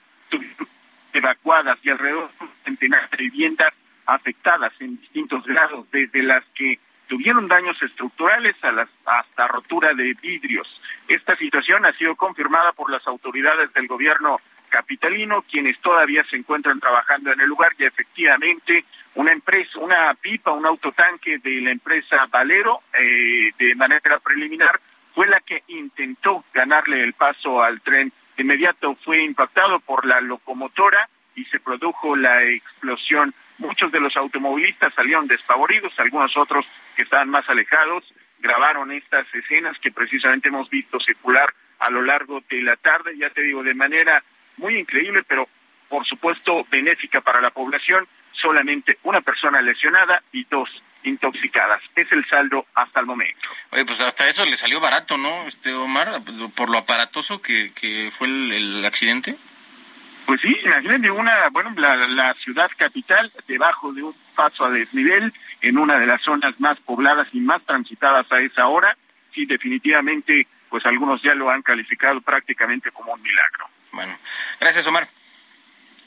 evacuadas 1.14 1.78
y 1.84 1.90
alrededor 1.90 2.30
de 2.40 2.46
un 2.46 2.52
centenar 2.64 3.10
de 3.10 3.18
viviendas 3.18 3.74
afectadas 4.06 4.74
en 4.80 5.00
distintos 5.00 5.46
grados, 5.46 5.90
desde 5.92 6.24
las 6.24 6.44
que 6.56 6.80
tuvieron 7.08 7.48
daños 7.48 7.82
estructurales 7.82 8.56
hasta 9.06 9.48
rotura 9.48 9.94
de 9.94 10.16
vidrios. 10.22 10.82
Esta 11.08 11.36
situación 11.36 11.86
ha 11.86 11.94
sido 11.94 12.16
confirmada 12.16 12.72
por 12.72 12.90
las 12.90 13.06
autoridades 13.08 13.74
del 13.74 13.88
gobierno 13.88 14.40
capitalino, 14.72 15.44
quienes 15.44 15.78
todavía 15.80 16.24
se 16.24 16.38
encuentran 16.38 16.80
trabajando 16.80 17.32
en 17.32 17.42
el 17.42 17.48
lugar 17.48 17.74
y 17.78 17.86
efectivamente 17.86 18.86
una 19.14 19.32
empresa, 19.32 19.78
una 19.80 20.14
pipa, 20.16 20.52
un 20.52 20.66
autotanque 20.66 21.38
de 21.38 21.62
la 21.62 21.72
empresa 21.72 22.26
Valero, 22.32 22.82
eh, 22.98 23.52
de 23.60 23.76
manera 23.76 24.18
preliminar, 24.20 24.80
fue 25.14 25.28
la 25.28 25.40
que 25.42 25.64
intentó 25.68 26.44
ganarle 26.54 27.04
el 27.04 27.14
paso 27.14 27.62
al 27.62 27.82
tren. 27.82 28.12
De 28.36 28.44
inmediato 28.44 28.96
fue 28.96 29.24
impactado 29.24 29.80
por 29.82 30.06
la 30.06 30.22
locomotora 30.22 31.08
y 31.36 31.46
se 31.46 31.60
produjo 31.60 32.16
la 32.16 32.44
explosión. 32.44 33.34
Muchos 33.60 33.92
de 33.92 34.00
los 34.00 34.16
automovilistas 34.18 34.94
salieron 34.96 35.28
despavoridos, 35.28 35.94
algunos 36.00 36.36
otros 36.38 36.66
que 36.96 37.04
estaban 37.04 37.30
más 37.30 37.48
alejados 37.50 38.12
grabaron 38.42 38.92
estas 38.92 39.28
escenas 39.34 39.78
que 39.80 39.92
precisamente 39.92 40.50
hemos 40.50 40.70
visto 40.70 41.00
circular 41.00 41.54
a 41.80 41.90
lo 41.90 42.02
largo 42.02 42.42
de 42.50 42.62
la 42.62 42.76
tarde, 42.76 43.18
ya 43.18 43.30
te 43.30 43.42
digo, 43.42 43.64
de 43.64 43.74
manera 43.74 44.24
muy 44.62 44.78
increíble, 44.78 45.24
pero 45.28 45.48
por 45.90 46.06
supuesto 46.06 46.66
benéfica 46.72 47.20
para 47.20 47.42
la 47.42 47.50
población, 47.50 48.08
solamente 48.32 48.98
una 49.04 49.20
persona 49.20 49.62
lesionada 49.62 50.24
y 50.32 50.46
dos 50.46 50.70
intoxicadas. 51.04 51.82
Es 51.96 52.10
el 52.12 52.26
saldo 52.28 52.66
hasta 52.76 53.02
el 53.02 53.06
momento. 53.08 53.50
Oye, 53.72 53.86
pues 53.86 54.00
hasta 54.02 54.28
eso 54.30 54.46
le 54.46 54.56
salió 54.56 54.80
barato, 54.80 55.18
¿no, 55.18 55.48
este 55.48 55.74
Omar? 55.74 56.22
Por 56.56 56.70
lo 56.70 56.78
aparatoso 56.78 57.42
que, 57.42 57.74
que 57.74 58.10
fue 58.18 58.28
el, 58.28 58.86
accidente. 58.86 59.36
Pues 60.26 60.40
sí, 60.42 60.56
imagínate 60.64 61.12
una, 61.12 61.50
bueno, 61.50 61.74
la, 61.76 61.96
la 62.08 62.34
ciudad 62.36 62.70
capital 62.78 63.32
debajo 63.48 63.92
de 63.92 64.04
un 64.04 64.16
paso 64.36 64.64
a 64.64 64.70
desnivel, 64.70 65.34
en 65.62 65.78
una 65.78 65.98
de 65.98 66.06
las 66.06 66.22
zonas 66.22 66.60
más 66.60 66.80
pobladas 66.80 67.28
y 67.34 67.40
más 67.40 67.62
transitadas 67.64 68.32
a 68.32 68.40
esa 68.40 68.68
hora, 68.68 68.96
sí, 69.34 69.46
definitivamente, 69.46 70.48
pues 70.70 70.86
algunos 70.86 71.22
ya 71.22 71.36
lo 71.36 71.50
han 71.50 71.62
calificado 71.62 72.22
prácticamente 72.22 72.92
como 72.92 73.14
un 73.14 73.22
milagro. 73.22 73.68
Bueno, 73.92 74.18
gracias 74.60 74.88
Omar. 74.88 75.08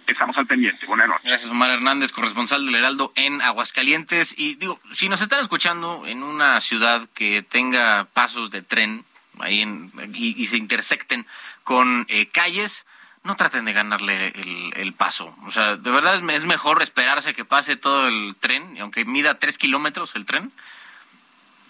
Estamos 0.07 0.37
al 0.37 0.47
pendiente. 0.47 0.85
Buenas 0.87 1.09
noches. 1.09 1.25
Gracias, 1.25 1.51
Omar 1.51 1.71
Hernández, 1.71 2.13
corresponsal 2.13 2.67
del 2.67 2.75
Heraldo 2.75 3.13
en 3.17 3.41
Aguascalientes. 3.41 4.35
Y 4.37 4.57
digo, 4.57 4.79
si 4.93 5.09
nos 5.09 5.23
están 5.23 5.41
escuchando 5.41 6.05
en 6.07 6.23
una 6.23 6.61
ciudad 6.61 7.09
que 7.15 7.43
tenga 7.43 8.07
pasos 8.13 8.51
de 8.51 8.61
tren 8.61 9.05
ahí 9.41 9.63
en, 9.63 9.91
y, 10.13 10.47
se 10.47 10.59
intersecten 10.59 11.27
con 11.63 12.05
eh, 12.09 12.29
calles, 12.29 12.85
no 13.23 13.37
traten 13.37 13.65
de 13.65 13.73
ganarle 13.73 14.29
el, 14.77 14.93
paso. 14.93 15.35
O 15.47 15.51
sea, 15.51 15.77
de 15.77 15.91
verdad 15.91 16.17
es, 16.17 16.35
es, 16.35 16.45
mejor 16.45 16.83
esperarse 16.83 17.31
a 17.31 17.33
que 17.33 17.47
pase 17.47 17.77
todo 17.77 18.07
el 18.07 18.37
tren, 18.39 18.77
aunque 18.81 19.07
mida 19.07 19.39
tres 19.39 19.57
kilómetros 19.57 20.15
el 20.17 20.27
tren, 20.27 20.53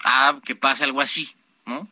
a 0.02 0.34
que 0.44 0.56
pase 0.56 0.82
algo 0.82 1.00
así, 1.00 1.34
¿no? 1.66 1.88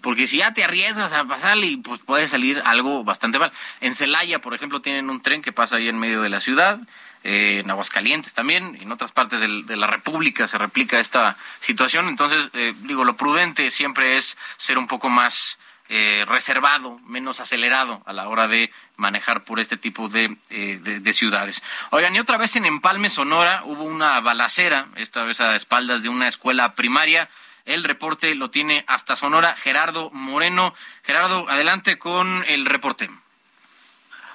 Porque 0.00 0.26
si 0.26 0.38
ya 0.38 0.54
te 0.54 0.62
arriesgas 0.62 1.12
a 1.12 1.24
pasarle, 1.24 1.78
pues 1.82 2.02
puede 2.02 2.28
salir 2.28 2.62
algo 2.64 3.04
bastante 3.04 3.38
mal. 3.38 3.50
En 3.80 3.94
Celaya, 3.94 4.40
por 4.40 4.54
ejemplo, 4.54 4.80
tienen 4.80 5.10
un 5.10 5.20
tren 5.20 5.42
que 5.42 5.52
pasa 5.52 5.76
ahí 5.76 5.88
en 5.88 5.98
medio 5.98 6.22
de 6.22 6.28
la 6.28 6.40
ciudad. 6.40 6.78
Eh, 7.24 7.62
en 7.64 7.70
Aguascalientes 7.70 8.32
también, 8.32 8.76
y 8.78 8.84
en 8.84 8.92
otras 8.92 9.10
partes 9.10 9.40
de 9.40 9.76
la 9.76 9.88
República 9.88 10.46
se 10.46 10.56
replica 10.56 11.00
esta 11.00 11.36
situación. 11.58 12.08
Entonces, 12.08 12.48
eh, 12.52 12.74
digo, 12.82 13.04
lo 13.04 13.16
prudente 13.16 13.72
siempre 13.72 14.16
es 14.16 14.38
ser 14.56 14.78
un 14.78 14.86
poco 14.86 15.08
más 15.08 15.58
eh, 15.88 16.24
reservado, 16.28 16.96
menos 17.04 17.40
acelerado 17.40 18.02
a 18.06 18.12
la 18.12 18.28
hora 18.28 18.46
de 18.46 18.70
manejar 18.96 19.42
por 19.42 19.58
este 19.58 19.76
tipo 19.76 20.08
de, 20.08 20.36
de, 20.48 21.00
de, 21.00 21.12
ciudades. 21.12 21.62
Oigan, 21.90 22.14
y 22.14 22.20
otra 22.20 22.36
vez 22.36 22.54
en 22.54 22.66
Empalme, 22.66 23.10
Sonora, 23.10 23.62
hubo 23.64 23.82
una 23.82 24.20
balacera, 24.20 24.86
esta 24.94 25.24
vez 25.24 25.40
a 25.40 25.56
espaldas 25.56 26.04
de 26.04 26.08
una 26.08 26.28
escuela 26.28 26.74
primaria. 26.74 27.28
El 27.68 27.84
reporte 27.84 28.34
lo 28.34 28.48
tiene 28.48 28.82
hasta 28.88 29.14
Sonora 29.14 29.54
Gerardo 29.54 30.10
Moreno. 30.14 30.72
Gerardo, 31.02 31.46
adelante 31.50 31.98
con 31.98 32.42
el 32.48 32.64
reporte. 32.64 33.10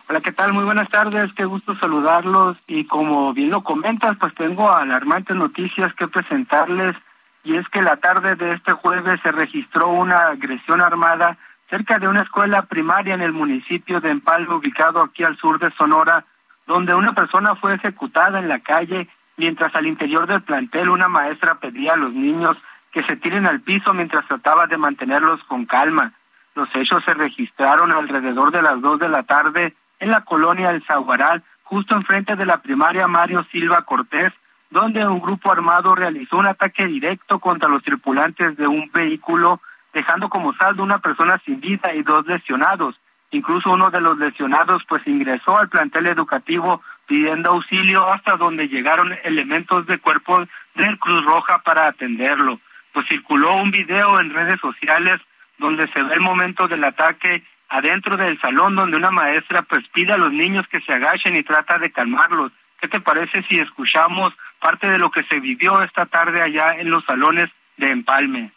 Hola, 0.08 0.22
¿qué 0.22 0.32
tal? 0.32 0.54
Muy 0.54 0.64
buenas 0.64 0.88
tardes, 0.90 1.34
qué 1.34 1.44
gusto 1.44 1.76
saludarlos 1.76 2.58
y 2.68 2.86
como 2.86 3.34
bien 3.34 3.50
lo 3.50 3.64
comentas, 3.64 4.18
pues 4.20 4.36
tengo 4.36 4.72
alarmantes 4.72 5.36
noticias 5.36 5.92
que 5.96 6.08
presentarles 6.08 6.96
y 7.44 7.56
es 7.56 7.68
que 7.70 7.82
la 7.82 7.96
tarde 7.96 8.36
de 8.36 8.54
este 8.54 8.74
jueves 8.74 9.20
se 9.24 9.32
registró 9.32 9.88
una 9.88 10.28
agresión 10.28 10.82
armada 10.82 11.36
cerca 11.72 11.98
de 11.98 12.08
una 12.08 12.22
escuela 12.22 12.62
primaria 12.62 13.16
en 13.16 13.24
el 13.24 13.34
municipio 13.34 14.00
de 14.00 14.12
Empalme, 14.12 14.54
ubicado 14.54 15.02
aquí 15.02 15.24
al 15.24 15.38
sur 15.38 15.58
de 15.58 15.72
Sonora, 15.72 16.24
donde 16.68 16.94
una 16.94 17.14
persona 17.14 17.56
fue 17.56 17.74
ejecutada 17.74 18.38
en 18.38 18.48
la 18.48 18.60
calle 18.60 19.08
mientras 19.38 19.74
al 19.74 19.88
interior 19.88 20.28
del 20.28 20.44
plantel 20.44 20.90
una 20.92 21.08
maestra 21.08 21.56
pedía 21.56 21.94
a 21.94 21.98
los 21.98 22.14
niños 22.14 22.58
que 22.94 23.04
se 23.04 23.18
tiren 23.18 23.48
al 23.48 23.60
piso 23.60 23.94
mientras 23.94 24.26
trataba 24.28 24.68
de 24.68 24.78
mantenerlos 24.78 25.44
con 25.46 25.66
calma. 25.66 26.14
Los 26.56 26.70
hechos 26.76 27.04
se 27.04 27.16
registraron 27.16 27.92
alrededor 27.92 28.52
de 28.52 28.62
las 28.62 28.80
dos 28.80 29.00
de 29.00 29.10
la 29.10 29.24
tarde 29.24 29.74
en 30.00 30.12
la 30.12 30.22
colonia 30.22 30.70
El 30.70 30.84
Zaguaral, 30.86 31.44
justo 31.64 31.96
enfrente 31.96 32.36
de 32.36 32.46
la 32.46 32.62
primaria 32.62 33.08
Mario 33.08 33.44
Silva 33.52 33.82
Cortés, 33.82 34.32
donde 34.70 35.06
un 35.08 35.20
grupo 35.20 35.52
armado 35.52 35.96
realizó 35.96 36.38
un 36.38 36.46
ataque 36.46 36.86
directo 36.86 37.40
contra 37.40 37.68
los 37.68 37.82
tripulantes 37.84 38.56
de 38.58 38.68
un 38.68 38.90
vehículo, 38.94 39.60
dejando 39.92 40.30
como 40.30 40.54
saldo 40.54 40.84
una 40.84 41.00
persona 41.00 41.42
sin 41.46 41.60
vida 41.60 41.94
y 41.96 42.04
dos 42.04 42.28
lesionados. 42.28 42.96
Incluso 43.32 43.72
uno 43.72 43.90
de 43.90 44.02
los 44.02 44.20
lesionados 44.20 44.84
pues 44.88 45.02
ingresó 45.08 45.58
al 45.58 45.70
plantel 45.70 46.06
educativo 46.06 46.84
pidiendo 47.08 47.52
auxilio 47.52 48.08
hasta 48.12 48.38
donde 48.38 48.68
llegaron 48.68 49.16
elementos 49.24 49.88
de 49.88 49.98
cuerpo 49.98 50.44
del 50.76 51.00
Cruz 51.00 51.26
Roja 51.26 51.58
para 51.64 51.88
atenderlo 51.88 52.60
pues 52.94 53.08
circuló 53.08 53.56
un 53.56 53.72
video 53.72 54.20
en 54.20 54.34
redes 54.34 54.60
sociales 54.62 55.20
donde 55.58 55.88
se 55.92 56.02
ve 56.02 56.14
el 56.14 56.22
momento 56.22 56.68
del 56.68 56.84
ataque 56.84 57.44
adentro 57.70 58.16
del 58.18 58.40
salón 58.40 58.76
donde 58.76 58.98
una 58.98 59.12
maestra 59.12 59.64
pues 59.64 59.84
pide 59.94 60.14
a 60.14 60.18
los 60.18 60.32
niños 60.32 60.66
que 60.70 60.80
se 60.82 60.94
agachen 60.94 61.36
y 61.36 61.44
trata 61.44 61.80
de 61.80 61.92
calmarlos. 61.92 62.52
¿Qué 62.80 62.88
te 62.88 63.00
parece 63.00 63.44
si 63.50 63.60
escuchamos 63.60 64.34
parte 64.60 64.88
de 64.88 65.00
lo 65.00 65.10
que 65.10 65.24
se 65.24 65.40
vivió 65.40 65.82
esta 65.82 66.06
tarde 66.06 66.42
allá 66.42 66.76
en 66.78 66.92
los 66.92 67.04
salones 67.06 67.50
de 67.78 67.92
Empalme? 67.92 68.52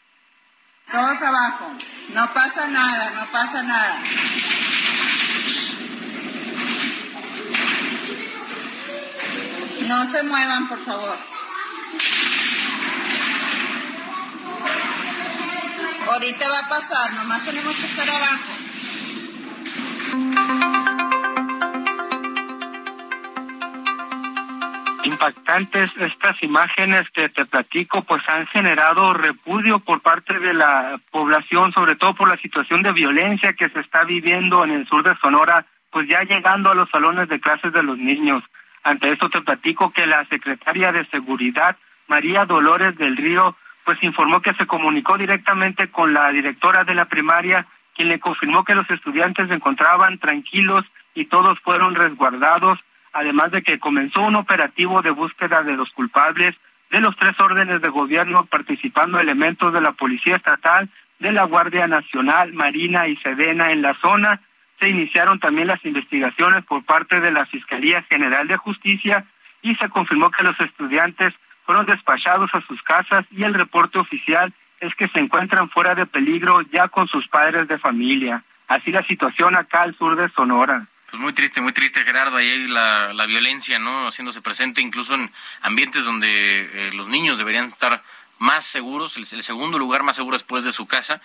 Todos 0.90 1.20
abajo, 1.22 1.72
no 2.14 2.26
pasa 2.32 2.66
nada, 2.68 3.10
no 3.14 3.26
pasa 3.32 3.62
nada. 3.62 3.96
No 9.88 10.04
se 10.04 10.22
muevan, 10.24 10.68
por 10.68 10.78
favor. 10.78 11.35
Ahorita 16.08 16.48
va 16.48 16.58
a 16.60 16.68
pasar, 16.68 17.12
nomás 17.14 17.44
tenemos 17.44 17.74
que 17.74 17.86
estar 17.86 18.08
abajo. 18.08 18.52
Impactantes 25.04 25.90
estas 25.98 26.42
imágenes 26.42 27.08
que 27.10 27.28
te 27.28 27.44
platico, 27.44 28.02
pues 28.02 28.22
han 28.28 28.46
generado 28.48 29.12
repudio 29.12 29.78
por 29.80 30.00
parte 30.00 30.38
de 30.38 30.54
la 30.54 31.00
población, 31.10 31.72
sobre 31.72 31.96
todo 31.96 32.14
por 32.14 32.28
la 32.28 32.36
situación 32.38 32.82
de 32.82 32.92
violencia 32.92 33.54
que 33.54 33.68
se 33.68 33.80
está 33.80 34.04
viviendo 34.04 34.64
en 34.64 34.70
el 34.70 34.86
sur 34.88 35.02
de 35.02 35.16
Sonora, 35.16 35.66
pues 35.90 36.08
ya 36.08 36.22
llegando 36.22 36.70
a 36.70 36.74
los 36.74 36.88
salones 36.90 37.28
de 37.28 37.40
clases 37.40 37.72
de 37.72 37.82
los 37.82 37.98
niños. 37.98 38.42
Ante 38.84 39.10
esto 39.10 39.28
te 39.28 39.42
platico 39.42 39.90
que 39.92 40.06
la 40.06 40.24
secretaria 40.26 40.92
de 40.92 41.06
Seguridad, 41.06 41.76
María 42.06 42.44
Dolores 42.44 42.96
del 42.96 43.16
Río, 43.16 43.56
pues 43.86 44.02
informó 44.02 44.42
que 44.42 44.52
se 44.54 44.66
comunicó 44.66 45.16
directamente 45.16 45.88
con 45.88 46.12
la 46.12 46.30
directora 46.30 46.82
de 46.82 46.96
la 46.96 47.04
primaria, 47.04 47.66
quien 47.94 48.08
le 48.08 48.18
confirmó 48.18 48.64
que 48.64 48.74
los 48.74 48.90
estudiantes 48.90 49.46
se 49.46 49.54
encontraban 49.54 50.18
tranquilos 50.18 50.84
y 51.14 51.26
todos 51.26 51.56
fueron 51.60 51.94
resguardados, 51.94 52.80
además 53.12 53.52
de 53.52 53.62
que 53.62 53.78
comenzó 53.78 54.22
un 54.22 54.34
operativo 54.34 55.02
de 55.02 55.10
búsqueda 55.10 55.62
de 55.62 55.76
los 55.76 55.88
culpables 55.92 56.56
de 56.90 57.00
los 57.00 57.16
tres 57.16 57.38
órdenes 57.38 57.80
de 57.80 57.88
gobierno, 57.88 58.46
participando 58.46 59.20
elementos 59.20 59.72
de 59.72 59.80
la 59.80 59.92
Policía 59.92 60.36
Estatal, 60.36 60.88
de 61.20 61.30
la 61.30 61.44
Guardia 61.44 61.86
Nacional, 61.86 62.52
Marina 62.54 63.06
y 63.06 63.16
Sedena 63.18 63.70
en 63.70 63.82
la 63.82 63.94
zona. 64.00 64.40
Se 64.80 64.88
iniciaron 64.88 65.38
también 65.38 65.68
las 65.68 65.84
investigaciones 65.84 66.64
por 66.64 66.84
parte 66.84 67.20
de 67.20 67.30
la 67.30 67.46
Fiscalía 67.46 68.02
General 68.02 68.48
de 68.48 68.56
Justicia 68.56 69.24
y 69.62 69.76
se 69.76 69.88
confirmó 69.88 70.30
que 70.30 70.42
los 70.42 70.58
estudiantes 70.60 71.34
fueron 71.66 71.84
despachados 71.84 72.48
a 72.54 72.60
sus 72.62 72.80
casas 72.82 73.26
y 73.30 73.42
el 73.42 73.52
reporte 73.52 73.98
oficial 73.98 74.54
es 74.80 74.94
que 74.94 75.08
se 75.08 75.18
encuentran 75.18 75.68
fuera 75.68 75.94
de 75.94 76.06
peligro 76.06 76.62
ya 76.72 76.88
con 76.88 77.08
sus 77.08 77.26
padres 77.28 77.68
de 77.68 77.78
familia. 77.78 78.44
Así 78.68 78.92
la 78.92 79.06
situación 79.06 79.56
acá 79.56 79.82
al 79.82 79.96
sur 79.96 80.16
de 80.16 80.28
Sonora. 80.30 80.86
Pues 81.10 81.20
muy 81.20 81.32
triste, 81.32 81.60
muy 81.60 81.72
triste, 81.72 82.02
Gerardo. 82.02 82.36
Ahí 82.36 82.66
la, 82.66 83.12
la 83.12 83.26
violencia, 83.26 83.78
¿no? 83.78 84.08
Haciéndose 84.08 84.42
presente 84.42 84.80
incluso 84.80 85.14
en 85.14 85.30
ambientes 85.62 86.04
donde 86.04 86.28
eh, 86.28 86.90
los 86.94 87.08
niños 87.08 87.38
deberían 87.38 87.66
estar 87.66 88.02
más 88.38 88.64
seguros, 88.64 89.16
el, 89.16 89.22
el, 89.22 89.42
segundo 89.42 89.78
lugar 89.78 90.02
más 90.02 90.16
seguro 90.16 90.36
después 90.36 90.64
de 90.64 90.72
su 90.72 90.86
casa. 90.86 91.20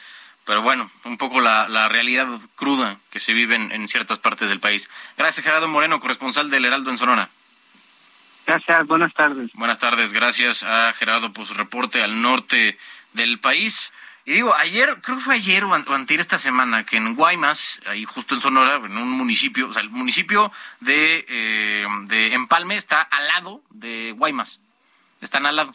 Pero 0.45 0.61
bueno, 0.61 0.89
un 1.03 1.17
poco 1.17 1.39
la, 1.39 1.67
la 1.67 1.87
realidad 1.87 2.27
cruda 2.55 2.97
que 3.11 3.19
se 3.19 3.33
vive 3.33 3.55
en, 3.55 3.71
en, 3.71 3.87
ciertas 3.87 4.17
partes 4.17 4.49
del 4.49 4.59
país. 4.59 4.89
Gracias, 5.17 5.43
Gerardo 5.43 5.67
Moreno, 5.67 5.99
corresponsal 5.99 6.49
del 6.49 6.65
Heraldo 6.65 6.89
en 6.89 6.97
Sonora. 6.97 7.29
Gracias, 8.45 8.87
buenas 8.87 9.13
tardes. 9.13 9.51
Buenas 9.53 9.79
tardes, 9.79 10.13
gracias 10.13 10.63
a 10.63 10.93
Gerardo 10.93 11.31
por 11.31 11.45
su 11.45 11.53
reporte 11.53 12.01
al 12.01 12.21
norte 12.21 12.77
del 13.13 13.39
país. 13.39 13.91
Y 14.25 14.33
digo, 14.33 14.53
ayer, 14.55 14.99
creo 15.01 15.17
que 15.17 15.23
fue 15.23 15.35
ayer 15.35 15.63
o, 15.63 15.73
antes 15.73 16.19
esta 16.19 16.37
semana, 16.37 16.85
que 16.85 16.97
en 16.97 17.15
Guaymas, 17.15 17.81
ahí 17.87 18.05
justo 18.05 18.35
en 18.35 18.41
Sonora, 18.41 18.75
en 18.75 18.97
un 18.97 19.09
municipio, 19.09 19.69
o 19.69 19.73
sea, 19.73 19.81
el 19.81 19.89
municipio 19.89 20.51
de, 20.79 21.25
eh, 21.27 21.87
de 22.05 22.33
Empalme 22.33 22.75
está 22.75 23.01
al 23.01 23.27
lado 23.27 23.63
de 23.69 24.13
Guaymas. 24.15 24.59
Están 25.21 25.45
al 25.45 25.55
lado. 25.55 25.73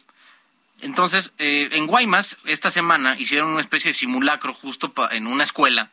Entonces, 0.81 1.35
eh, 1.39 1.71
en 1.73 1.87
Guaymas, 1.87 2.37
esta 2.45 2.71
semana 2.71 3.17
hicieron 3.19 3.51
una 3.51 3.61
especie 3.61 3.91
de 3.91 3.95
simulacro 3.95 4.53
justo 4.53 4.93
en 5.11 5.27
una 5.27 5.43
escuela, 5.43 5.91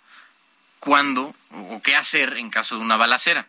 cuando 0.79 1.35
o 1.51 1.81
qué 1.81 1.95
hacer 1.95 2.37
en 2.37 2.49
caso 2.49 2.75
de 2.75 2.81
una 2.81 2.97
balacera. 2.97 3.47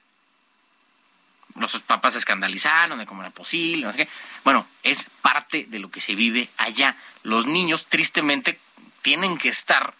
Los 1.55 1.79
papás 1.81 2.15
se 2.15 2.19
escandalizaron 2.19 2.99
de 2.99 3.07
cómo 3.07 3.23
era 3.23 3.31
posible, 3.31 3.85
no 3.85 3.93
sé 3.93 3.99
qué. 3.99 4.09
Bueno, 4.43 4.67
es 4.83 5.09
parte 5.23 5.67
de 5.69 5.79
lo 5.79 5.91
que 5.91 6.01
se 6.01 6.15
vive 6.15 6.49
allá. 6.57 6.97
Los 7.23 7.47
niños, 7.47 7.87
tristemente, 7.87 8.59
tienen 9.03 9.39
que 9.39 9.49
estar, 9.49 9.95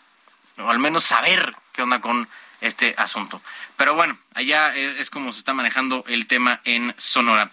o 0.59 0.69
al 0.69 0.79
menos 0.79 1.05
saber 1.05 1.55
qué 1.73 1.83
onda 1.83 2.01
con 2.01 2.29
este 2.61 2.95
asunto. 2.97 3.41
Pero 3.77 3.95
bueno, 3.95 4.19
allá 4.35 4.75
es 4.75 5.11
como 5.11 5.33
se 5.33 5.39
está 5.39 5.55
manejando 5.55 6.05
el 6.09 6.27
tema 6.27 6.61
en 6.65 6.95
Sonora. 6.99 7.51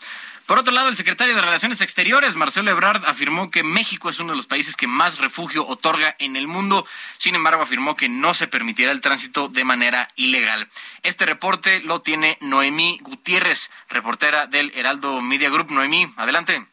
Por 0.51 0.59
otro 0.59 0.73
lado, 0.73 0.89
el 0.89 0.97
secretario 0.97 1.33
de 1.33 1.39
Relaciones 1.39 1.79
Exteriores, 1.79 2.35
Marcelo 2.35 2.69
Ebrard, 2.71 3.05
afirmó 3.05 3.49
que 3.49 3.63
México 3.63 4.09
es 4.09 4.19
uno 4.19 4.31
de 4.31 4.35
los 4.35 4.47
países 4.47 4.75
que 4.75 4.85
más 4.85 5.17
refugio 5.17 5.65
otorga 5.65 6.13
en 6.19 6.35
el 6.35 6.45
mundo. 6.45 6.85
Sin 7.17 7.35
embargo, 7.35 7.63
afirmó 7.63 7.95
que 7.95 8.09
no 8.09 8.33
se 8.33 8.49
permitirá 8.49 8.91
el 8.91 8.99
tránsito 8.99 9.47
de 9.47 9.63
manera 9.63 10.09
ilegal. 10.17 10.67
Este 11.03 11.25
reporte 11.25 11.79
lo 11.85 12.01
tiene 12.01 12.37
Noemí 12.41 12.99
Gutiérrez, 13.01 13.71
reportera 13.87 14.45
del 14.45 14.73
Heraldo 14.75 15.21
Media 15.21 15.49
Group. 15.49 15.71
Noemí, 15.71 16.13
adelante. 16.17 16.65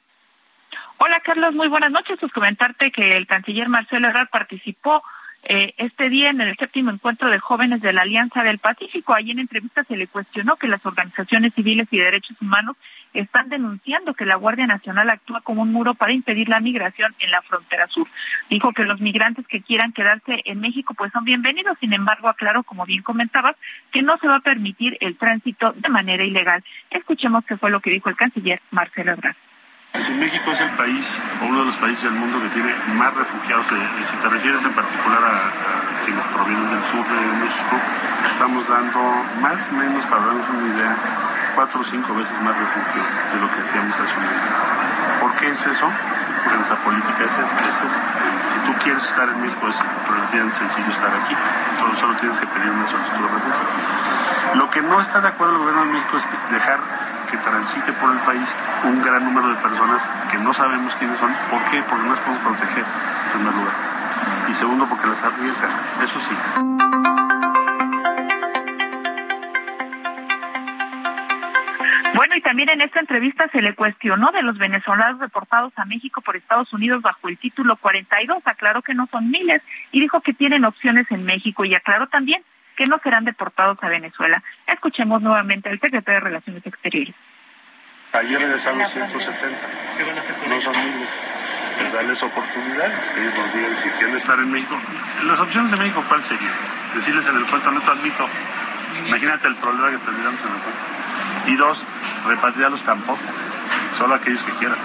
Hola, 0.97 1.21
Carlos. 1.21 1.55
Muy 1.55 1.69
buenas 1.69 1.93
noches. 1.93 2.19
Pues 2.19 2.33
comentarte 2.33 2.91
que 2.91 3.13
el 3.13 3.29
canciller 3.29 3.69
Marcelo 3.69 4.09
Ebrard 4.09 4.29
participó 4.29 5.05
eh, 5.45 5.75
este 5.77 6.09
día 6.09 6.31
en 6.31 6.41
el 6.41 6.57
séptimo 6.57 6.91
encuentro 6.91 7.31
de 7.31 7.39
jóvenes 7.39 7.81
de 7.81 7.93
la 7.93 8.03
Alianza 8.03 8.43
del 8.43 8.59
Pacífico. 8.59 9.15
Allí 9.15 9.31
en 9.31 9.39
entrevista 9.39 9.85
se 9.85 9.97
le 9.97 10.09
cuestionó 10.09 10.57
que 10.57 10.67
las 10.67 10.85
organizaciones 10.85 11.55
civiles 11.55 11.87
y 11.93 11.99
derechos 11.99 12.37
humanos 12.43 12.77
están 13.15 13.49
denunciando 13.49 14.15
que 14.15 14.27
la 14.27 14.37
Guardia 14.37 14.67
Nacional 14.67 15.11
actúa 15.11 15.41
como 15.41 15.63
un 15.63 15.73
muro 15.73 15.95
para 15.95 16.13
impedir 16.13 16.49
la 16.49 16.61
migración 16.61 17.15
en 17.21 17.31
la 17.31 17.43
frontera 17.43 17.87
sur. 17.87 18.07
Dijo 18.51 18.73
que 18.73 18.85
los 18.85 19.01
migrantes 19.01 19.47
que 19.47 19.63
quieran 19.63 19.93
quedarse 19.93 20.43
en 20.45 20.61
México 20.61 20.95
pues 20.95 21.13
son 21.13 21.25
bienvenidos, 21.25 21.79
sin 21.79 21.93
embargo 21.93 22.29
aclaró, 22.29 22.63
como 22.63 22.87
bien 22.87 23.03
comentabas, 23.03 23.57
que 23.91 24.03
no 24.03 24.19
se 24.19 24.29
va 24.29 24.37
a 24.37 24.41
permitir 24.41 24.97
el 25.01 25.17
tránsito 25.17 25.73
de 25.73 25.89
manera 25.89 26.25
ilegal. 26.25 26.63
Escuchemos 26.91 27.45
qué 27.45 27.57
fue 27.57 27.71
lo 27.71 27.81
que 27.81 27.91
dijo 27.91 28.09
el 28.09 28.17
canciller 28.17 28.61
Marcelo 28.71 29.13
Ebrard. 29.13 29.48
México 29.95 30.51
es 30.53 30.61
el 30.61 30.71
país 30.71 31.07
o 31.41 31.47
uno 31.47 31.61
de 31.61 31.65
los 31.67 31.77
países 31.77 32.05
del 32.05 32.13
mundo 32.13 32.41
que 32.43 32.49
tiene 32.51 32.75
más 32.95 33.15
refugiados, 33.15 33.67
eh, 33.73 34.05
si 34.11 34.17
te 34.17 34.29
refieres 34.29 34.63
en 34.65 34.73
particular 34.73 35.25
a, 35.25 35.37
a, 35.37 36.05
quienes 36.05 36.25
provienen 36.27 36.69
del 36.71 36.85
sur 36.85 37.05
de 37.07 37.45
México, 37.45 37.77
estamos 38.29 38.69
dando 38.69 39.01
más 39.41 39.69
o 39.69 39.73
menos, 39.73 40.05
para 40.07 40.27
darnos 40.27 40.49
una 40.51 40.69
idea, 40.75 40.97
cuatro 41.55 41.81
o 41.81 41.85
cinco 41.85 42.15
veces 42.15 42.41
más 42.43 42.57
refugio 42.57 43.03
de 43.33 43.41
lo 43.41 43.49
que 43.55 43.61
hacíamos 43.61 43.95
hace 43.95 44.15
un 44.17 44.25
año. 44.25 45.21
¿Por 45.21 45.33
qué 45.37 45.51
es 45.51 45.67
eso? 45.67 45.89
Porque 46.49 46.65
nuestra 46.65 46.79
política 46.79 47.25
es. 47.25 47.33
Es 47.33 48.53
si 48.53 48.59
tú 48.61 48.73
quieres 48.83 49.05
estar 49.05 49.29
en 49.29 49.39
México 49.43 49.69
es 49.69 49.77
relativamente 50.09 50.57
sencillo 50.57 50.89
estar 50.89 51.13
aquí, 51.13 51.37
solo, 51.79 51.95
solo 51.97 52.15
tienes 52.15 52.39
que 52.41 52.47
pedir 52.47 52.71
una 52.71 52.89
solicitud 52.89 53.21
de 53.21 53.29
refugio. 53.29 54.55
Lo 54.55 54.71
que 54.71 54.81
no 54.81 54.99
está 54.99 55.21
de 55.21 55.29
acuerdo 55.29 55.57
el 55.57 55.59
gobierno 55.59 55.85
de 55.85 55.93
México 55.93 56.17
es 56.17 56.25
que 56.25 56.55
dejar 56.55 56.81
que 57.31 57.37
transite 57.37 57.93
por 57.93 58.13
el 58.13 58.19
país 58.21 58.49
un 58.85 59.03
gran 59.03 59.25
número 59.25 59.51
de 59.51 59.57
personas 59.57 60.09
que 60.31 60.39
no 60.39 60.55
sabemos 60.55 60.95
quiénes 60.95 61.19
son. 61.19 61.37
¿Por? 61.51 61.61
Porque 61.61 62.03
no 62.03 62.15
las 62.15 62.21
podemos 62.21 62.43
proteger, 62.43 62.85
en 62.87 63.33
primer 63.33 63.55
lugar. 63.55 63.75
Y 64.49 64.55
segundo, 64.55 64.87
porque 64.87 65.07
las 65.07 65.23
arriesgan. 65.23 65.71
Eso 66.03 66.19
sí. 66.19 67.48
Bueno, 72.19 72.35
y 72.35 72.41
también 72.41 72.69
en 72.69 72.81
esta 72.81 72.99
entrevista 72.99 73.49
se 73.53 73.63
le 73.63 73.77
cuestionó 73.77 74.33
de 74.33 74.43
los 74.43 74.59
venezolanos 74.59 75.21
deportados 75.21 75.73
a 75.77 75.85
México 75.85 76.21
por 76.21 76.35
Estados 76.35 76.73
Unidos 76.73 77.01
bajo 77.01 77.29
el 77.29 77.39
título 77.39 77.77
42. 77.77 78.45
Aclaró 78.45 78.83
que 78.83 78.93
no 78.93 79.07
son 79.07 79.31
miles 79.31 79.63
y 79.93 80.01
dijo 80.01 80.21
que 80.21 80.33
tienen 80.33 80.65
opciones 80.65 81.09
en 81.13 81.25
México 81.25 81.65
y 81.65 81.77
aclaró 81.77 82.09
también 82.09 82.43
que 82.77 82.89
no 82.89 82.99
serán 82.99 83.25
deportados 83.25 83.79
a 83.83 83.89
Venezuela. 83.89 84.43
Escuchemos 84.67 85.23
nuevamente 85.23 85.69
al 85.69 85.79
secretario 85.79 86.19
de 86.19 86.25
Relaciones 86.25 86.67
Exteriores. 86.67 87.15
Ayer 88.15 88.41
regresaron 88.41 88.85
170. 88.85 89.57
No 90.49 90.61
son 90.61 90.73
miles. 90.73 91.23
Pues 91.79 91.93
darles 91.93 92.21
oportunidades, 92.25 93.11
que 93.11 93.21
ellos 93.21 93.35
nos 93.39 93.55
digan 93.55 93.77
si 93.77 93.89
quieren 93.91 94.17
estar 94.17 94.37
en 94.41 94.51
México. 94.51 94.77
Las 95.23 95.39
opciones 95.39 95.71
de 95.71 95.77
México, 95.77 96.05
¿cuál 96.09 96.21
sería? 96.21 96.51
Decirles 96.97 97.29
en 97.29 97.37
el 97.37 97.45
puerto, 97.45 97.71
no 97.71 97.81
te 97.81 97.91
admito. 97.91 98.29
Imagínate 99.07 99.47
el 99.47 99.55
problema 99.55 99.93
que 99.93 99.99
tendríamos 99.99 100.41
en 100.41 100.49
el 100.49 100.61
puerto. 100.61 100.99
Y 101.47 101.57
dos, 101.57 101.85
repatriarlos 102.27 102.83
tampoco. 102.83 103.21
Solo 103.97 104.15
aquellos 104.15 104.43
que 104.43 104.53
quieran. 104.53 104.79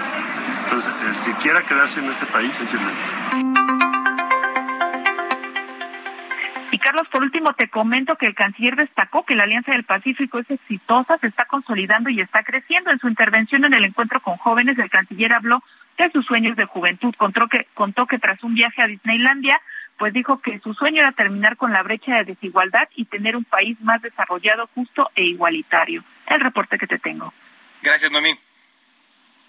Entonces, 0.64 0.92
el 1.06 1.24
que 1.24 1.40
quiera 1.40 1.62
quedarse 1.62 2.00
en 2.00 2.10
este 2.10 2.26
país 2.26 2.58
es. 2.60 2.68
Y 6.72 6.78
Carlos, 6.78 7.06
por 7.08 7.22
último, 7.22 7.52
te 7.52 7.68
comento 7.68 8.16
que 8.16 8.26
el 8.26 8.34
canciller 8.34 8.74
destacó 8.74 9.24
que 9.24 9.36
la 9.36 9.44
Alianza 9.44 9.72
del 9.72 9.84
Pacífico 9.84 10.40
es 10.40 10.50
exitosa, 10.50 11.18
se 11.18 11.28
está 11.28 11.44
consolidando 11.44 12.10
y 12.10 12.20
está 12.20 12.42
creciendo. 12.42 12.90
En 12.90 12.98
su 12.98 13.08
intervención 13.08 13.64
en 13.64 13.74
el 13.74 13.84
encuentro 13.84 14.20
con 14.20 14.36
jóvenes, 14.36 14.78
el 14.78 14.90
canciller 14.90 15.32
habló 15.32 15.62
de 15.98 16.10
sus 16.10 16.26
sueños 16.26 16.56
de 16.56 16.64
juventud. 16.64 17.14
Contó 17.16 17.46
que, 17.46 17.68
contó 17.74 18.06
que 18.06 18.18
tras 18.18 18.42
un 18.42 18.54
viaje 18.54 18.82
a 18.82 18.88
Disneylandia, 18.88 19.60
pues 19.98 20.12
dijo 20.12 20.40
que 20.40 20.58
su 20.60 20.74
sueño 20.74 21.00
era 21.00 21.12
terminar 21.12 21.56
con 21.56 21.72
la 21.72 21.82
brecha 21.82 22.16
de 22.16 22.24
desigualdad 22.24 22.88
y 22.94 23.04
tener 23.04 23.36
un 23.36 23.44
país 23.44 23.80
más 23.80 24.02
desarrollado, 24.02 24.68
justo 24.74 25.10
e 25.14 25.24
igualitario. 25.24 26.02
El 26.26 26.40
reporte 26.40 26.78
que 26.78 26.86
te 26.86 26.98
tengo. 26.98 27.32
Gracias, 27.82 28.10
Noemí. 28.10 28.34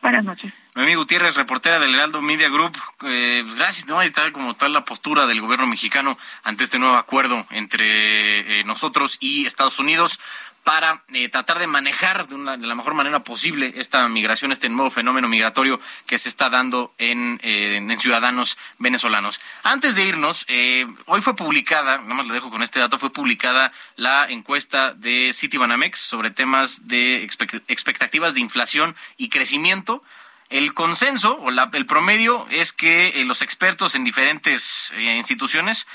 Buenas 0.02 0.24
noches. 0.24 0.54
Noemí 0.76 0.94
Gutiérrez, 0.94 1.36
reportera 1.36 1.80
del 1.80 1.96
Heraldo 1.96 2.22
Media 2.22 2.50
Group. 2.50 2.78
Eh, 3.08 3.44
gracias, 3.58 3.88
¿no? 3.88 4.04
Y 4.04 4.12
tal 4.12 4.32
como 4.34 4.54
tal 4.54 4.74
la 4.74 4.86
postura 4.86 5.26
del 5.26 5.42
gobierno 5.42 5.66
mexicano 5.66 6.18
ante 6.44 6.64
este 6.64 6.78
nuevo 6.78 6.96
acuerdo 6.96 7.44
entre 7.50 8.60
eh, 8.60 8.64
nosotros 8.66 9.18
y 9.20 9.48
Estados 9.48 9.80
Unidos 9.80 10.20
para 10.66 11.04
eh, 11.14 11.30
tratar 11.30 11.60
de 11.60 11.68
manejar 11.68 12.28
de, 12.28 12.34
una, 12.34 12.58
de 12.58 12.66
la 12.66 12.74
mejor 12.74 12.96
manera 12.96 13.20
posible 13.24 13.72
esta 13.78 14.10
migración, 14.10 14.52
este 14.52 14.68
nuevo 14.68 14.90
fenómeno 14.90 15.30
migratorio 15.30 15.80
que 16.08 16.18
se 16.18 16.28
está 16.28 16.50
dando 16.50 16.92
en, 16.98 17.40
eh, 17.44 17.96
ciudadanos 18.00 18.58
venezolanos. 18.80 19.40
Antes 19.64 19.94
de 19.94 20.06
irnos, 20.06 20.44
eh, 20.48 20.88
hoy 21.06 21.22
fue 21.22 21.36
publicada, 21.36 22.00
nada 22.00 22.16
más 22.16 22.26
le 22.26 22.34
dejo 22.34 22.50
con 22.50 22.64
este 22.64 22.80
dato, 22.80 22.98
fue 22.98 23.14
publicada 23.14 23.72
la 23.96 24.28
encuesta 24.28 24.94
de 24.94 25.32
Citibanamex 25.36 26.00
sobre 26.00 26.32
temas 26.32 26.88
de 26.88 27.24
expectativas 27.68 28.34
de 28.34 28.40
inflación 28.40 28.96
y 29.18 29.30
crecimiento. 29.30 30.04
El 30.50 30.74
consenso 30.74 31.40
o 31.42 31.52
la, 31.52 31.70
el 31.74 31.86
promedio 31.86 32.48
es 32.50 32.74
que 32.74 33.24
los 33.26 33.44
expertos 33.44 33.94
en 33.94 34.04
diferentes 34.04 34.92
instituciones 34.98 35.86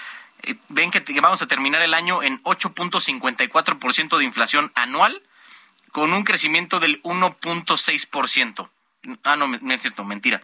ven 0.68 0.91
que, 0.91 1.01
vamos 1.20 1.43
a 1.43 1.47
terminar 1.49 1.82
el 1.82 1.95
año 1.95 2.22
en 2.22 2.43
8.54% 2.45 4.18
de 4.18 4.24
inflación 4.24 4.72
anual, 4.74 5.22
con 5.93 6.12
un 6.12 6.24
crecimiento 6.24 6.78
del 6.80 7.03
1.6%. 7.03 8.70
Ah, 9.24 9.34
no, 9.36 9.49
me- 9.49 9.74
es 9.74 9.82
cierto, 9.82 10.05
mentira. 10.05 10.43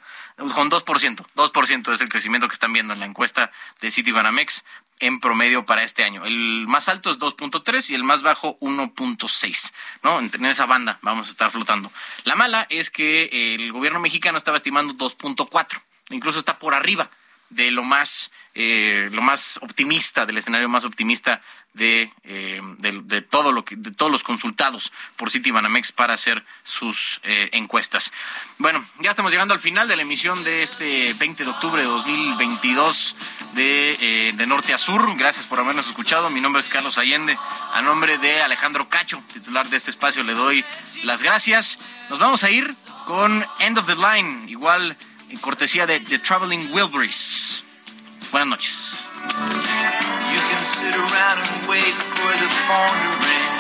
Con 0.55 0.71
2%. 0.71 1.27
2% 1.35 1.93
es 1.93 2.01
el 2.01 2.09
crecimiento 2.09 2.49
que 2.49 2.55
están 2.55 2.73
viendo 2.73 2.95
en 2.95 3.01
la 3.01 3.07
encuesta 3.07 3.53
de 3.81 3.91
Citibanamex 3.91 4.65
en 4.99 5.21
promedio 5.21 5.67
para 5.67 5.83
este 5.83 6.05
año. 6.05 6.25
El 6.25 6.65
más 6.67 6.89
alto 6.89 7.11
es 7.11 7.19
2.3 7.19 7.91
y 7.91 7.95
el 7.95 8.03
más 8.03 8.23
bajo 8.23 8.59
1.6. 8.61 9.75
¿no? 10.03 10.19
En 10.21 10.47
esa 10.47 10.65
banda 10.65 10.99
vamos 11.03 11.29
a 11.29 11.31
estar 11.31 11.51
flotando. 11.51 11.93
La 12.25 12.35
mala 12.35 12.67
es 12.71 12.91
que 12.91 13.55
el 13.55 13.73
gobierno 13.73 14.01
mexicano 14.01 14.39
estaba 14.39 14.57
estimando 14.57 14.95
2.4. 14.95 15.83
Incluso 16.11 16.39
está 16.39 16.59
por 16.59 16.75
arriba 16.75 17.11
de 17.51 17.71
lo 17.71 17.83
más, 17.85 18.31
eh, 18.55 19.09
lo 19.13 19.23
más 19.23 19.59
optimista, 19.63 20.27
del 20.27 20.39
escenario 20.39 20.69
más 20.69 20.85
optimista 20.85 21.43
de, 21.77 22.11
eh, 22.25 22.61
de, 22.79 23.21
todo 23.21 23.53
lo 23.53 23.65
de 23.69 23.91
todos 23.93 24.11
los 24.11 24.23
consultados 24.23 24.93
por 25.17 25.31
Citibanamex 25.31 25.93
para 25.93 26.15
hacer 26.15 26.43
sus 26.65 27.21
eh, 27.23 27.51
encuestas. 27.53 28.13
Bueno, 28.57 28.85
ya 29.01 29.11
estamos 29.11 29.31
llegando 29.31 29.53
al 29.53 29.61
final 29.61 29.87
de 29.87 29.97
la 29.97 30.03
emisión 30.03 30.43
de 30.43 30.63
este 30.63 31.13
20 31.15 31.45
de 31.45 31.51
octubre 31.51 31.83
de 31.83 31.89
2022 31.89 33.17
de, 33.53 33.97
eh, 34.01 34.33
de 34.35 34.47
Norte 34.47 34.73
a 34.73 34.79
Sur. 34.79 35.17
Gracias 35.19 35.45
por 35.45 35.61
habernos 35.61 35.87
escuchado. 35.87 36.31
Mi 36.31 36.41
nombre 36.41 36.61
es 36.61 36.71
Carlos 36.71 36.97
Allende. 36.97 37.39
A 37.75 37.83
nombre 37.83 38.17
de 38.17 38.41
Alejandro 38.41 38.89
Cacho, 38.89 39.23
titular 39.35 39.69
de 39.69 39.77
este 39.77 39.91
espacio, 39.91 40.23
le 40.23 40.33
doy 40.33 40.65
las 41.05 41.23
gracias. 41.23 41.79
Nos 42.09 42.19
vamos 42.19 42.43
a 42.43 42.51
ir 42.51 42.75
con 43.05 43.45
End 43.61 43.79
of 43.79 43.87
the 43.87 43.97
Line, 43.97 44.51
igual 44.51 44.97
en 45.31 45.39
cortesía 45.39 45.87
de 45.87 46.01
The 46.01 46.19
Traveling 46.19 46.73
Wilburys. 46.73 47.63
Buenas 48.31 48.49
noches. 48.49 49.03
You 50.33 50.41
can 50.51 50.65
sit 50.65 50.95
around 50.95 51.39
and 51.43 51.69
wait 51.69 51.95
for 52.15 52.33
the 52.43 52.51
phone 52.67 52.99
to 53.05 53.13
ring. 53.27 53.53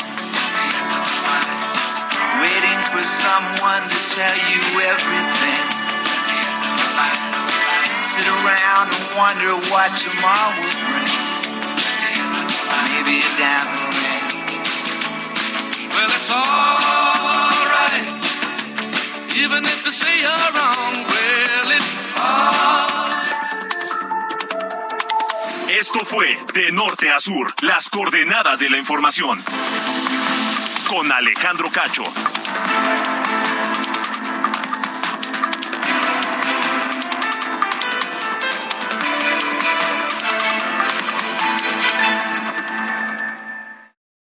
Waiting 2.40 2.80
for 2.92 3.02
someone 3.02 3.82
to 3.88 3.98
tell 4.14 4.36
you 4.50 4.62
everything. 4.92 5.64
Sit 8.02 8.26
around 8.26 8.92
and 8.92 9.04
wonder 9.16 9.52
what 9.70 9.90
tomorrow 9.96 10.52
will 10.60 10.76
bring. 10.86 11.12
Maybe 12.92 13.20
a 13.20 13.30
diamond 13.38 13.94
ring. 14.02 14.24
Well, 15.90 16.10
it's 16.12 16.30
alright, 16.30 18.06
even 19.36 19.64
if 19.64 19.84
they 19.84 19.90
say 19.90 20.20
you're 20.20 20.52
wrong. 20.54 20.75
Esto 25.78 26.06
fue 26.06 26.38
De 26.54 26.72
Norte 26.72 27.10
a 27.10 27.18
Sur, 27.18 27.48
las 27.60 27.90
coordenadas 27.90 28.60
de 28.60 28.70
la 28.70 28.78
información. 28.78 29.38
Con 30.88 31.12
Alejandro 31.12 31.70
Cacho. 31.70 32.02